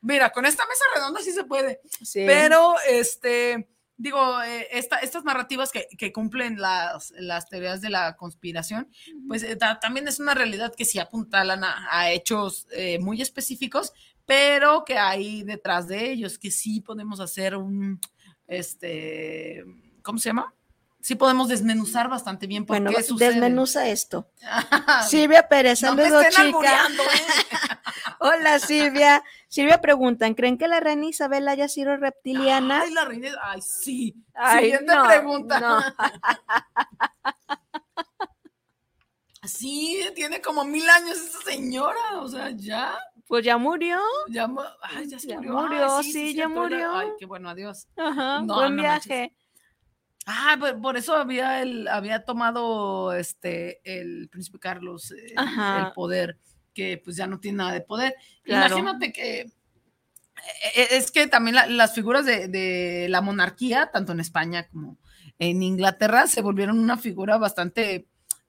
[0.02, 1.80] Mira, con esta mesa redonda sí se puede.
[2.04, 2.24] Sí.
[2.26, 8.16] Pero, este, digo, eh, esta- estas narrativas que, que cumplen las, las teorías de la
[8.18, 8.90] conspiración,
[9.28, 13.22] pues eh, ta- también es una realidad que sí apuntalan a, a hechos eh, muy
[13.22, 13.94] específicos,
[14.26, 18.00] pero que hay detrás de ellos, que sí podemos hacer un,
[18.48, 19.64] este,
[20.02, 20.54] ¿cómo se llama?
[21.02, 23.30] Sí podemos desmenuzar bastante bien por Bueno, qué sucede.
[23.30, 24.30] desmenuza esto.
[25.10, 26.86] Silvia Pérez, No saludos, estén chica.
[26.88, 27.78] ¿eh?
[28.20, 29.24] Hola, Silvia.
[29.48, 32.82] Silvia preguntan, ¿creen que la reina Isabel haya sido reptiliana?
[32.84, 34.16] Ay, la reina, ay, sí.
[34.36, 35.60] Ay, Siguiente no, pregunta.
[35.60, 35.82] no.
[39.44, 42.96] Sí, tiene como mil años esa señora, o sea, ya,
[43.28, 44.00] Pues ya murió.
[44.30, 44.48] ya,
[44.84, 45.54] ay, ya se Ya murió.
[45.54, 46.96] murió, Ay, sí, ya murió.
[46.96, 47.88] Ay, qué bueno, adiós.
[47.98, 49.36] Ajá, No, buen no viaje.
[50.26, 56.38] Ah, por, eso había el, había tomado este el príncipe Carlos eh, el poder,
[56.74, 58.16] que pues ya no tiene nada de poder.
[58.44, 58.78] Claro.
[58.78, 64.12] Imagínate que e- e- es que también la- las figuras de, de la monarquía, tanto
[64.12, 64.98] en España como
[65.40, 68.08] en Inglaterra, se volvieron una figura bastante,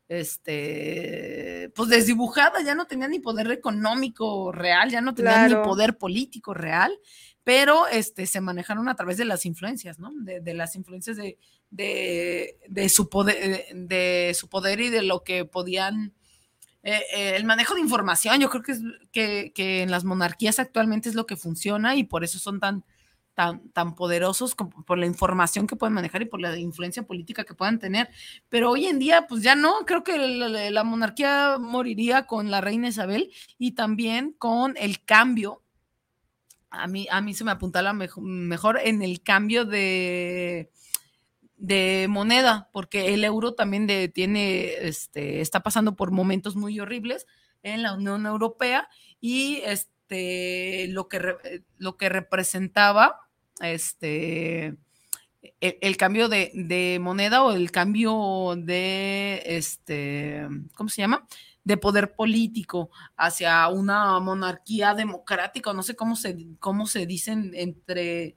[0.08, 5.58] este, pues desdibujada, ya no tenían ni poder económico real, ya no Claro.
[5.58, 6.92] ni poder político real,
[7.44, 10.10] pero este, se manejaron a través de las influencias, ¿no?
[10.14, 11.38] De, de las influencias de,
[11.70, 16.12] de, su poder, de su poder y de lo que podían
[16.84, 18.80] eh, eh, el manejo de información, yo creo que, es,
[19.12, 22.84] que, que en las monarquías actualmente es lo que funciona y por eso son tan,
[23.34, 27.54] tan, tan poderosos por la información que pueden manejar y por la influencia política que
[27.54, 28.08] puedan tener.
[28.48, 32.88] Pero hoy en día, pues ya no, creo que la monarquía moriría con la reina
[32.88, 35.61] Isabel y también con el cambio.
[36.72, 40.70] A mí, a mí se me apunta la mejo- mejor en el cambio de,
[41.56, 47.26] de moneda, porque el euro también tiene, este, está pasando por momentos muy horribles
[47.62, 48.88] en la Unión Europea
[49.20, 53.20] y este, lo, que re- lo que representaba
[53.60, 54.76] este,
[55.60, 61.26] el, el cambio de, de moneda o el cambio de, este, ¿cómo se llama?
[61.64, 68.36] De poder político hacia una monarquía democrática, no sé cómo se, cómo se dicen entre,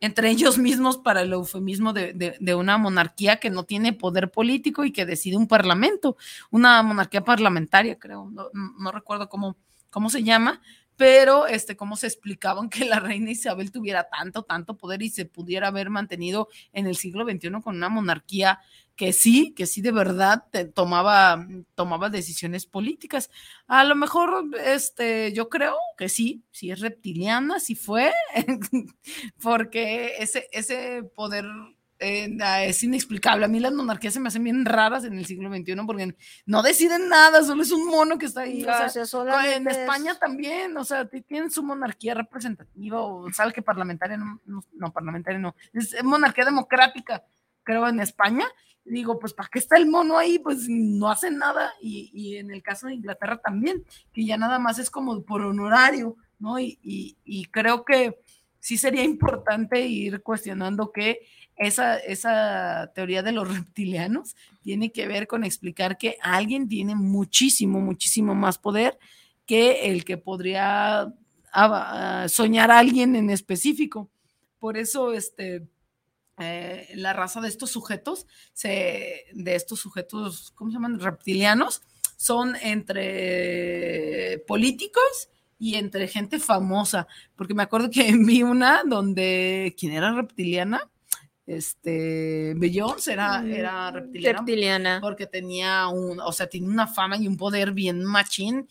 [0.00, 4.84] entre ellos mismos para el eufemismo de, de- una monarquía que no tiene poder político
[4.84, 6.16] y que decide un parlamento,
[6.50, 9.56] una monarquía parlamentaria, creo, no recuerdo cómo,
[9.90, 10.60] cómo se llama,
[10.96, 15.26] pero este, cómo se explicaban que la reina Isabel tuviera tanto, tanto poder y se
[15.26, 18.58] pudiera haber mantenido en el siglo XXI con una monarquía
[18.96, 23.30] que sí, que sí de verdad te- tomaba, tomaba decisiones políticas.
[23.66, 28.12] A lo mejor, este, yo creo que sí, sí es reptiliana, sí fue,
[29.42, 31.44] porque ese, ese poder
[31.98, 33.44] eh, es inexplicable.
[33.44, 36.14] A mí las monarquías se me hacen bien raras en el siglo XXI porque
[36.44, 38.62] no deciden nada, solo es un mono que está ahí.
[38.64, 43.00] o O sea, sea, en es- España también, o sea, ti- tienen su monarquía representativa,
[43.02, 47.24] o sabe que parlamentaria, no, no, no, parlamentaria no, es monarquía democrática,
[47.62, 48.46] creo, en España.
[48.88, 50.38] Digo, pues, ¿para qué está el mono ahí?
[50.38, 51.72] Pues no hace nada.
[51.82, 55.42] Y, y en el caso de Inglaterra también, que ya nada más es como por
[55.42, 56.58] honorario, ¿no?
[56.60, 58.18] Y, y- creo que
[58.60, 61.20] sí sería importante ir cuestionando que
[61.56, 67.80] esa, esa teoría de los reptilianos tiene que ver con explicar que alguien tiene muchísimo,
[67.80, 68.98] muchísimo más poder
[69.46, 71.12] que el que podría ah,
[71.52, 74.10] ah, soñar a alguien en específico.
[74.58, 75.66] Por eso, este,
[76.38, 81.00] eh, la raza de estos sujetos, se, de estos sujetos, ¿cómo se llaman?
[81.00, 81.82] Reptilianos,
[82.16, 87.06] son entre políticos y entre gente famosa,
[87.36, 90.90] porque me acuerdo que vi una donde, ¿quién era reptiliana?
[91.46, 94.98] Este, Beyoncé era, era reptiliana, reptiliana.
[95.00, 98.68] porque tenía un, o sea, tiene una fama y un poder bien machín,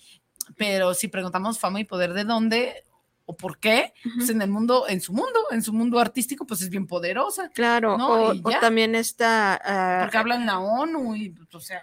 [0.58, 2.84] pero si preguntamos fama y poder de dónde
[3.26, 6.62] o por qué, pues en el mundo, en su mundo, en su mundo artístico, pues
[6.62, 7.50] es bien poderosa.
[7.50, 8.08] Claro, ¿no?
[8.08, 8.60] o, Y o ya.
[8.60, 9.60] también está...
[9.64, 11.82] ah, Porque habla en la ONU y, pues, o sea,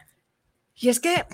[0.74, 1.26] y es que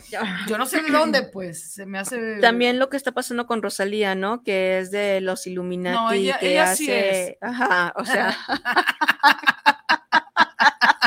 [0.48, 2.38] yo no sé de dónde, pues, se me hace...
[2.40, 4.42] también lo que está pasando con Rosalía, ¿no?
[4.42, 6.76] Que es de los Illuminati, No, ella- que ella hace...
[6.76, 7.36] sí es.
[7.40, 8.36] Ajá, o sea,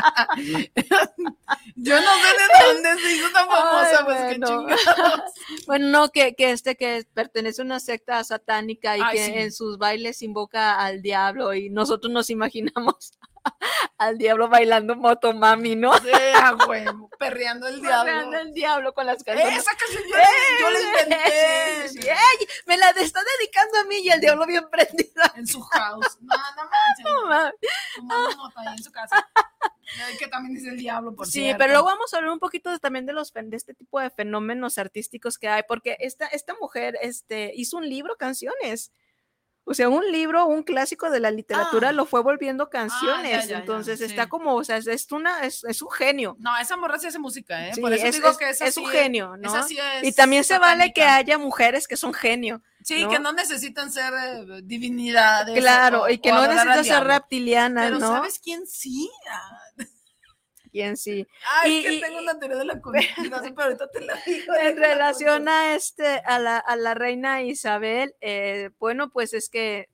[1.76, 4.46] Yo no sé de dónde se hizo tan famosa, Ay, pues, qué bueno.
[4.46, 5.20] chingados.
[5.66, 9.32] bueno, no, que, que este que pertenece a una secta satánica y Ay, que sí.
[9.34, 13.12] en sus bailes invoca al diablo y nosotros nos imaginamos
[13.98, 15.96] al diablo bailando motomami, ¿no?
[15.98, 18.04] Sí, a huevo, perreando el diablo.
[18.04, 19.58] Perreando el diablo con las canciones.
[19.58, 20.16] Esa canción yo,
[20.60, 21.88] yo la inventé.
[21.88, 25.22] Sí, sí, ey, me la está dedicando a mí y el diablo bien prendido.
[25.36, 26.18] En su house.
[26.20, 27.54] No, no manches.
[28.02, 29.28] No ahí en su casa.
[30.18, 31.58] Que también es el diablo, por Sí, cierto.
[31.58, 34.08] pero luego vamos a hablar un poquito de- también de los de este tipo de
[34.10, 38.90] fenómenos artísticos que hay, porque esta, esta mujer este, hizo un libro, canciones.
[39.64, 41.92] O sea, un libro, un clásico de la literatura, Ah.
[41.92, 43.44] lo fue volviendo canciones.
[43.46, 46.36] ya, ya, Entonces está como, o sea, es, una, es, es un genio.
[46.40, 47.74] No, esa morra sí hace música, ¿eh?
[47.74, 49.48] Sí, por eso es, digo es- que esa es sí un genio, ¿no?
[49.48, 52.60] esa sí es y también se vale que haya mujeres que son genio.
[52.82, 53.10] Sí, ¿no?
[53.10, 55.56] que no necesitan ser eh, divinidades.
[55.56, 58.08] Claro, o- y que no necesitan ser reptilianas, Pero ¿no?
[58.08, 59.08] ¿sabes quién sí?
[60.72, 61.26] Ah, ¿Quién sí?
[61.62, 64.14] Ay, Y- es que y- tengo una teoría de la conspiración, pero ahorita te la
[64.24, 64.54] digo.
[64.54, 69.90] en relación a este a la, a la reina Isabel, eh, bueno, pues es que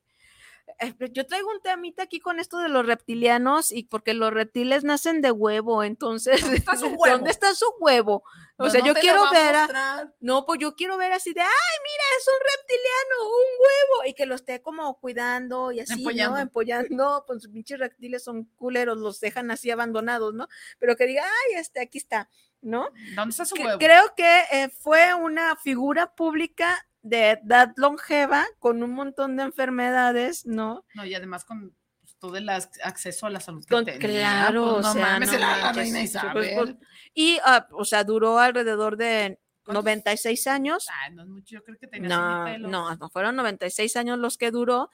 [1.13, 5.21] yo traigo un temita aquí con esto de los reptilianos y porque los reptiles nacen
[5.23, 7.17] de huevo, entonces ¿Dónde está su huevo?
[7.17, 8.23] ¿Dónde está su huevo?
[8.59, 11.41] O No, sea, no yo quiero ver a, no, pues yo quiero ver así de,
[11.41, 15.95] ay, mira, es un reptiliano, un huevo, y que lo esté como cuidando y así,
[15.95, 16.37] Empollando.
[16.37, 16.43] ¿no?
[16.43, 20.49] Empollando, pues sus pinches reptiles son culeros, los dejan así abandonados, ¿no?
[20.79, 22.29] Pero que diga, ay, este, aquí está,
[22.61, 22.89] ¿no?
[23.15, 23.79] ¿Dónde está su huevo?
[23.79, 30.45] Creo que eh, fue una figura pública de edad longeva con un montón de enfermedades,
[30.47, 30.85] ¿no?
[30.95, 34.01] No, y además con pues, todo el ac- acceso a la salud que Con- tenía,
[34.01, 36.79] claro, pues, no o sea, mames, no la reina Isabel.
[37.15, 39.85] y, ah, o sea, duró alrededor de ¿Cuántos?
[39.85, 40.87] 96 años.
[41.05, 44.39] Ay, no es mucho, yo creo que tenía No, no, no fueron 96 años los
[44.39, 44.91] que duró.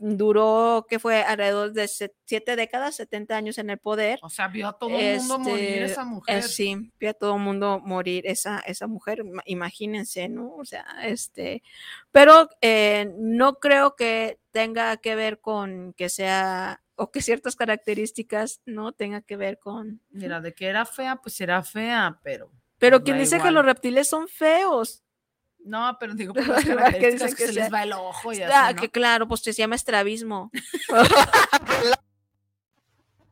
[0.00, 4.20] Duró, que fue alrededor de siete décadas, 70 años en el poder.
[4.22, 6.42] O sea, vio a todo el mundo morir Este, esa eh, mujer.
[6.44, 10.54] sí, vio a todo el mundo morir esa, esa mujer, ima- imagínense, ¿no?
[10.54, 11.62] O sea, este,
[12.12, 18.60] pero eh, no creo que tenga que ver con que sea, o que ciertas características
[18.66, 20.00] no tenga que ver con...
[20.10, 22.52] Mira, de que era fea, pues era fea, pero.
[22.78, 25.02] Pero da quien dice que los reptiles son feos.
[25.68, 28.32] No, pero digo, por las Que características que, que se sea- les va el ojo
[28.32, 28.80] y Ah, así, ¿no?
[28.80, 30.50] que claro, pues se llama estrabismo.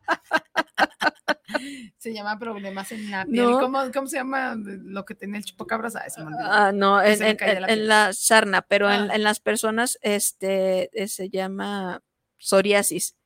[1.98, 3.44] Se llama problemas en la piel.
[3.50, 3.58] No.
[3.58, 5.96] ¿Cómo, cómo se llama lo que tenía el chupacabras?
[5.96, 6.06] Ah.
[6.44, 9.14] Ah, no, en, en- en- la en la sarna, pero en, Ah.
[9.14, 12.02] en las personas este eh, se llama
[12.38, 13.16] psoriasis.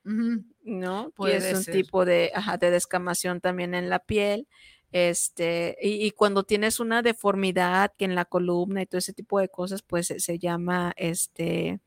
[0.63, 1.11] ¿no?
[1.15, 1.75] Puede es un ser.
[1.75, 4.49] tipo de, ajá, de descamación también en la piel.
[4.93, 9.39] Este, y, y cuando tienes una deformidad que en la columna y todo ese tipo
[9.41, 11.79] de cosas, pues se, se llama este,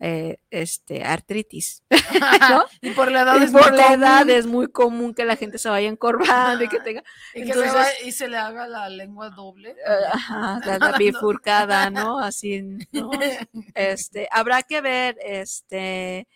[0.00, 1.84] eh, este, artritis.
[2.50, 2.64] ¿no?
[2.80, 5.36] y por la edad Y es muy por la edad es muy común que la
[5.36, 7.04] gente se vaya encorvando y que tenga.
[7.34, 9.70] Y, que se entonces- va- y se le haga la lengua doble.
[9.70, 12.18] Eh, Ajá, la, la bifurcada, ¿no?
[12.18, 13.10] Así, ¿no?
[13.74, 16.26] Este, habrá que ver, este,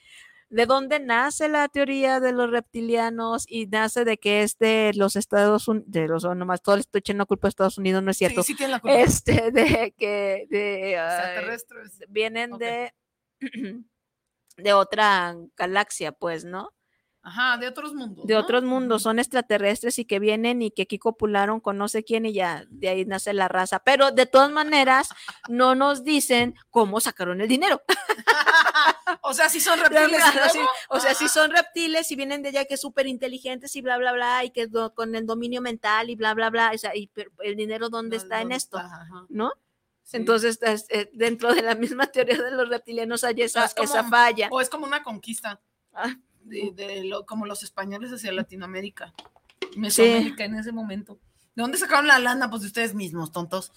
[0.48, 5.16] de dónde nace la teoría de los reptilianos y nace de que es de los
[5.16, 8.16] Estados Unidos, de los, nomás todo le estoy echando culpa a Estados Unidos, no es
[8.16, 8.42] cierto.
[8.42, 8.96] Sí, sí tiene la culpa.
[8.96, 11.98] Este, de que, de, Extraterrestres.
[12.08, 12.94] vienen de,
[14.56, 16.75] de otra galaxia, pues, ¿no?
[17.28, 18.24] Ajá, de otros mundos.
[18.24, 18.40] de ¿no?
[18.40, 22.24] otros mundos, son extraterrestres y que vienen y que aquí copularon con no sé quién
[22.24, 23.80] y ya de ahí nace la raza.
[23.80, 25.08] Pero de todas maneras,
[25.48, 27.82] no nos dicen cómo sacaron el dinero.
[29.22, 30.22] o sea, si son reptiles.
[30.88, 34.12] o sea, si son reptiles y vienen de allá que súper inteligentes y bla, bla,
[34.12, 37.56] bla, y que con el dominio mental y bla, bla, bla, o sea, y el
[37.56, 38.78] dinero, ¿dónde No, está en ¿dónde esto?
[38.78, 39.26] Ajá.
[39.28, 39.52] ¿No?
[40.04, 40.18] Sí.
[40.18, 43.84] Entonces, es- eh, dentro de la misma teoría de los reptilianos hay esa, es como-
[43.84, 44.48] esa falla.
[44.52, 45.60] O es como una conquista.
[45.92, 46.14] Ah.
[46.46, 49.12] De, de lo- como los españoles hacia Latinoamérica.
[49.76, 51.18] Mesoamérica en ese momento.
[51.54, 52.48] ¿De dónde sacaron la lana?
[52.50, 53.72] Pues de ustedes mismos, tontos.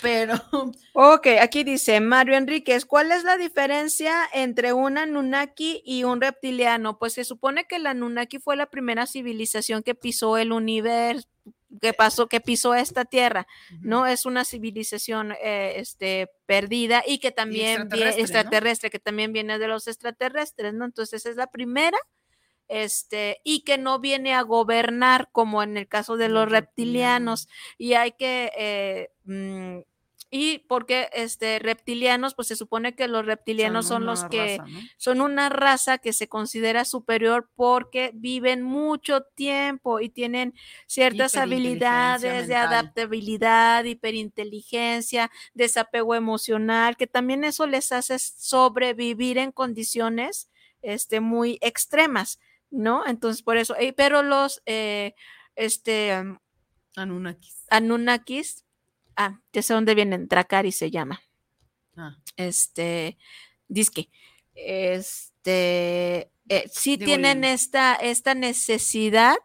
[0.00, 0.34] Pero,
[0.92, 6.98] Ok, aquí dice Mario Enríquez, ¿cuál es la diferencia entre un Anunnaki y un reptiliano?
[6.98, 11.26] Pues se supone que el Anunnaki fue la primera civilización que pisó el universo,
[11.80, 13.46] que pasó, que pisó esta tierra,
[13.80, 14.06] ¿no?
[14.06, 18.22] Es una civilización eh, este, perdida y que también extraterrestre, ¿no?
[18.22, 20.84] extraterrestre, que también viene de los extraterrestres, ¿no?
[20.84, 21.98] Entonces es la primera,
[22.70, 27.48] este, y que no viene a gobernar como en el caso de los Los reptilianos
[27.76, 29.80] y hay que eh, mm,
[30.30, 34.80] y porque este reptilianos pues se supone que los reptilianos son, los que raza, ¿no?
[34.96, 40.54] son una raza que se considera superior porque viven mucho tiempo y tienen
[40.86, 50.48] ciertas habilidades de adaptabilidad, hiperinteligencia, desapego emocional, que también eso les hace sobrevivir en condiciones
[50.82, 52.38] este, muy extremas,
[52.70, 53.04] ¿no?
[53.06, 55.14] Entonces, por eso, pero los, eh,
[55.56, 56.12] este,
[56.96, 57.66] Anunnakis.
[57.68, 58.64] Anunnakis,
[59.20, 61.20] ah, ya sé dónde vienen, Dracari se llama,
[61.96, 63.18] Ah, este,
[63.68, 64.08] disque,
[64.54, 69.36] este, eh, sí Digo, tienen esta, esta necesidad,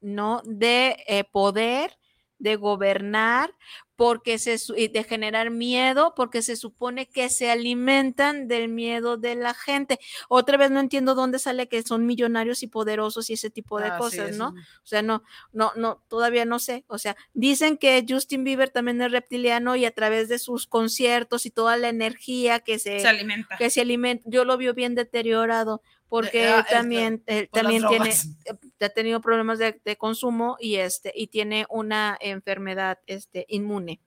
[0.00, 0.42] ¿no?
[0.44, 1.98] De eh, poder,
[2.38, 3.54] de gobernar,
[4.02, 4.58] porque se,
[4.88, 10.00] de generar miedo, porque se supone que se alimentan del miedo de la gente.
[10.28, 13.86] Otra vez no entiendo dónde sale que son millonarios y poderosos y ese tipo de
[13.86, 14.48] ah, cosas, ¿no?
[14.48, 15.22] O sea, no,
[15.52, 16.84] no, no, todavía no sé.
[16.88, 21.46] O sea, dicen que Justin Bieber también es reptiliano y a través de sus conciertos
[21.46, 23.56] y toda la energía que se, Se alimenta.
[23.56, 25.80] que se alimenta, yo lo veo bien deteriorado
[26.20, 30.56] porque ah, es la- también, él también tiene, eh, ha tenido problemas de, de consumo
[30.60, 34.00] y este, y tiene una enfermedad este, inmune.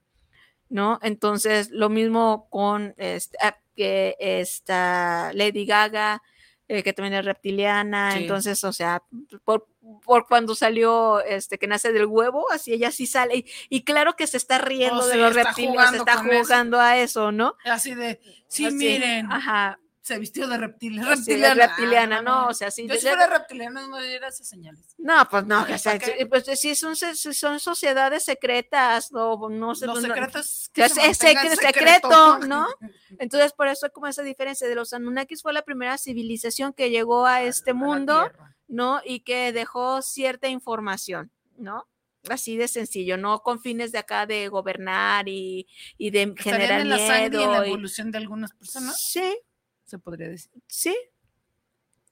[0.68, 0.98] ¿No?
[1.02, 6.22] Entonces, lo mismo con este, ah, que esta Lady Gaga,
[6.68, 8.18] eh, que también es reptiliana, Sí.
[8.18, 9.02] entonces, o sea,
[9.44, 9.68] por,
[10.04, 14.16] por cuando salió este que nace del huevo, así ella sí sale, y, y claro
[14.16, 16.24] que se está riendo Oh, de sí, los reptiles, jugando está eso.
[16.24, 17.54] jugando a eso, ¿no?
[17.64, 20.98] Así de, sí, Así, miren, Ajá, se vistió de reptil.
[20.98, 21.66] es sí, es reptiliana.
[21.66, 22.86] reptiliana, Ah, no, o sea, sí.
[22.86, 24.94] Yo de- si fuera reptiliana no diera esas señales.
[24.98, 25.98] no, pues no, Ay, o sea,
[26.30, 29.86] pues si son, si son sociedades secretas, o no sé.
[29.86, 30.70] Los no- secretos.
[30.72, 31.56] que se es secreto.
[31.60, 32.66] secreto, ¿no?
[33.18, 36.90] Entonces, por eso hay como esa diferencia de los Anunnakis fue la primera civilización que
[36.90, 38.30] llegó a este A mundo.
[38.68, 39.00] ¿no?
[39.04, 41.86] Y que dejó cierta información, ¿no?
[42.28, 46.88] así de sencillo, no con fines de acá de gobernar y, y de generar en
[46.88, 47.52] la sangre y en miedo.
[47.62, 49.38] la evolución de algunas personas, Sí,
[49.86, 50.50] se podría decir.
[50.66, 50.94] sí.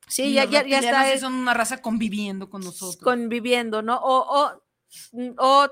[0.07, 2.99] Sí, Y ya, ya, ya está es- son una raza conviviendo con nosotros.
[3.03, 3.97] conviviendo, ¿no?
[3.97, 4.63] O, o,
[5.39, 5.69] o,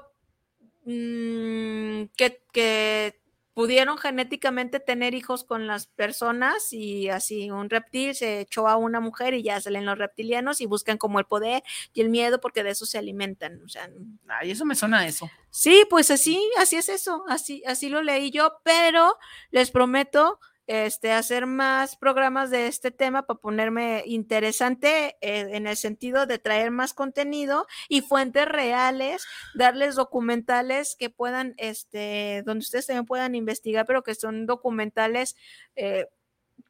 [0.87, 3.21] mm, que, que
[3.55, 9.01] pudieron genéticamente tener hijos con las personas y así un reptil se echó a una
[9.01, 11.63] mujer y ya salen los reptilianos y buscan como el poder
[11.93, 13.63] y el miedo porque de eso se alimentan.
[13.63, 13.91] O sea,
[14.29, 15.31] Ay, eso me suena a eso.
[15.51, 19.19] Sí, pues así, así es eso, así, así lo leí yo, pero
[19.51, 25.77] les prometo este, hacer más programas de este tema para ponerme interesante eh, en el
[25.77, 29.25] sentido de traer más contenido y fuentes reales,
[29.55, 35.37] darles documentales que puedan, este, donde ustedes también puedan investigar, pero que son documentales
[35.77, 36.07] eh,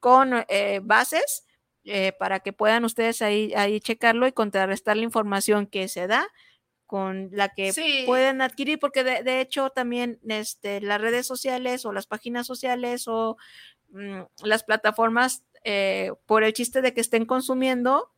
[0.00, 1.46] con eh, bases
[1.84, 6.28] eh, para que puedan ustedes ahí, ahí checarlo y contrarrestar la información que se da
[6.86, 8.04] con la que Sí.
[8.06, 13.08] pueden adquirir, porque de, de hecho también este, las redes sociales o las páginas sociales
[13.08, 13.36] o
[13.92, 18.10] mm, las plataformas, eh, por el chiste de que estén consumiendo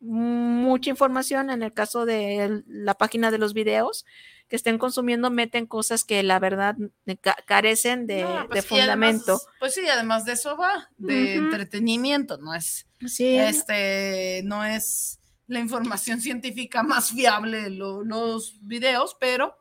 [0.00, 4.06] mucha información, en el caso de el- la página de los videos,
[4.48, 6.74] que estén consumiendo, meten cosas que la verdad
[7.20, 9.40] ca- carecen de, No, de pues, y además- fundamento.
[9.60, 15.60] pues sí, además de eso va, de entretenimiento, no es, Sí, este, no es la
[15.60, 19.56] información científica más fiable lo- los videos, pero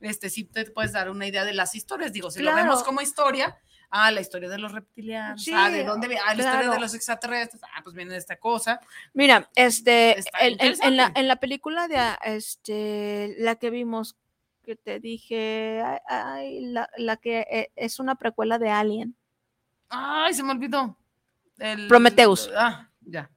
[0.00, 2.12] este sí te puedes dar una idea de las historias.
[2.12, 3.56] Digo, si lo vemos como historia,
[3.96, 6.80] ah, la historia de los reptilianos, Sí, ah, de dónde viene, ah, la historia de
[6.80, 8.80] los extraterrestres, ah, pues viene de esta cosa.
[9.12, 14.16] Mira, este, en, la, en la película de ah, este, la que vimos,
[14.64, 19.14] que te dije, ay, ay, la, la que eh, es una precuela de Alien.
[19.88, 20.98] Ay, se me olvidó.
[21.58, 22.50] El- Prometheus.
[22.56, 23.30] Ah, ya.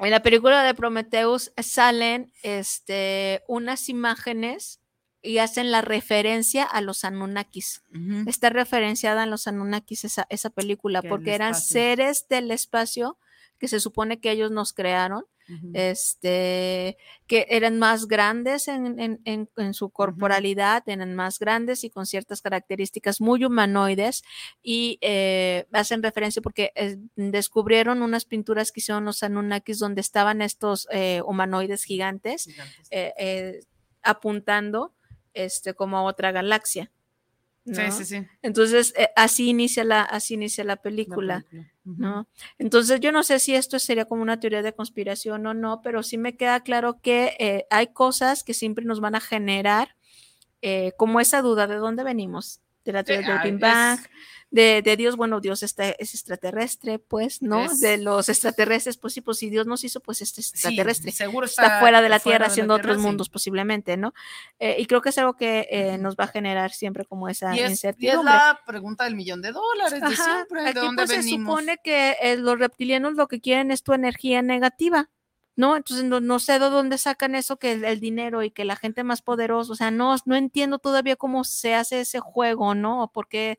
[0.00, 4.80] En la película de Prometheus salen este, unas imágenes
[5.24, 7.82] y hacen la referencia a los Anunnakis.
[8.28, 13.18] Está referenciada en los Anunnakis esa, esa película, Que el porque eran seres del espacio
[13.58, 15.24] que se supone que ellos nos crearon,
[15.74, 16.96] este,
[17.26, 22.06] que eran más grandes en, en- en- en su corporalidad, eran más grandes y con
[22.06, 24.22] ciertas características muy humanoides
[24.62, 30.42] y eh, hacen referencia porque eh, descubrieron unas pinturas que hicieron los Anunnakis donde estaban
[30.42, 32.88] estos eh, humanoides gigantes Gigantes.
[32.90, 33.60] eh,
[34.02, 34.92] apuntando
[35.34, 36.90] este, como a otra galaxia.
[37.66, 37.92] Sí, ¿no?
[37.92, 38.26] sí, sí.
[38.42, 41.44] Entonces, eh, así inicia la, así inicia la la película.
[41.84, 42.28] ¿no?
[42.58, 46.02] Entonces yo no sé si esto sería como una teoría de conspiración o no, pero
[46.02, 49.96] sí me queda claro que eh, hay cosas que siempre nos van a generar
[50.62, 53.98] eh, como esa duda de dónde venimos, de la teoría del Big Bang,
[54.50, 57.64] de, de Dios, bueno, Dios está, es extraterrestre, pues, ¿no?
[57.64, 61.10] Es- De los extraterrestres, pues sí, pues si Dios nos hizo, pues este Sí, extraterrestre.
[61.10, 63.06] seguro Está, está, fuera de la fuera Tierra, de la haciendo Tierra, otros sí.
[63.08, 64.14] mundos posiblemente, ¿no?
[64.60, 67.50] Eh, y creo que es algo que eh, nos va a generar siempre como esa
[67.56, 68.32] Y es, y es incertidumbre.
[68.32, 71.50] la pregunta del millón de dólares de siempre, de aquí, dónde pues, se venimos.
[71.52, 75.10] supone que eh, los reptilianos lo que quieren es tu energía negativa,
[75.56, 75.76] ¿no?
[75.76, 78.76] Entonces no, no sé de dónde sacan eso que el, el dinero y que la
[78.76, 83.04] gente más poderosa, o sea, no, no entiendo todavía cómo se hace ese juego, ¿no?
[83.04, 83.58] O por qué,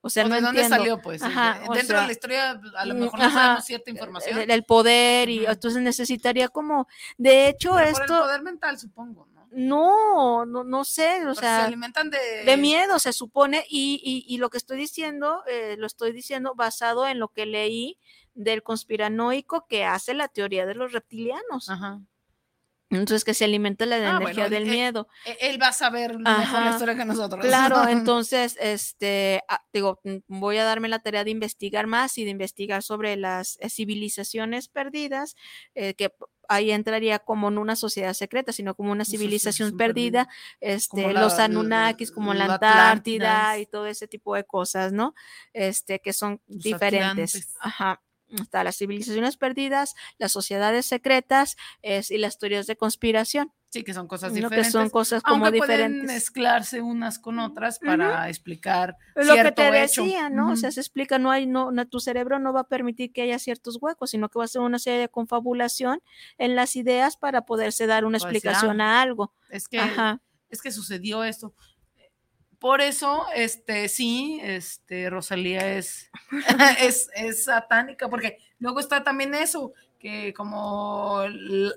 [0.00, 1.22] o sea, ¿O no de dónde salió, pues?
[1.22, 3.64] Ajá, De- o Dentro sea, de la historia, a lo mm, mejor no ajá, sabemos
[3.64, 4.40] cierta información.
[4.40, 6.86] El, el poder y entonces necesitaría como,
[7.18, 9.48] de hecho, pero por el esto, poder mental, supongo, ¿no?
[9.52, 12.18] no, no, no sé, o Porque se sea, alimentan de...
[12.44, 16.54] de miedo, se supone, y, y- y lo que estoy diciendo, eh, lo estoy diciendo
[16.56, 17.98] basado en lo que leí
[18.34, 21.68] del conspiranoico que hace la teoría de los reptilianos.
[21.70, 22.00] Ajá.
[22.90, 25.08] Entonces, que se alimenta la Ah, energía bueno, del eh, miedo.
[25.24, 26.64] E- Él va a saber mejor Ajá.
[26.64, 27.44] la historia que nosotros.
[27.44, 32.24] Claro, entonces, este, ah, digo, mm, voy a darme la tarea de investigar más y
[32.24, 35.34] de investigar sobre las eh, civilizaciones perdidas,
[35.74, 36.14] eh, que
[36.46, 40.28] ahí entraría como en una sociedad secreta, sino como una civilización perdida,
[40.60, 44.92] este, Como los la- Anunnakis, como la la Antártida y todo ese tipo de cosas,
[44.92, 45.14] ¿no?
[45.52, 47.34] Este, que son Los diferentes.
[47.34, 47.56] atlantes.
[47.60, 48.00] Ajá.
[48.42, 53.92] Está las civilizaciones perdidas, las sociedades secretas es, y las teorías de conspiración, Sí, que
[53.92, 54.34] son cosas ¿no?
[54.36, 54.70] que diferentes.
[54.72, 56.06] son cosas como aunque pueden diferentes.
[56.14, 60.02] mezclarse unas con otras para explicar Es lo que te hecho.
[60.04, 60.52] decía, ¿no?
[60.52, 63.22] O sea, se explica, no hay, no, no- tu cerebro no va a permitir que
[63.22, 66.00] haya ciertos huecos, sino que va a ser una serie de confabulación
[66.38, 69.32] en las ideas para poderse dar una decir, explicación a algo.
[69.50, 70.20] Es que Ajá.
[70.50, 71.52] es que sucedió esto.
[72.64, 76.10] Por eso, este, sí, este, Rosalía es,
[76.80, 81.24] es, es satánica, porque luego está también eso, que como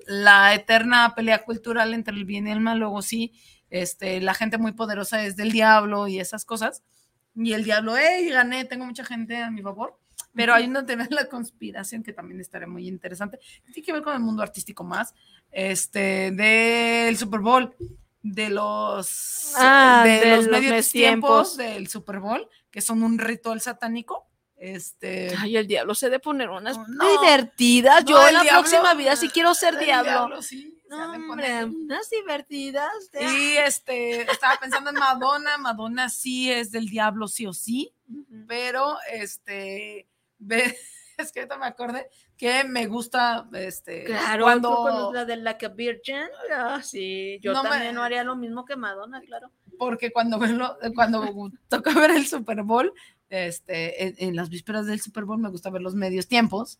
[0.06, 3.34] la eterna pelea cultural entre el bien y el mal, luego sí,
[3.68, 6.82] este, la gente muy poderosa es del diablo y esas cosas,
[7.34, 10.00] y el diablo, hey, gané, tengo mucha gente a mi favor,
[10.32, 14.00] pero hay una teoría de la conspiración que también estaría muy interesante, tiene que ver
[14.00, 15.12] con el mundo artístico más,
[15.52, 17.76] este, del Super Bowl,
[18.22, 23.18] de los, Ah, de de los los medios tiempos del Super Bowl, que son un
[23.18, 24.26] ritual satánico.
[24.56, 28.04] Este, Ay, el diablo se de poner unas No, divertidas.
[28.04, 30.42] no, Yo en la diablo- próxima vida sí quiero ser el diablo.
[30.42, 31.64] sí, se No, hombre, poner.
[31.66, 32.90] unas divertidas.
[33.12, 37.92] de- Y este, estaba pensando en Madonna, Madonna sí es del diablo sí o sí,
[38.48, 40.08] pero este,
[40.38, 40.76] ve,
[41.18, 42.08] es que ahorita me acordé
[42.38, 46.22] que me gusta, este, Claro, cuando, la de Like a Virgin,
[46.54, 49.50] ah, sí, yo No me- también no haría lo mismo que Madonna, claro.
[49.78, 51.20] porque cuando, verlo- cuando
[51.68, 52.92] toca ver el Super Bowl,
[53.28, 56.78] este, en, en las vísperas del Super Bowl me gusta ver los medios tiempos,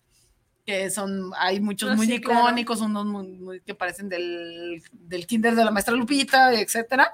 [0.64, 2.40] que son, hay muchos Ah, muy sí, claro.
[2.47, 7.12] icónicos, unos muy, muy- que parecen del, del kinder de la maestra Lupita, etcétera.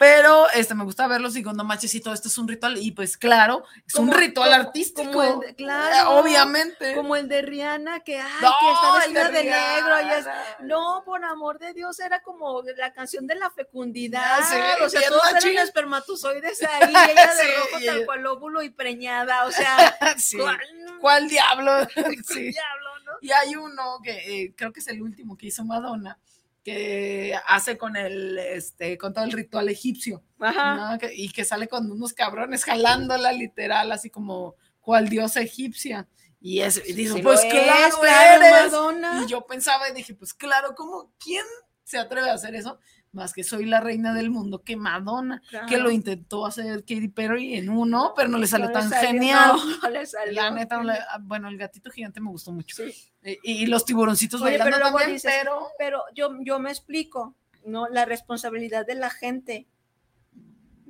[0.00, 2.78] Pero este, me gusta verlos y digo, no manches, sí, todo esto es un ritual.
[2.78, 5.10] Y pues claro, es un ritual como- artístico.
[5.12, 6.94] como el de- eh, claro, obviamente.
[6.94, 10.00] Como el de Rihanna, que, ay, No, que está vestida de, negro.
[10.00, 10.26] y es-
[10.60, 14.38] no, por amor de Dios, era como la canción de la fecundidad.
[14.48, 18.62] Sé, o sea, todos eran espermatozoides ahí, ella de Sí, rojo y- tal cual óvulo
[18.62, 19.44] y preñada.
[19.44, 20.38] O sea, Sí.
[20.38, 20.58] ¿cuál,
[21.02, 21.72] ¿Cuál diablo?
[22.26, 22.52] Sí.
[22.52, 23.12] diablo, no?
[23.20, 26.18] Y hay uno que eh, creo que es el último que hizo Madonna,
[26.62, 30.92] que hace con el, este, con todo el ritual egipcio, Ajá.
[30.92, 30.98] ¿no?
[30.98, 36.06] Que- y que sale con unos cabrones jalándola literal, así como cual diosa egipcia.
[36.40, 38.72] Y, es, y digo, Sí pues claro, es, claro, eres.
[38.72, 39.22] Madonna.
[39.24, 41.12] Y yo pensaba y dije, pues claro, ¿cómo?
[41.22, 41.44] ¿Quién
[41.84, 42.78] se atreve a hacer eso?
[43.12, 47.54] Más que soy la reina del mundo, que Madonna, que lo intentó hacer Katy Perry
[47.54, 49.52] en uno, pero no le salió No le tan salió, genial.
[49.56, 50.32] no, no le salió.
[50.42, 52.76] La neta, no le- ah, bueno, el gatito gigante me gustó mucho.
[52.76, 52.94] Sí.
[53.22, 57.34] Eh, Y, los tiburoncitos Oye, bailando pero también, dices, pero Pero yo, yo me explico,
[57.64, 57.88] ¿no?
[57.88, 59.66] La responsabilidad de la gente.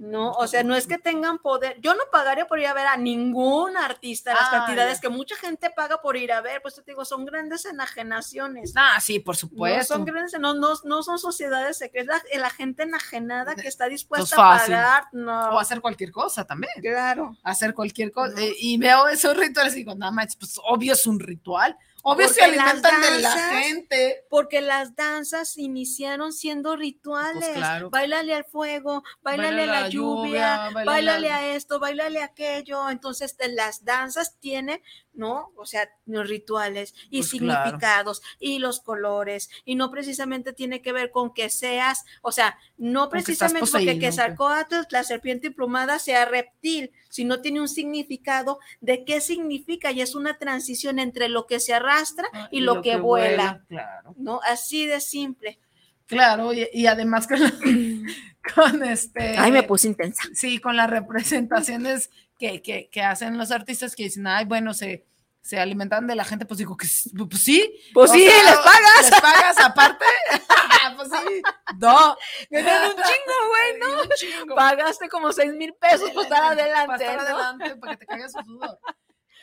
[0.02, 1.78] No, o sea, no es que tengan poder.
[1.82, 5.01] Yo no pagaría por ir a ver a ningún artista las Ah, cantidades ya.
[5.02, 6.62] que mucha gente paga por ir a ver.
[6.62, 8.72] Pues te digo, son grandes enajenaciones.
[8.77, 9.94] ah, sí, por No supuesto.
[9.94, 12.22] son grandes, no, no, no son sociedades secretas.
[12.32, 15.59] La, la gente enajenada que está dispuesta es a pagar, o no.
[15.59, 16.72] hacer cualquier cosa también.
[16.81, 17.36] Claro.
[17.43, 18.32] Hacer cualquier cosa.
[18.35, 18.40] No.
[18.40, 21.77] Eh, y veo esos rituales y digo, nada más, pues obvio es un ritual.
[22.02, 24.24] Obvio se Porque las alimentan de la gente.
[24.31, 27.44] Porque las danzas iniciaron siendo rituales.
[27.44, 27.90] Pues claro.
[27.93, 32.89] Al fuego, bailale Baila a la, lluvia, lluvia, a esto, bailale a aquello.
[32.89, 34.82] Entonces, las danzas tienen,
[35.12, 35.51] ¿no?
[35.57, 37.65] O sea, los rituales y Pues claro.
[37.65, 39.51] significados y los colores.
[39.65, 43.78] Y no precisamente tiene que ver con que seas, o sea, no precisamente porque que
[43.78, 49.91] poseído, que- Quetzalcóatl, la serpiente emplumada, sea reptil, sino tiene un significado de qué significa
[49.93, 53.62] y es una transición entre lo que se arrastra Ah, y, lo, que, vuela.
[53.69, 54.15] Claro.
[54.16, 54.41] ¿no?
[54.47, 55.59] Así de simple.
[56.07, 57.53] Claro, y, y además con, la-
[58.55, 59.37] con este.
[59.39, 60.23] Ay, me puse intensa.
[60.35, 65.04] Sí, con las representaciones que, que, que hacen los artistas que dicen, ay, bueno, se,
[65.42, 67.72] se alimentan de la gente, pues digo que sí, pues sí.
[67.92, 69.10] Pues sí, sea, les pagas.
[69.10, 70.04] ¿Les pagas aparte?
[70.96, 71.42] pues sí.
[71.78, 72.16] No.
[72.50, 74.02] Ganan un chingo, güey, ¿no?
[74.02, 74.54] Un chingo.
[74.54, 77.36] Pagaste como seis mil pesos por estar adelante, Para estar ¿no?
[77.36, 78.78] adelante, para que te caiga su sudor.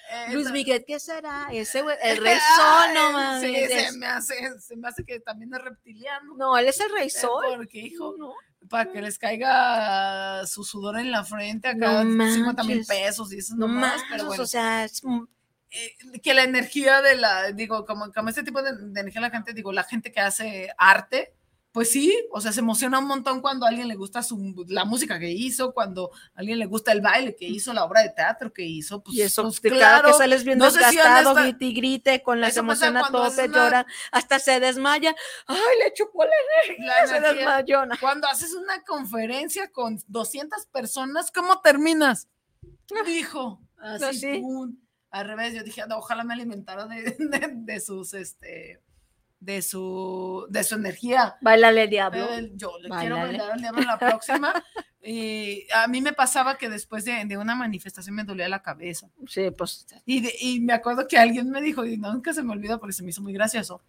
[0.10, 1.48] Eh, Luis Miguel, ¿qué será?
[1.52, 3.42] Ese güey, el rey sol, no mames.
[3.42, 6.36] Sí, se me, hace, se me hace que también es reptiliano.
[6.36, 7.46] No, él es el rey Eh, sol.
[7.58, 8.34] Porque, hijo, No.
[8.70, 13.38] Para que les caiga su sudor en la frente, acá No 50 mil pesos y
[13.38, 14.44] eso No más, pero bueno.
[14.44, 15.02] o sea, es
[15.70, 19.30] eh, que la energía de la, digo, como, como este tipo de, de energía la
[19.30, 21.34] gente, digo, la gente que hace arte,
[21.78, 24.84] pues sí, o sea, se emociona un montón cuando a alguien le gusta su, la
[24.84, 28.10] música que hizo, cuando a alguien le gusta el baile que hizo, la obra de
[28.10, 30.80] teatro que hizo, pues, y eso, pues, de claro, cada que sales bien no si
[30.80, 35.16] desgastado, esta- grite y grite, con las emociones a tope, una- llora, hasta se desmaya.
[35.46, 36.32] Ay, le chupó la
[36.66, 37.86] energía, La se desmayó.
[37.86, 37.96] no.
[38.02, 42.28] Cuando haces una conferencia con 200 personas, ¿cómo terminas?
[43.06, 44.40] Dijo, así, Ah, sí.
[44.42, 44.78] pum.
[45.12, 48.82] al revés, yo dije, "No, ojalá me alimentara de, de- de sus, este,
[49.40, 51.38] de su, de su energía.
[51.42, 52.28] Bailale, diablo.
[52.34, 54.54] Eh, Yo le quiero bailar al diablo la próxima.
[55.10, 59.08] Y a mí me pasaba que después de, de una manifestación me dolía la cabeza.
[59.26, 59.88] Sí, pues.
[60.06, 62.92] Y, de- y me acuerdo que alguien me dijo, y nunca se me olvida porque
[62.92, 63.82] se me hizo muy gracioso,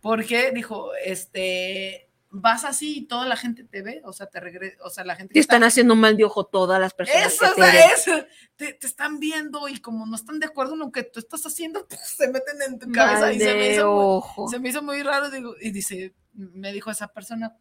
[0.00, 2.05] porque dijo, este,
[2.40, 5.16] vas así y toda la gente te ve, o sea, te regresa, o sea, la
[5.16, 7.32] gente Te que están está- haciendo mal de ojo todas las personas.
[7.32, 8.26] eso, que o sea, eso,
[8.56, 11.44] te, te están viendo y como no están de acuerdo en lo que tú estás
[11.46, 14.68] haciendo, pues, se meten en tu cabeza Mal y se me, hizo muy, se me
[14.68, 17.56] hizo muy raro, digo, y dice, me dijo esa persona,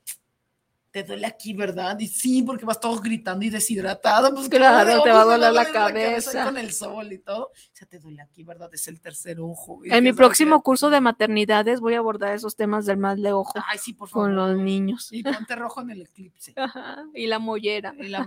[0.96, 2.00] te duele aquí, ¿verdad?
[2.00, 5.70] Y sí, porque vas todo gritando y deshidratado, pues Claro, te va a doler la
[5.70, 6.46] cabeza.
[6.46, 8.70] con el sol y todo, o sea, te duele aquí, ¿verdad?
[8.74, 9.82] Es el tercer ojo.
[9.84, 13.52] En mi próximo curso de maternidades voy a abordar esos temas del mal de ojo.
[13.70, 14.28] Ay, sí, por favor.
[14.30, 15.10] con los niños.
[15.12, 16.54] Y ponte rojo en el eclipse.
[16.56, 17.94] Ajá, y la mollera.
[18.00, 18.26] y la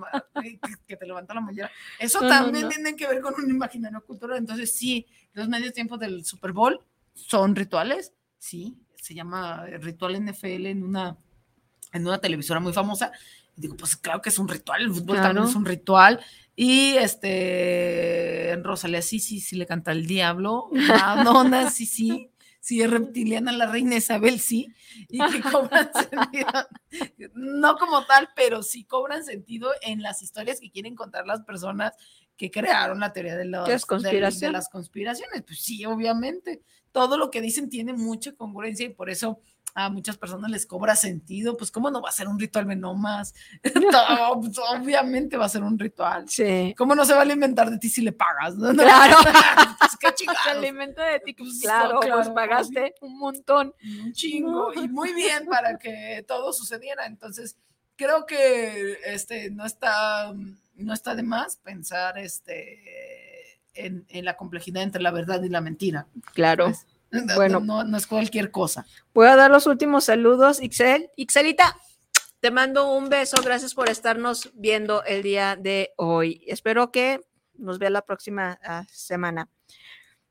[0.86, 1.70] que- te levanta la mollera.
[1.98, 2.68] Eso No, no, también no.
[2.68, 4.36] tiene que ver con un imaginario cultural.
[4.36, 6.78] Entonces, sí, los medios tiempos del Super Bowl
[7.14, 11.16] son rituales, sí, se llama ritual NFL en una
[11.93, 13.12] en una televisora muy famosa.
[13.56, 15.28] Y digo, pues claro que es un ritual, el fútbol Claro.
[15.35, 16.20] también es un ritual.
[16.55, 20.69] Y este, Rosalía, sí, sí, sí le canta el diablo.
[20.73, 22.31] Madonna, sí, sí.
[22.60, 24.69] Sí, es reptiliana la reina Isabel, sí.
[25.09, 26.48] Y que cobran sentido.
[27.35, 31.93] No como tal, pero sí cobran sentido en las historias que quieren contar las personas
[32.36, 34.10] que crearon la teoría de, los, ¿Qué es de-
[34.47, 35.43] de las conspiraciones.
[35.47, 36.60] Pues sí, obviamente.
[36.93, 39.40] Todo lo que dicen tiene mucha congruencia y por eso
[39.74, 41.56] a muchas personas les cobra sentido.
[41.56, 42.66] Pues, ¿cómo no va a ser un ritual?
[43.90, 46.28] Todo, pues, obviamente va a ser un ritual.
[46.28, 46.74] Sí.
[46.76, 48.56] ¿Cómo no se va a alimentar de ti si le pagas?
[48.56, 48.72] no?
[48.72, 49.16] Claro.
[49.78, 53.74] pues, qué Se alimenta de ti, pues, Pues, claro, claro, pues pagaste un montón.
[54.02, 57.06] un chingo y muy bien para que todo sucediera.
[57.06, 57.56] Entonces,
[57.96, 60.32] creo que este no está
[60.76, 65.60] no está de más pensar este en, en la complejidad entre la verdad y la
[65.60, 66.06] mentira.
[66.34, 66.66] Claro.
[66.66, 67.60] Pues, Bueno.
[67.60, 68.86] no, no es cualquier cosa.
[69.14, 71.10] Voy a dar los últimos saludos, Ixel.
[71.16, 71.76] Ixelita,
[72.40, 73.43] te mando un beso.
[73.43, 76.44] Gracias por estarnos viendo el día de hoy.
[76.47, 77.20] Espero que
[77.55, 79.48] nos vea la próxima ah, semana.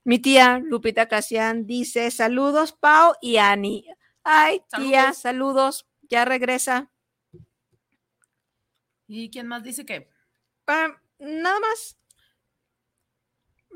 [0.04, 3.86] Mi tía Lupita Casian dice: Saludos, Pau y Ani.
[4.24, 5.88] Ay, tía, saludos.
[6.04, 6.92] Ya regresa.
[9.08, 10.10] ¿Y quién más dice que?
[10.68, 11.98] Ah, nada más.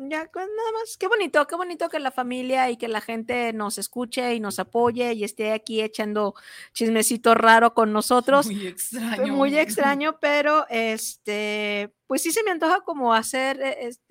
[0.10, 0.98] Ya, pues, nada más.
[0.98, 4.57] Qué bonito, qué bonito que la familia y que la gente nos escuche y nos
[4.57, 6.34] apoye y esté aquí echando
[6.73, 8.48] chismecito raro con nosotros.
[8.48, 9.34] Muy extraño.
[9.34, 14.02] Muy extraño, pero este, pues sí se me antoja como hacer es-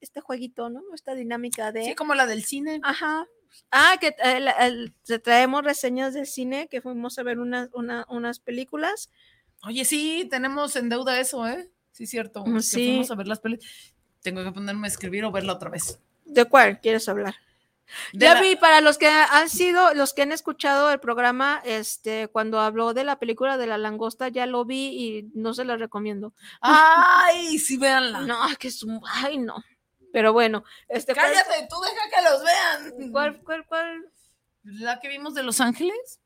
[0.00, 0.82] este jueguito, ¿no?
[0.94, 1.84] Esta dinámica de.
[1.84, 2.80] Sí, como la del cine.
[2.82, 3.26] Ajá.
[3.70, 8.38] Ah, que eh, el- traemos reseñas de cine, que fuimos a ver unas, una- unas
[8.40, 9.10] películas.
[9.66, 11.70] Oye, sí, tenemos en deuda eso, ¿eh?
[11.92, 12.44] Sí, cierto.
[12.44, 12.86] Mm, que sí.
[12.86, 13.72] fuimos a ver las películas.
[14.22, 15.98] Tengo que ponerme a escribir o verla otra vez.
[16.24, 17.34] ¿De cuál quieres hablar?
[18.12, 21.62] De ya la- vi, para los que han sido, los que han escuchado el programa,
[21.64, 25.64] este, cuando habló de la película de la langosta, ya lo vi y no se
[25.64, 26.34] la recomiendo.
[26.60, 28.20] Ay, sí, véanla.
[28.20, 29.64] No, que es un, ay, no.
[30.12, 33.10] Pero bueno, este, ¿cuál- Cállate, tú deja que los vean.
[33.12, 34.10] ¿cuál, cuál, cuál?
[34.64, 36.20] ¿La que vimos de Los Ángeles?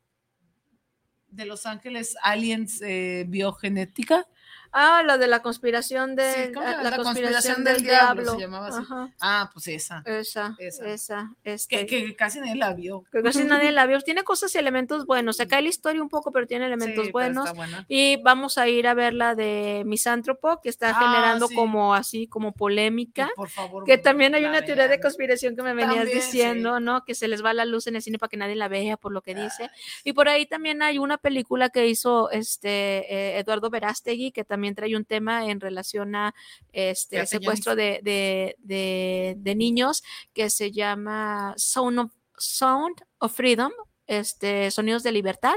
[1.27, 4.27] De Los Ángeles Aliens eh, Biogenética.
[4.73, 7.83] Ah, la de la conspiración de Sí, ¿cómo se la, la conspiración, conspiración del, del
[7.83, 8.33] diablo, diablo.
[8.35, 8.77] se llamaba así.
[8.81, 10.01] Ajá, Ah, pues esa.
[10.05, 10.89] esa, Esa.
[10.89, 13.03] esa, este, Que, que casi nadie la vio.
[13.11, 14.01] que casi nadie la vio.
[14.01, 15.37] Tiene cosas y elementos buenos.
[15.37, 17.49] Se cae la historia un poco, pero tiene elementos Sí, buenos.
[17.87, 21.55] Y vamos a ir a ver la de Misántropo, que está Ah, generando sí.
[21.55, 23.29] como así, como polémica.
[23.35, 23.83] Por favor.
[23.83, 25.01] Que también hay una teoría de vean.
[25.01, 27.03] conspiración que me venías También, diciendo, ¿no?
[27.05, 29.11] Que se les va la luz en el cine para que nadie la vea por
[29.11, 29.69] lo que dice.
[30.03, 32.69] Y por ahí también hay una película que hizo este
[33.13, 36.33] eh, Eduardo Verástegui, que también trae un tema en relación a
[36.71, 40.03] este secuestro de, de, de- de niños,
[40.33, 43.71] que se llama Sound of, Sound of Freedom,
[44.07, 45.55] este, Sonidos de Libertad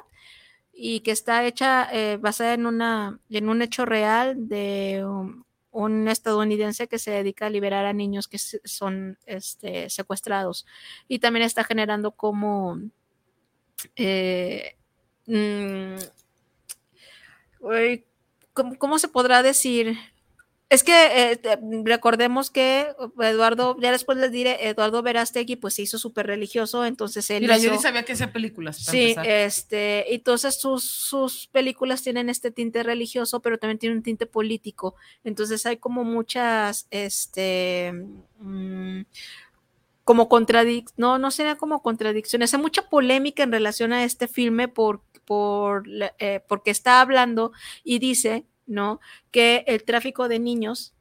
[0.73, 6.09] y que está hecha eh, basada en una en un hecho real de um, un
[6.09, 10.67] estadounidense que se dedica a liberar a niños que son este, secuestrados.
[11.09, 12.79] Y también está generando como
[13.97, 14.77] eh,
[15.27, 15.97] mm,
[17.61, 18.05] uy,
[18.57, 19.97] ¿cómo, cómo se podrá decir?
[20.69, 20.93] Es que
[21.33, 21.41] eh,
[21.85, 22.89] recordemos que
[23.21, 27.57] Eduardo, ya después les diré, Eduardo Verástegui pues se hizo súper religioso, entonces él Mira,
[27.57, 28.79] yo ni sabía que hacía películas.
[28.79, 29.27] Sí, empezar.
[29.27, 34.97] este, entonces sus, sus películas tienen este tinte religioso, pero también tienen un tinte político.
[35.23, 37.93] Entonces hay como muchas, este,
[38.41, 39.03] mm,
[40.03, 44.67] como contradic, no, no sería como contradicciones, hay mucha polémica en relación a este filme
[44.69, 45.85] por, por,
[46.19, 47.53] eh, porque está hablando
[47.85, 49.01] y dice, ¿no?
[49.31, 50.96] Que el tráfico de niños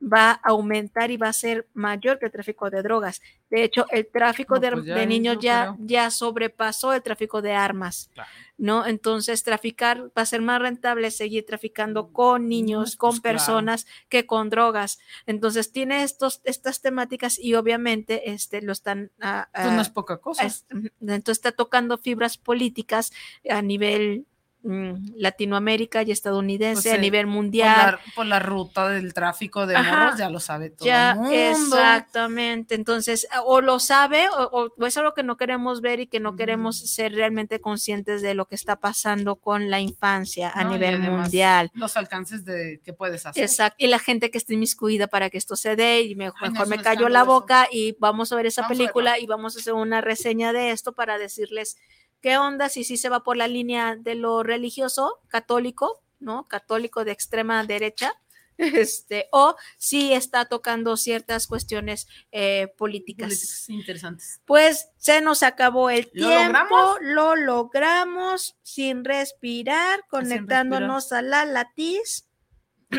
[0.00, 3.22] va a aumentar y va a ser mayor que el tráfico de drogas.
[3.50, 5.86] De hecho, el tráfico No, de, pues de niños ya, creo.
[5.86, 8.28] ya sobrepasó el tráfico de armas, Claro.
[8.58, 8.86] ¿no?
[8.86, 13.22] Entonces, traficar va a ser más rentable seguir traficando con niños, pues, con claro.
[13.38, 14.98] personas que con drogas.
[15.26, 19.10] Entonces, tiene estos, estas temáticas y obviamente este, lo están...
[19.18, 20.44] Pues no ah, es poca cosa.
[20.44, 20.66] es-
[21.00, 23.12] entonces está tocando fibras políticas
[23.48, 24.26] a nivel
[24.66, 27.76] mm, Latinoamérica y estadounidense, Pues, a eh, nivel por, mundial.
[27.92, 30.04] la, por la ruta del tráfico de Ajá.
[30.04, 31.76] morros, ya lo sabe todo Ya, el mundo.
[31.76, 32.74] exactamente.
[32.74, 36.36] Entonces, o lo sabe o, o es algo que no queremos ver y que no
[36.36, 41.70] queremos ser realmente conscientes de lo que está pasando con la infancia a nivel mundial.
[41.74, 43.42] Los alcances de que puedes hacer.
[43.42, 46.68] Exacto, y la gente que esté inmiscuida para que esto se dé, y mejor, Ay,
[46.68, 47.26] me callo la eso.
[47.26, 50.70] boca y vamos a ver esa Vamos película y vamos a hacer una reseña de
[50.70, 51.76] esto para decirles
[52.20, 56.48] qué onda, si sí se va por la línea de lo religioso, católico, ¿no?
[56.48, 58.12] Católico de extrema derecha,
[58.58, 63.28] este, o si está tocando ciertas cuestiones eh, políticas.
[63.28, 64.40] Políticas interesantes.
[64.44, 66.96] Pues se nos acabó el ¿Lo tiempo, logramos?
[67.02, 72.28] lo logramos sin respirar, conectándonos a la latiz.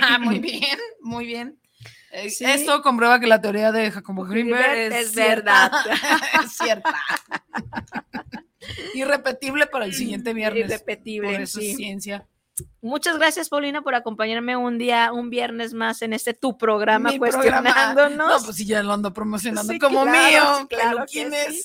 [0.02, 1.60] Ah, muy bien, muy bien.
[2.12, 2.46] Eh, Sí.
[2.46, 5.72] Esto comprueba que la teoría de Jacobo Greenberg Greenberg es, es verdad.
[6.44, 6.96] es cierta.
[8.94, 10.66] Irrepetible para el siguiente viernes.
[10.66, 11.72] Irrepetible, Por eso sí.
[11.72, 12.28] es ciencia.
[12.82, 17.20] Muchas gracias, Paulina, por acompañarme un día, un viernes más en este tu programa, Mi
[17.20, 17.62] programa.
[17.62, 18.40] cuestionándonos.
[18.42, 20.68] No, pues sí, ya lo ando promocionando Sí, como claro, mío.
[20.68, 21.64] claro que sí.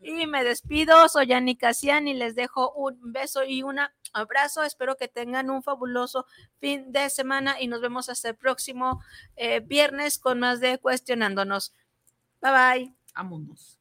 [0.00, 3.78] Y me despido, soy Yanni Casian y les dejo un beso y un
[4.12, 4.64] abrazo.
[4.64, 6.26] Espero que tengan un fabuloso
[6.58, 9.00] fin de semana y nos vemos hasta el próximo
[9.36, 11.72] eh, viernes con más de Cuestionándonos.
[12.42, 12.94] Bye bye.
[13.14, 13.78] Vámonos.